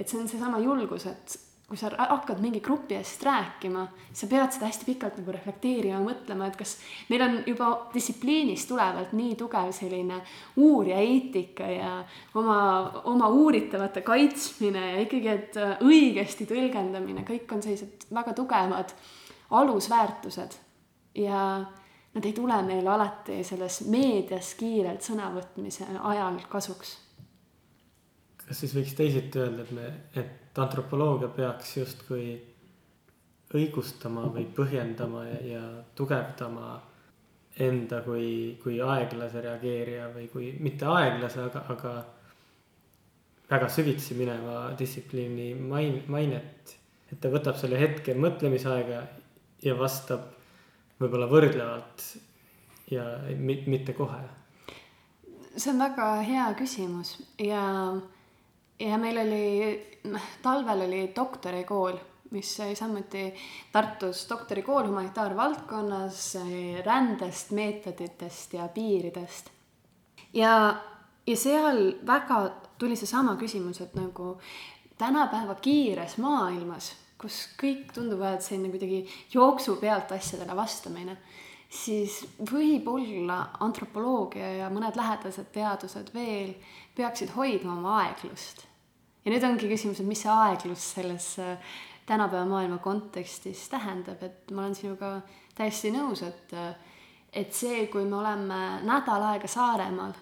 et 0.00 0.08
see 0.08 0.16
on 0.16 0.28
seesama 0.30 0.58
julgus, 0.62 1.04
et 1.10 1.34
kui 1.70 1.78
sa 1.78 1.86
hakkad 1.94 2.40
mingi 2.42 2.58
grupi 2.58 2.96
eest 2.98 3.22
rääkima, 3.22 3.84
sa 4.10 4.26
pead 4.26 4.50
seda 4.50 4.66
hästi 4.66 4.88
pikalt 4.88 5.20
nagu 5.20 5.30
reflekteerima, 5.36 6.00
mõtlema, 6.02 6.48
et 6.50 6.56
kas 6.58 6.72
meil 7.12 7.22
on 7.22 7.36
juba 7.46 7.68
distsipliinist 7.92 8.66
tulevalt 8.72 9.12
nii 9.14 9.36
tugev 9.38 9.70
selline 9.76 10.18
uurija 10.58 10.98
eetika 10.98 11.68
ja 11.70 11.92
oma, 12.34 12.56
oma 13.12 13.28
uuritavate 13.30 14.02
kaitsmine 14.02 14.82
ja 14.96 15.04
ikkagi, 15.04 15.28
et 15.30 15.60
õigesti 15.86 16.48
tõlgendamine, 16.50 17.22
kõik 17.28 17.54
on 17.54 17.62
sellised 17.62 18.08
väga 18.18 18.34
tugevad 18.34 18.90
alusväärtused 19.60 20.58
ja 21.22 21.44
nad 22.14 22.26
ei 22.26 22.34
tule 22.34 22.58
meile 22.66 22.90
alati 22.90 23.44
selles 23.46 23.84
meedias 23.86 24.56
kiirelt 24.58 25.06
sõnavõtmise 25.06 25.86
ajal 26.02 26.42
kasuks. 26.50 26.96
Kas 28.50 28.64
siis 28.64 28.72
võiks 28.74 28.96
teisiti 28.98 29.38
öelda, 29.38 29.62
et 29.62 29.74
me, 29.76 29.88
et 30.18 30.58
antropoloogia 30.58 31.28
peaks 31.30 31.76
justkui 31.76 32.32
õigustama 33.54 34.24
või 34.34 34.48
põhjendama 34.56 35.22
ja, 35.28 35.36
ja 35.46 35.60
tugevdama 35.94 36.72
enda 37.62 38.00
kui, 38.02 38.58
kui 38.62 38.80
aeglase 38.82 39.44
reageerija 39.46 40.10
või 40.16 40.26
kui 40.32 40.50
mitte 40.58 40.90
aeglase, 40.90 41.46
aga, 41.46 41.64
aga 41.76 41.94
väga 43.50 43.70
süvitsi 43.70 44.18
mineva 44.18 44.72
distsipliini 44.78 45.52
main-, 45.54 46.02
mainet. 46.10 46.76
et 47.10 47.18
ta 47.22 47.30
võtab 47.30 47.58
selle 47.58 47.78
hetke 47.78 48.18
mõtlemisaega 48.18 49.00
ja 49.62 49.78
vastab 49.78 50.26
võib-olla 50.98 51.30
võrdlevalt 51.30 52.06
ja 52.90 53.06
mitte 53.38 53.94
kohe. 53.94 54.22
see 55.54 55.70
on 55.70 55.86
väga 55.86 56.14
hea 56.26 56.54
küsimus 56.58 57.20
ja 57.38 57.62
ja 58.80 58.98
meil 58.98 59.18
oli, 59.18 60.00
talvel 60.42 60.86
oli 60.86 61.02
doktorikool, 61.16 61.98
mis 62.30 62.56
sai 62.56 62.76
samuti 62.76 63.34
Tartus 63.72 64.26
doktorikool 64.28 64.86
humanitaarvaldkonnas 64.88 66.38
rändest, 66.84 67.50
meetoditest 67.50 68.52
ja 68.52 68.68
piiridest. 68.68 69.50
ja, 70.34 70.76
ja 71.26 71.36
seal 71.36 71.94
väga 72.06 72.50
tuli 72.78 72.96
seesama 72.96 73.36
küsimus, 73.36 73.80
et 73.80 73.94
nagu 73.94 74.38
tänapäeva 74.98 75.54
kiires 75.54 76.16
maailmas, 76.18 76.94
kus 77.20 77.42
kõik 77.60 77.92
tunduvad 77.94 78.40
selline 78.40 78.70
kuidagi 78.72 79.04
jooksu 79.34 79.76
pealt 79.76 80.12
asjadele 80.12 80.56
vastamine, 80.56 81.18
siis 81.70 82.22
võib-olla 82.50 83.42
antropoloogia 83.60 84.54
ja 84.62 84.70
mõned 84.72 84.96
lähedased 84.96 85.52
teadused 85.52 86.14
veel 86.14 86.54
peaksid 86.96 87.36
hoidma 87.36 87.76
oma 87.76 87.98
aeglust 88.06 88.69
ja 89.24 89.32
nüüd 89.32 89.44
ongi 89.44 89.68
küsimus, 89.70 90.00
et 90.00 90.08
mis 90.08 90.22
see 90.24 90.32
aeglus 90.32 90.86
selles 90.94 91.26
äh, 91.42 91.74
tänapäeva 92.08 92.46
maailma 92.48 92.80
kontekstis 92.82 93.66
tähendab, 93.72 94.22
et 94.24 94.50
ma 94.54 94.64
olen 94.64 94.76
sinuga 94.78 95.18
täiesti 95.58 95.92
nõus, 95.94 96.24
et 96.26 96.56
äh, 96.56 96.72
et 97.30 97.54
see, 97.54 97.84
kui 97.86 98.02
me 98.08 98.16
oleme 98.18 98.56
nädal 98.82 99.22
aega 99.28 99.46
Saaremaal, 99.46 100.16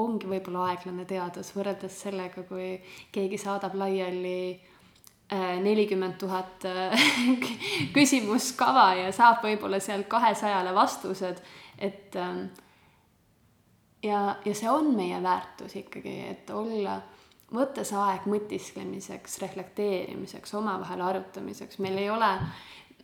ongi 0.00 0.28
võib-olla 0.30 0.70
aeglane 0.70 1.04
teadus 1.08 1.50
võrreldes 1.52 1.98
sellega, 2.06 2.46
kui 2.48 2.70
keegi 3.12 3.36
saadab 3.40 3.76
laiali 3.76 4.38
äh, 4.54 5.58
nelikümmend 5.60 6.16
tuhat 6.20 6.64
küsimuskava 7.96 8.86
ja 9.02 9.10
saab 9.12 9.44
võib-olla 9.44 9.80
sealt 9.84 10.08
kahesajale 10.08 10.72
vastused, 10.76 11.42
et 11.76 12.16
ja, 14.06 14.20
ja 14.44 14.54
see 14.54 14.70
on 14.70 14.94
meie 14.96 15.20
väärtus 15.22 15.76
ikkagi, 15.82 16.16
et 16.30 16.50
olla, 16.54 17.00
võttes 17.54 17.92
aeg 17.94 18.26
mõtisklemiseks, 18.30 19.38
reflekteerimiseks, 19.42 20.54
omavahel 20.58 21.04
arutamiseks, 21.06 21.78
meil 21.78 21.98
ei 22.02 22.10
ole, 22.10 22.32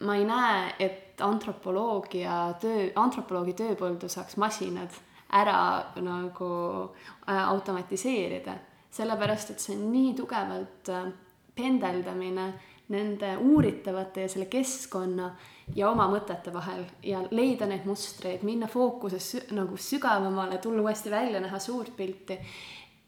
ma 0.03 0.17
ei 0.19 0.27
näe, 0.27 0.75
et 0.83 1.23
antropoloogia 1.23 2.57
töö, 2.61 2.89
antropoloogi 2.99 3.55
tööpõldu 3.59 4.11
saaks 4.11 4.37
masinad 4.43 4.99
ära 5.33 5.93
nagu 6.03 6.51
äh, 6.85 7.49
automatiseerida, 7.49 8.57
sellepärast 8.93 9.55
et 9.55 9.63
see 9.63 9.77
on 9.79 9.87
nii 9.93 10.13
tugevalt 10.19 10.91
äh, 10.93 11.09
pendeldamine 11.57 12.51
nende 12.93 13.37
uuritavate 13.41 14.27
ja 14.27 14.29
selle 14.29 14.49
keskkonna 14.53 15.31
ja 15.77 15.89
oma 15.89 16.09
mõtete 16.13 16.53
vahel 16.53 16.83
ja 17.07 17.23
leida 17.31 17.69
neid 17.71 17.87
mustreid, 17.89 18.43
minna 18.45 18.69
fookuses 18.69 19.53
nagu 19.57 19.79
sügavamale, 19.81 20.59
tulla 20.61 20.83
uuesti 20.85 21.13
välja, 21.13 21.41
näha 21.41 21.61
suurt 21.63 21.95
pilti. 21.97 22.39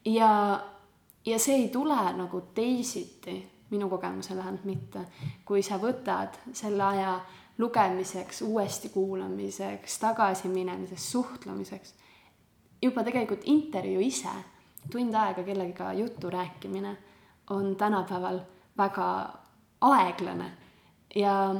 ja, 0.05 0.31
ja 1.25 1.39
see 1.39 1.55
ei 1.55 1.69
tule 1.69 1.97
nagu 2.17 2.41
teisiti, 2.53 3.39
minu 3.69 3.89
kogemusel 3.89 4.37
vähemalt 4.37 4.65
mitte, 4.65 5.07
kui 5.45 5.63
sa 5.65 5.79
võtad 5.81 6.37
selle 6.53 6.83
aja 6.83 7.19
lugemiseks, 7.57 8.41
uuesti 8.41 8.89
kuulamiseks, 8.89 9.99
tagasi 9.99 10.47
minemiseks, 10.47 11.11
suhtlemiseks 11.11 11.95
juba 12.85 13.03
tegelikult 13.05 13.45
intervjuu 13.49 14.03
ise, 14.03 14.33
tund 14.91 15.15
aega 15.17 15.43
kellegiga 15.43 15.93
juttu 15.93 16.29
rääkimine 16.29 16.97
on 17.49 17.75
tänapäeval 17.75 18.39
väga 18.77 19.07
aeglane. 19.81 20.51
Ja, 21.15 21.55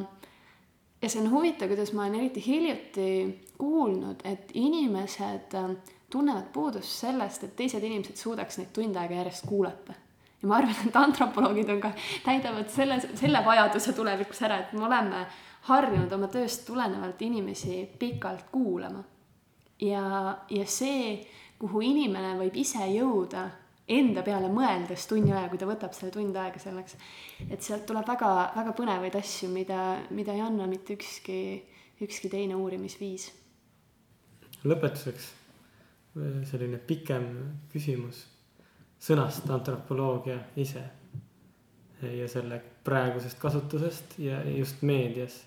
ja 1.01 1.09
see 1.09 1.21
on 1.21 1.31
huvitav, 1.31 1.69
kuidas 1.71 1.93
ma 1.93 2.05
olen 2.05 2.19
eriti 2.19 2.43
hiljuti 2.45 3.09
kuulnud, 3.57 4.21
et 4.23 4.51
inimesed 4.53 5.55
äh, 5.55 5.75
tunnevad 6.15 6.47
puudust 6.55 7.01
sellest, 7.03 7.43
et 7.43 7.55
teised 7.59 7.83
inimesed 7.83 8.15
suudaks 8.19 8.59
neid 8.61 8.71
tund 8.75 8.95
aega 8.99 9.19
järjest 9.19 9.47
kuulata. 9.49 9.97
ja 10.41 10.47
ma 10.47 10.59
arvan, 10.61 10.77
et 10.87 10.95
antropoloogid 10.95 11.73
on 11.73 11.81
ka, 11.83 11.91
täidavad 12.23 12.71
selle, 12.71 13.01
selle 13.15 13.41
vajaduse 13.45 13.93
tulevikus 13.97 14.41
ära, 14.47 14.61
et 14.63 14.73
me 14.77 14.85
oleme 14.87 15.25
harjunud 15.67 16.11
oma 16.15 16.29
tööst 16.31 16.65
tulenevalt 16.67 17.21
inimesi 17.25 17.83
pikalt 17.99 18.47
kuulama 18.51 19.03
ja, 19.81 20.05
ja 20.49 20.65
see, 20.69 21.19
kuhu 21.59 21.83
inimene 21.83 22.35
võib 22.39 22.57
ise 22.63 22.87
jõuda 22.93 23.47
enda 23.91 24.23
peale 24.25 24.49
mõeldes 24.49 25.05
tunni 25.09 25.33
aja, 25.33 25.49
kui 25.51 25.61
ta 25.61 25.67
võtab 25.69 25.93
selle 25.93 26.13
tund 26.13 26.35
aega 26.41 26.61
selleks, 26.61 26.97
et 27.49 27.61
sealt 27.61 27.85
tuleb 27.89 28.07
väga, 28.07 28.31
väga 28.55 28.73
põnevaid 28.77 29.17
asju, 29.19 29.49
mida, 29.53 29.81
mida 30.15 30.33
ei 30.33 30.43
anna 30.45 30.67
mitte 30.69 30.95
ükski, 30.97 31.39
ükski 32.01 32.31
teine 32.33 32.57
uurimisviis. 32.57 33.31
lõpetuseks 34.65 35.44
selline 36.15 36.77
pikem 36.79 37.25
küsimus 37.71 38.21
sõnast 39.01 39.49
antropoloogia 39.51 40.37
ise 40.61 40.83
ja 42.05 42.27
selle 42.31 42.59
praegusest 42.85 43.39
kasutusest 43.41 44.17
ja 44.23 44.41
just 44.49 44.81
meedias. 44.81 45.43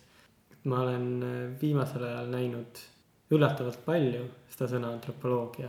ma 0.64 0.80
olen 0.82 1.54
viimasel 1.60 2.02
ajal 2.04 2.26
näinud 2.28 2.80
üllatavalt 3.30 3.84
palju 3.84 4.24
seda 4.50 4.66
sõna 4.72 4.90
antropoloogia 4.92 5.68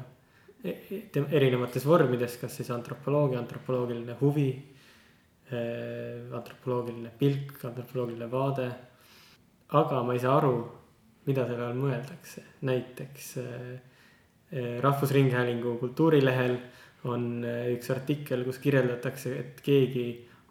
e, 0.64 0.72
e, 0.72 1.24
erinevates 1.38 1.86
vormides, 1.86 2.38
kas 2.42 2.58
siis 2.58 2.72
antropoloogia, 2.74 3.40
antropoloogiline 3.40 4.16
huvi, 4.20 4.50
e, 5.52 5.62
antropoloogiline 6.36 7.12
pilk, 7.20 7.64
antropoloogiline 7.70 8.32
vaade. 8.32 8.70
aga 9.70 10.04
ma 10.04 10.14
ei 10.14 10.20
saa 10.20 10.38
aru, 10.38 10.56
mida 11.28 11.46
selle 11.48 11.68
all 11.68 11.78
mõeldakse, 11.78 12.44
näiteks 12.66 13.36
Rahvusringhäälingu 14.82 15.76
kultuurilehel 15.78 16.56
on 17.06 17.46
üks 17.76 17.92
artikkel, 17.94 18.44
kus 18.48 18.58
kirjeldatakse, 18.64 19.36
et 19.38 19.60
keegi 19.62 20.06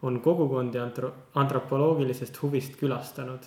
on 0.07 0.21
kogukondi 0.23 0.79
antro-, 0.79 1.11
antropoloogilisest 1.35 2.39
huvist 2.41 2.77
külastanud 2.79 3.43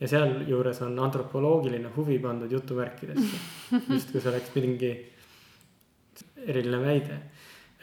ja 0.00 0.08
sealjuures 0.08 0.82
on 0.84 0.98
antropoloogiline 1.00 1.88
huvi 1.96 2.18
pandud 2.20 2.52
jutumärkidesse, 2.52 3.38
justkui 3.94 4.20
see 4.20 4.32
oleks 4.32 4.52
mingi 4.58 4.92
eriline 6.46 6.82
väide. 6.82 7.20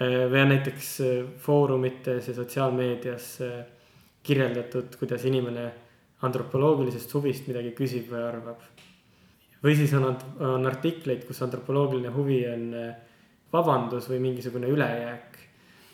või 0.04 0.42
on 0.42 0.50
näiteks 0.50 0.90
foorumites 1.42 2.28
ja 2.28 2.34
sotsiaalmeedias 2.34 3.28
kirjeldatud, 4.24 4.96
kuidas 5.00 5.26
inimene 5.30 5.68
antropoloogilisest 6.26 7.14
huvist 7.14 7.48
midagi 7.50 7.74
küsib 7.78 8.10
või 8.12 8.24
arvab. 8.26 8.62
Või 9.64 9.76
siis 9.80 9.94
on, 9.98 10.10
on 10.44 10.68
artikleid, 10.68 11.24
kus 11.28 11.42
antropoloogiline 11.46 12.12
huvi 12.14 12.42
on 12.52 12.66
äh, 12.78 12.96
vabandus 13.54 14.10
või 14.12 14.20
mingisugune 14.30 14.68
ülejääk. 14.68 15.30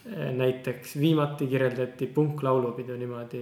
näiteks 0.09 0.95
viimati 0.97 1.45
kirjeldati 1.47 2.07
punklaulupidu 2.07 2.95
niimoodi, 2.97 3.41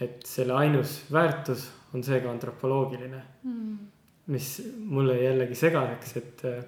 et 0.00 0.24
selle 0.26 0.54
ainus 0.56 1.04
väärtus 1.12 1.68
on 1.94 2.02
seega 2.02 2.30
antropoloogiline. 2.30 3.22
Mm.. 3.42 3.78
mis 4.30 4.62
mulle 4.86 5.16
jällegi 5.22 5.54
segaseks, 5.58 6.16
et 6.16 6.42
äh, 6.46 6.58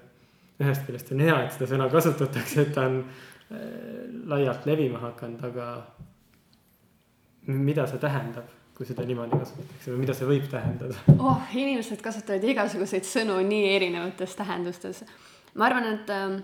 ühest 0.59 0.83
küljest 0.85 1.11
on 1.15 1.21
hea, 1.23 1.37
et 1.43 1.53
seda 1.55 1.69
sõna 1.69 1.89
kasutatakse, 1.91 2.61
et 2.61 2.73
ta 2.75 2.85
on 2.89 2.97
äh, 2.99 3.61
laialt 4.27 4.65
levima 4.67 4.99
hakanud, 4.99 5.45
aga 5.47 5.67
mida 7.47 7.87
see 7.87 8.01
tähendab, 8.03 8.51
kui 8.77 8.87
seda 8.89 9.05
niimoodi 9.05 9.37
kasutatakse 9.37 9.91
või 9.91 10.01
mida 10.01 10.15
see 10.17 10.29
võib 10.29 10.47
tähendada? 10.51 10.97
oh, 11.17 11.43
inimesed 11.53 12.01
kasutavad 12.03 12.43
igasuguseid 12.53 13.05
sõnu 13.07 13.37
nii 13.47 13.69
erinevates 13.75 14.35
tähendustes. 14.39 15.03
ma 15.55 15.69
arvan, 15.69 15.89
et 15.93 16.13
äh, 16.13 16.39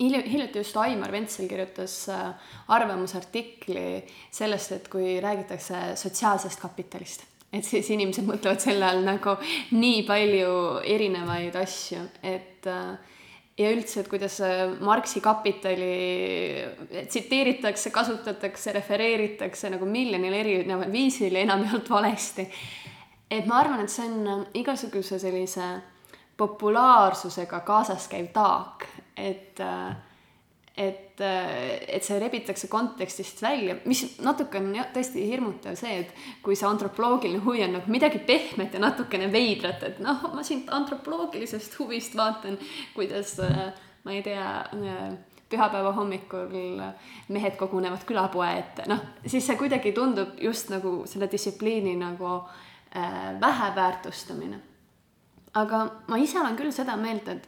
hiljuti 0.00 0.58
just 0.58 0.76
Aimar 0.82 1.12
Ventsel 1.14 1.48
kirjutas 1.48 2.00
äh, 2.12 2.50
arvamusartikli 2.74 4.02
sellest, 4.30 4.72
et 4.72 4.90
kui 4.92 5.20
räägitakse 5.22 5.94
sotsiaalsest 6.00 6.60
kapitalist 6.60 7.28
et 7.54 7.62
siis 7.62 7.86
inimesed 7.94 8.26
mõtlevad 8.26 8.62
selle 8.62 8.86
all 8.88 9.04
nagu 9.06 9.36
nii 9.76 10.02
palju 10.08 10.54
erinevaid 10.90 11.54
asju, 11.60 12.02
et 12.26 12.66
äh, 12.70 12.96
ja 13.58 13.70
üldse, 13.70 14.02
et 14.02 14.08
kuidas 14.10 14.40
äh, 14.42 14.64
Marxi 14.82 15.20
kapitali 15.22 17.04
tsiteeritakse, 17.06 17.92
kasutatakse, 17.94 18.72
refereeritakse 18.74 19.70
nagu 19.74 19.86
miljonil 19.86 20.34
erineval 20.34 20.90
viisil 20.92 21.36
ja 21.36 21.44
enamjaolt 21.46 21.90
valesti. 21.90 22.48
et 23.30 23.46
ma 23.46 23.60
arvan, 23.62 23.84
et 23.84 23.92
see 23.92 24.06
on 24.08 24.26
äh, 24.26 24.46
igasuguse 24.62 25.18
sellise 25.22 25.68
populaarsusega 26.36 27.60
kaasas 27.66 28.08
käiv 28.10 28.32
taak, 28.34 28.88
et 29.16 29.60
äh, 29.62 29.94
et, 30.76 31.20
et 31.20 32.02
see 32.02 32.16
rebitakse 32.18 32.68
kontekstist 32.70 33.42
välja, 33.42 33.76
mis 33.86 34.02
natuke 34.24 34.58
on 34.58 34.72
tõesti 34.94 35.22
hirmutav 35.28 35.76
see, 35.78 36.00
et 36.02 36.42
kui 36.42 36.58
see 36.58 36.66
antropoloogiline 36.66 37.42
huvi 37.44 37.62
on 37.66 37.76
nagu 37.78 37.92
midagi 37.92 38.18
pehmet 38.26 38.74
ja 38.74 38.82
natukene 38.82 39.30
veidrat, 39.32 39.84
et 39.86 40.02
noh, 40.02 40.26
ma 40.34 40.42
siit 40.46 40.72
antropoloogilisest 40.74 41.78
huvist 41.78 42.18
vaatan, 42.18 42.58
kuidas 42.96 43.36
ma 44.04 44.16
ei 44.16 44.24
tea, 44.26 44.48
pühapäeva 45.54 45.92
hommikul 45.94 46.50
mehed 47.30 47.56
kogunevad 47.60 48.02
külapoe 48.08 48.50
ette, 48.58 48.88
noh, 48.90 49.02
siis 49.26 49.46
see 49.46 49.58
kuidagi 49.60 49.94
tundub 49.94 50.40
just 50.42 50.72
nagu 50.74 51.04
selle 51.06 51.30
distsipliini 51.30 51.94
nagu 52.00 52.30
äh, 52.34 53.34
väheväärtustamine. 53.40 54.58
aga 55.54 55.84
ma 56.10 56.16
ise 56.18 56.40
olen 56.40 56.56
küll 56.58 56.72
seda 56.74 56.96
meelt, 56.98 57.28
et 57.30 57.46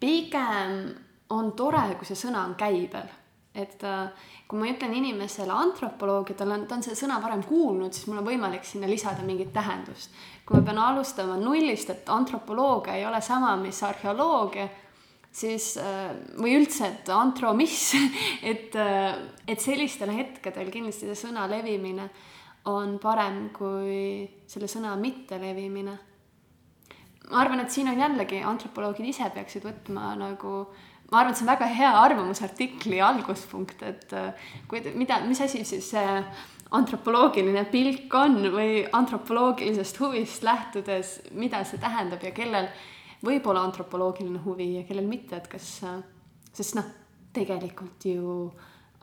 pigem 0.00 0.94
on 1.30 1.52
tore, 1.56 1.84
kui 1.98 2.08
see 2.08 2.18
sõna 2.18 2.44
on 2.48 2.56
käibel. 2.58 3.08
et 3.54 3.84
äh, 3.86 4.08
kui 4.50 4.58
ma 4.58 4.66
ütlen 4.66 4.96
inimesele 4.98 5.52
antropoloog 5.54 6.32
ja 6.32 6.34
tal 6.40 6.50
on, 6.56 6.64
ta 6.66 6.74
on 6.74 6.82
seda 6.82 6.96
sõna 6.98 7.20
varem 7.22 7.44
kuulnud, 7.46 7.94
siis 7.94 8.08
mul 8.10 8.18
on 8.18 8.26
võimalik 8.26 8.64
sinna 8.66 8.88
lisada 8.90 9.22
mingit 9.22 9.52
tähendust. 9.54 10.10
kui 10.44 10.58
ma 10.58 10.64
pean 10.66 10.80
alustama 10.82 11.36
nullist, 11.38 11.90
et 11.90 12.08
antropoloogia 12.10 12.96
ei 12.98 13.06
ole 13.06 13.20
sama, 13.22 13.54
mis 13.56 13.78
arheoloogia, 13.86 14.66
siis 15.30 15.76
äh, 15.78 16.10
või 16.36 16.56
üldse, 16.58 16.90
et 16.90 17.12
antro 17.14 17.54
mis, 17.54 17.92
et, 18.52 18.74
äh, 18.74 19.14
et 19.46 19.60
sellistel 19.60 20.10
hetkedel 20.10 20.72
kindlasti 20.74 21.06
see 21.06 21.28
sõna 21.28 21.46
levimine 21.50 22.10
on 22.70 22.98
parem 22.98 23.52
kui 23.54 24.24
selle 24.50 24.66
sõna 24.66 24.96
mittelevimine 24.96 25.94
ma 27.30 27.40
arvan, 27.40 27.62
et 27.62 27.72
siin 27.72 27.88
on 27.88 28.00
jällegi 28.00 28.42
antropoloogid 28.44 29.06
ise 29.08 29.28
peaksid 29.32 29.64
võtma 29.64 30.12
nagu 30.20 30.66
ma 31.10 31.20
arvan, 31.20 31.32
et 31.32 31.38
see 31.38 31.46
on 31.46 31.52
väga 31.52 31.68
hea 31.70 31.92
arvamusartikli 32.00 33.00
alguspunkt, 33.04 33.82
et 33.86 34.12
äh, 34.16 34.50
kui, 34.70 34.82
mida, 34.96 35.20
mis 35.28 35.40
asi 35.44 35.64
siis 35.66 35.90
see 35.94 36.18
antropoloogiline 36.74 37.66
pilk 37.70 38.14
on 38.18 38.40
või 38.54 38.82
antropoloogilisest 38.92 40.00
huvist 40.02 40.46
lähtudes, 40.46 41.16
mida 41.36 41.62
see 41.68 41.78
tähendab 41.82 42.24
ja 42.24 42.32
kellel 42.34 42.70
võib 43.24 43.46
olla 43.48 43.64
antropoloogiline 43.68 44.42
huvi 44.44 44.74
ja 44.78 44.84
kellel 44.88 45.06
mitte, 45.08 45.38
et 45.38 45.50
kas, 45.52 45.76
äh, 45.86 46.00
sest 46.52 46.78
noh, 46.78 46.88
tegelikult 47.34 48.06
ju 48.08 48.50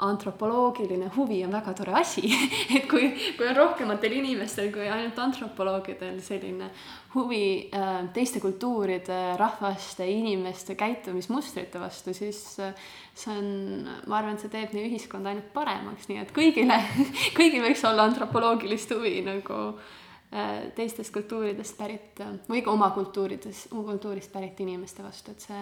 antropoloogiline 0.01 1.11
huvi 1.15 1.43
on 1.45 1.53
väga 1.53 1.73
tore 1.77 1.93
asi. 1.99 2.23
Et 2.75 2.87
kui, 2.89 3.11
kui 3.37 3.47
on 3.47 3.55
rohkematel 3.57 4.17
inimestel 4.17 4.71
kui 4.73 4.87
ainult 4.89 5.19
antropoloogidel 5.21 6.19
selline 6.23 6.71
huvi 7.13 7.69
äh, 7.75 7.91
teiste 8.13 8.39
kultuuride, 8.41 9.19
rahvaste, 9.39 10.07
inimeste 10.07 10.75
käitumismustrite 10.79 11.79
vastu, 11.81 12.15
siis 12.17 12.41
äh, 12.59 12.73
see 13.13 13.33
on, 13.35 13.89
ma 14.07 14.19
arvan, 14.19 14.37
et 14.37 14.45
see 14.45 14.53
teeb 14.53 14.75
meie 14.75 14.87
ühiskonda 14.89 15.31
ainult 15.31 15.51
paremaks, 15.53 16.07
nii 16.09 16.21
et 16.23 16.31
kõigile 16.35 16.77
kõigil 17.37 17.65
võiks 17.65 17.83
olla 17.87 18.07
antropoloogilist 18.09 18.95
huvi 18.95 19.17
nagu 19.25 19.59
äh, 19.73 20.71
teistest 20.77 21.13
kultuuridest 21.13 21.77
pärit 21.79 22.23
äh, 22.23 22.33
või 22.49 22.63
ka 22.65 22.73
oma 22.73 22.89
kultuurides, 22.95 23.67
oma 23.75 23.85
kultuurist 23.91 24.31
pärit 24.33 24.59
inimeste 24.63 25.03
vastu, 25.03 25.35
et 25.35 25.47
see, 25.49 25.61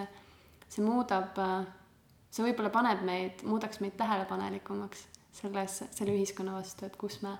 see 0.70 0.86
muudab 0.86 1.38
äh, 1.42 1.60
see 2.30 2.46
võib-olla 2.46 2.70
paneb 2.72 3.02
meid, 3.06 3.42
muudaks 3.46 3.80
meid 3.82 3.96
tähelepanelikumaks 3.98 5.06
selles, 5.34 5.80
selle 5.94 6.14
ühiskonna 6.14 6.54
vastu, 6.58 6.86
et 6.86 6.96
kus 7.00 7.20
me, 7.24 7.34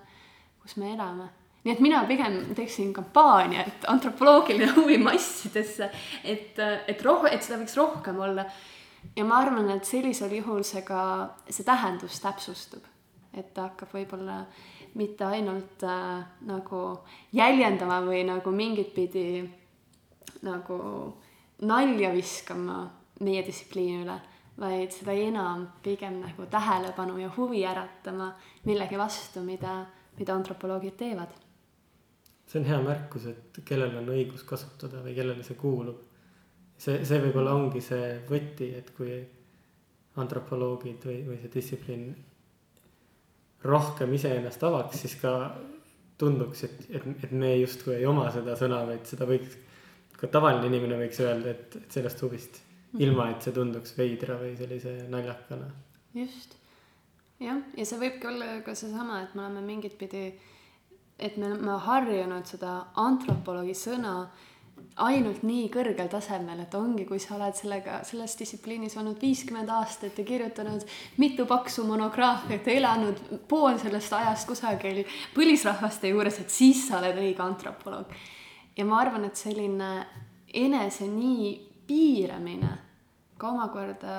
kus 0.63 0.77
me 0.81 0.95
elame. 0.95 1.29
nii 1.65 1.75
et 1.75 1.83
mina 1.85 2.01
pigem 2.09 2.39
teeksin 2.57 2.93
kampaania, 2.97 3.67
et 3.69 3.87
antropoloogiline 3.93 4.73
huvi 4.79 4.99
massidesse, 5.03 5.91
et, 6.25 6.59
et 6.89 7.03
roh-, 7.07 7.29
et 7.31 7.43
seda 7.45 7.61
võiks 7.61 7.77
rohkem 7.79 8.21
olla. 8.21 8.47
ja 9.17 9.25
ma 9.25 9.41
arvan, 9.45 9.71
et 9.77 9.85
sellisel 9.85 10.35
juhul 10.41 10.65
see 10.67 10.83
ka, 10.87 11.03
see 11.49 11.67
tähendus 11.67 12.21
täpsustub. 12.25 12.85
et 13.35 13.55
ta 13.55 13.69
hakkab 13.69 13.95
võib-olla 13.95 14.45
mitte 14.99 15.23
ainult 15.23 15.85
äh, 15.87 16.25
nagu 16.49 16.81
jäljendama 17.33 18.01
või 18.03 18.25
nagu 18.27 18.51
mingit 18.51 18.91
pidi 18.95 19.45
nagu 20.43 20.81
nalja 21.63 22.11
viskama 22.11 22.83
meie 23.21 23.45
distsipliini 23.47 24.01
üle 24.03 24.17
vaid 24.61 24.93
seda 24.93 25.15
enam 25.17 25.67
pigem 25.83 26.21
nagu 26.21 26.47
tähelepanu 26.51 27.19
ja 27.19 27.31
huvi 27.37 27.63
äratama 27.67 28.31
millegi 28.69 28.99
vastu, 28.99 29.43
mida, 29.45 29.87
mida 30.19 30.35
antropoloogid 30.35 30.97
teevad. 31.01 31.33
see 32.47 32.61
on 32.61 32.67
hea 32.67 32.79
märkus, 32.83 33.27
et 33.31 33.61
kellel 33.65 33.95
on 34.01 34.09
õigus 34.11 34.43
kasutada 34.45 35.05
või 35.05 35.15
kellele 35.15 35.43
see 35.47 35.57
kuulub. 35.57 36.01
see, 36.77 37.05
see 37.05 37.21
võib-olla 37.23 37.55
ongi 37.55 37.81
see 37.81 38.19
võti, 38.29 38.73
et 38.77 38.91
kui 38.97 39.21
antropoloogid 40.21 41.07
või, 41.07 41.21
või 41.29 41.39
see 41.41 41.53
distsipliin 41.55 42.09
rohkem 43.65 44.13
iseennast 44.17 44.63
avaks, 44.65 45.01
siis 45.01 45.15
ka 45.21 45.35
tunduks, 46.19 46.65
et, 46.65 46.81
et, 46.91 47.07
et 47.25 47.33
me 47.33 47.55
justkui 47.61 47.95
ei 47.97 48.07
oma 48.09 48.29
seda 48.35 48.57
sõna, 48.59 48.83
vaid 48.89 49.07
seda 49.09 49.29
võiks, 49.29 49.57
ka 50.21 50.29
tavaline 50.29 50.69
inimene 50.69 50.99
võiks 51.01 51.21
öelda, 51.25 51.55
et, 51.55 51.77
et 51.81 51.97
sellest 51.97 52.21
huvist 52.27 52.61
ilma 52.99 53.31
et 53.31 53.43
see 53.43 53.55
tunduks 53.55 53.95
veidra 53.99 54.39
või 54.41 54.57
sellise 54.59 54.97
naljakana. 55.11 55.71
just, 56.15 56.57
jah, 57.39 57.61
ja 57.77 57.87
see 57.87 57.99
võibki 58.01 58.31
olla 58.31 58.61
ka 58.67 58.75
seesama, 58.75 59.23
et 59.25 59.35
me 59.35 59.47
oleme 59.47 59.63
mingit 59.67 59.99
pidi, 59.99 60.31
et 61.19 61.37
me 61.37 61.53
oleme 61.53 61.79
harjunud 61.87 62.49
seda 62.49 62.77
antropoloogi 62.99 63.77
sõna 63.79 64.15
ainult 65.01 65.43
nii 65.47 65.69
kõrgel 65.73 66.09
tasemel, 66.11 66.63
et 66.65 66.75
ongi, 66.75 67.05
kui 67.09 67.21
sa 67.23 67.37
oled 67.37 67.57
sellega, 67.57 68.01
selles 68.09 68.35
distsipliinis 68.39 68.97
olnud 69.01 69.21
viiskümmend 69.23 69.71
aastat 69.73 70.19
ja 70.19 70.25
kirjutanud 70.27 70.85
mitu 71.21 71.47
paksu 71.49 71.85
monograafiat 71.89 72.67
ja 72.67 72.77
elanud 72.81 73.21
pool 73.49 73.79
sellest 73.81 74.13
ajast 74.17 74.49
kusagil 74.49 75.03
põlisrahvaste 75.37 76.11
juures, 76.11 76.41
et 76.43 76.53
siis 76.53 76.87
sa 76.89 76.99
oled 77.01 77.21
õige 77.21 77.45
antropoloog. 77.45 78.13
ja 78.77 78.85
ma 78.85 79.01
arvan, 79.01 79.25
et 79.29 79.37
selline 79.37 79.91
enese 80.55 81.07
nii 81.09 81.70
piiramine 81.91 82.71
ka 83.41 83.51
omakorda 83.55 84.15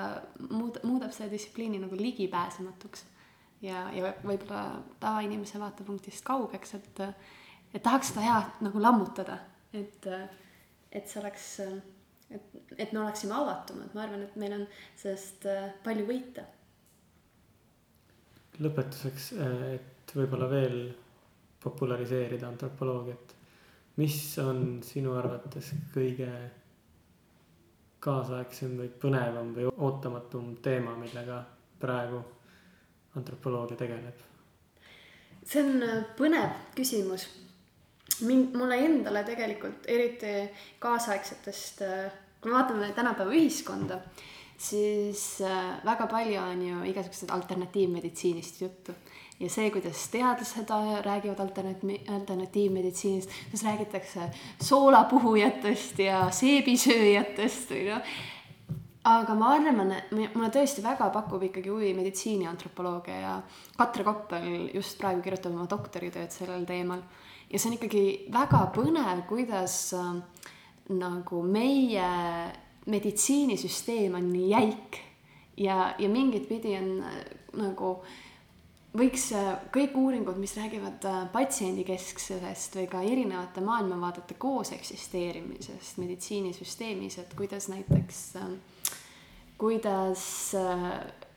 muud-, 0.50 0.82
muudab 0.88 1.14
selle 1.16 1.32
distsipliini 1.32 1.80
nagu 1.82 1.98
ligipääsematuks. 1.98 3.06
ja, 3.62 3.86
ja 3.94 4.14
võib-olla 4.26 4.82
tavainimese 5.00 5.60
vaatepunktist 5.62 6.26
kaugeks, 6.26 6.74
et, 6.80 7.02
et 7.74 7.84
tahaks 7.84 8.10
seda 8.10 8.24
head 8.26 8.64
nagu 8.66 8.82
lammutada, 8.82 9.38
et, 9.74 10.08
et 10.92 11.06
see 11.08 11.20
oleks, 11.22 11.46
et, 12.34 12.56
et 12.78 12.90
me 12.96 13.04
oleksime 13.04 13.38
avatumad, 13.38 13.94
ma 13.94 14.08
arvan, 14.08 14.26
et 14.26 14.40
meil 14.42 14.56
on 14.58 14.66
sellest 14.98 15.46
palju 15.86 16.08
võita. 16.10 16.48
lõpetuseks, 18.62 19.30
et 19.76 20.16
võib-olla 20.18 20.50
veel 20.50 20.80
populariseerida 21.62 22.50
antropoloogiat, 22.50 23.38
mis 24.02 24.18
on 24.42 24.82
sinu 24.86 25.14
arvates 25.18 25.70
kõige 25.94 26.32
kaasaegsem 28.02 28.76
või 28.80 28.90
põnevam 29.02 29.54
või 29.56 29.70
ootamatum 29.72 30.56
teema, 30.66 30.96
millega 30.98 31.44
praegu 31.82 32.22
antropoloogia 33.18 33.78
tegeleb? 33.78 34.28
see 35.46 35.62
on 35.64 35.86
äh, 35.86 36.04
põnev 36.18 36.52
küsimus. 36.78 37.28
mind, 38.22 38.54
mulle 38.56 38.78
endale 38.86 39.24
tegelikult 39.26 39.88
eriti 39.90 40.34
kaasaegsetest, 40.80 41.82
äh, 41.82 42.12
kui 42.42 42.52
me 42.52 42.58
vaatame 42.58 42.92
tänapäeva 42.94 43.34
ühiskonda, 43.34 43.98
siis 44.58 45.42
äh, 45.42 45.82
väga 45.86 46.08
palju 46.08 46.38
on 46.42 46.62
ju 46.68 46.84
igasugused 46.92 47.34
alternatiivmeditsiinist 47.34 48.62
juttu 48.62 48.96
ja 49.42 49.50
see, 49.50 49.72
kuidas 49.74 50.04
teadlased 50.14 50.70
räägivad 51.06 51.40
alternatiiv, 51.40 52.12
alternatiivmeditsiinist, 52.14 53.30
kuidas 53.50 53.64
räägitakse 53.66 54.28
soolapuhujatest 54.62 56.00
ja 56.00 56.28
seebisööjatest 56.32 57.74
või 57.74 57.88
noh. 57.90 58.14
aga 59.10 59.36
ma 59.36 59.54
arvan, 59.56 59.96
mulle 60.14 60.52
tõesti 60.54 60.84
väga 60.86 61.10
pakub 61.14 61.44
ikkagi 61.50 61.74
huvi 61.74 61.94
meditsiiniantropoloogia 61.98 63.20
ja 63.24 63.36
Katre 63.78 64.06
Koppel 64.06 64.70
just 64.76 65.00
praegu 65.02 65.26
kirjutab 65.26 65.56
oma 65.58 65.66
doktoritööd 65.70 66.30
sellel 66.32 66.66
teemal. 66.70 67.02
ja 67.50 67.60
see 67.60 67.72
on 67.72 67.78
ikkagi 67.80 68.06
väga 68.34 68.66
põnev, 68.76 69.26
kuidas 69.30 69.78
äh, 69.98 70.18
nagu 70.94 71.44
meie 71.44 72.10
meditsiinisüsteem 72.86 74.18
on 74.18 74.30
nii 74.34 74.50
jäik 74.54 75.06
ja, 75.58 75.96
ja 75.98 76.10
mingit 76.10 76.48
pidi 76.50 76.78
on 76.78 77.00
nagu 77.58 77.96
äh, 78.02 78.20
võiks 78.98 79.30
äh, 79.38 79.52
kõik 79.74 79.96
uuringud, 79.98 80.40
mis 80.42 80.54
räägivad 80.60 81.06
äh, 81.08 81.20
patsiendikesksusest 81.34 82.76
või 82.80 82.88
ka 82.92 83.04
erinevate 83.08 83.64
maailmavaadete 83.64 84.36
koos 84.42 84.74
eksisteerimisest 84.76 86.02
meditsiinisüsteemis, 86.02 87.20
et 87.22 87.36
kuidas 87.38 87.70
näiteks, 87.72 88.22
äh, 88.42 88.50
kuidas 89.62 90.24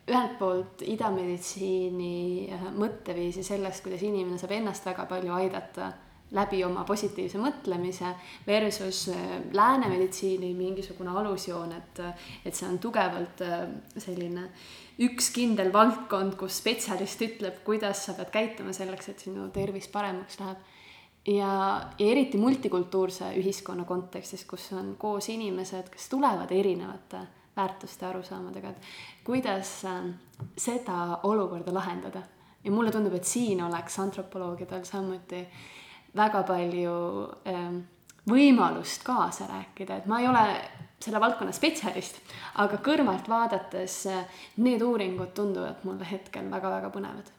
ühelt 0.05 0.39
poolt 0.39 0.83
idameditsiini 0.85 2.49
mõtteviisi 2.77 3.45
sellest, 3.45 3.85
kuidas 3.85 4.03
inimene 4.05 4.41
saab 4.41 4.57
ennast 4.57 4.85
väga 4.89 5.07
palju 5.09 5.33
aidata 5.37 5.93
läbi 6.35 6.65
oma 6.67 6.85
positiivse 6.85 7.39
mõtlemise 7.39 8.11
versus 8.47 9.09
lääne 9.53 9.89
meditsiini 9.89 10.55
mingisugune 10.55 11.11
alusjoon, 11.11 11.73
et, 11.73 12.01
et 12.45 12.55
see 12.55 12.67
on 12.69 12.79
tugevalt 12.83 13.43
selline 14.03 14.49
äh, 14.49 14.65
üks 15.03 15.31
kindel 15.35 15.73
valdkond, 15.75 16.37
kus 16.39 16.61
spetsialist 16.61 17.23
ütleb, 17.27 17.61
kuidas 17.67 18.05
sa 18.07 18.15
pead 18.19 18.31
käituma 18.35 18.75
selleks, 18.77 19.11
et 19.11 19.25
sinu 19.27 19.49
tervis 19.55 19.89
paremaks 19.91 20.39
läheb. 20.41 20.59
ja, 21.27 21.53
ja 21.99 22.11
eriti 22.11 22.39
multikultuurse 22.39 23.33
ühiskonna 23.41 23.85
kontekstis, 23.89 24.45
kus 24.45 24.71
on 24.73 24.95
koos 24.99 25.29
inimesed, 25.29 25.91
kes 25.91 26.09
tulevad 26.13 26.53
erinevate 26.53 27.25
väärtuste 27.57 28.07
arusaamadega, 28.07 28.71
et 28.71 29.25
kuidas 29.25 29.85
äh, 29.85 30.05
seda 30.59 31.21
olukorda 31.23 31.75
lahendada. 31.75 32.23
ja 32.65 32.71
mulle 32.71 32.91
tundub, 32.91 33.15
et 33.15 33.25
siin 33.25 33.63
oleks 33.63 33.99
antropoloogidel 33.99 34.85
samuti 34.85 35.47
väga 36.17 36.43
palju 36.47 36.95
äh, 37.47 37.75
võimalust 38.31 39.05
kaasa 39.05 39.49
rääkida, 39.51 40.01
et 40.01 40.07
ma 40.07 40.21
ei 40.21 40.29
ole 40.29 40.45
selle 41.05 41.21
valdkonna 41.21 41.53
spetsialist, 41.53 42.21
aga 42.63 42.79
kõrvalt 42.85 43.29
vaadates 43.29 43.97
eh, 44.09 44.23
need 44.65 44.83
uuringud 44.83 45.35
tunduvad 45.37 45.85
mulle 45.85 46.09
hetkel 46.09 46.49
väga-väga 46.53 46.91
põnevad. 46.95 47.33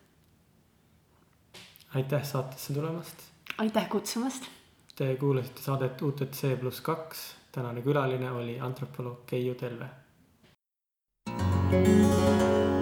aitäh 1.95 2.23
saatesse 2.23 2.73
tulemast. 2.73 3.25
aitäh 3.57 3.89
kutsumast. 3.89 4.43
Te 4.95 5.15
kuulasite 5.19 5.61
saadet 5.61 6.01
UTC 6.01 6.55
pluss 6.59 6.81
kaks, 6.81 7.25
tänane 7.51 7.81
külaline 7.81 8.31
oli 8.31 8.59
antropoloog 8.59 9.25
Keiu 9.25 9.55
Telve. 9.55 9.89
thank 11.71 11.87
you 11.87 12.74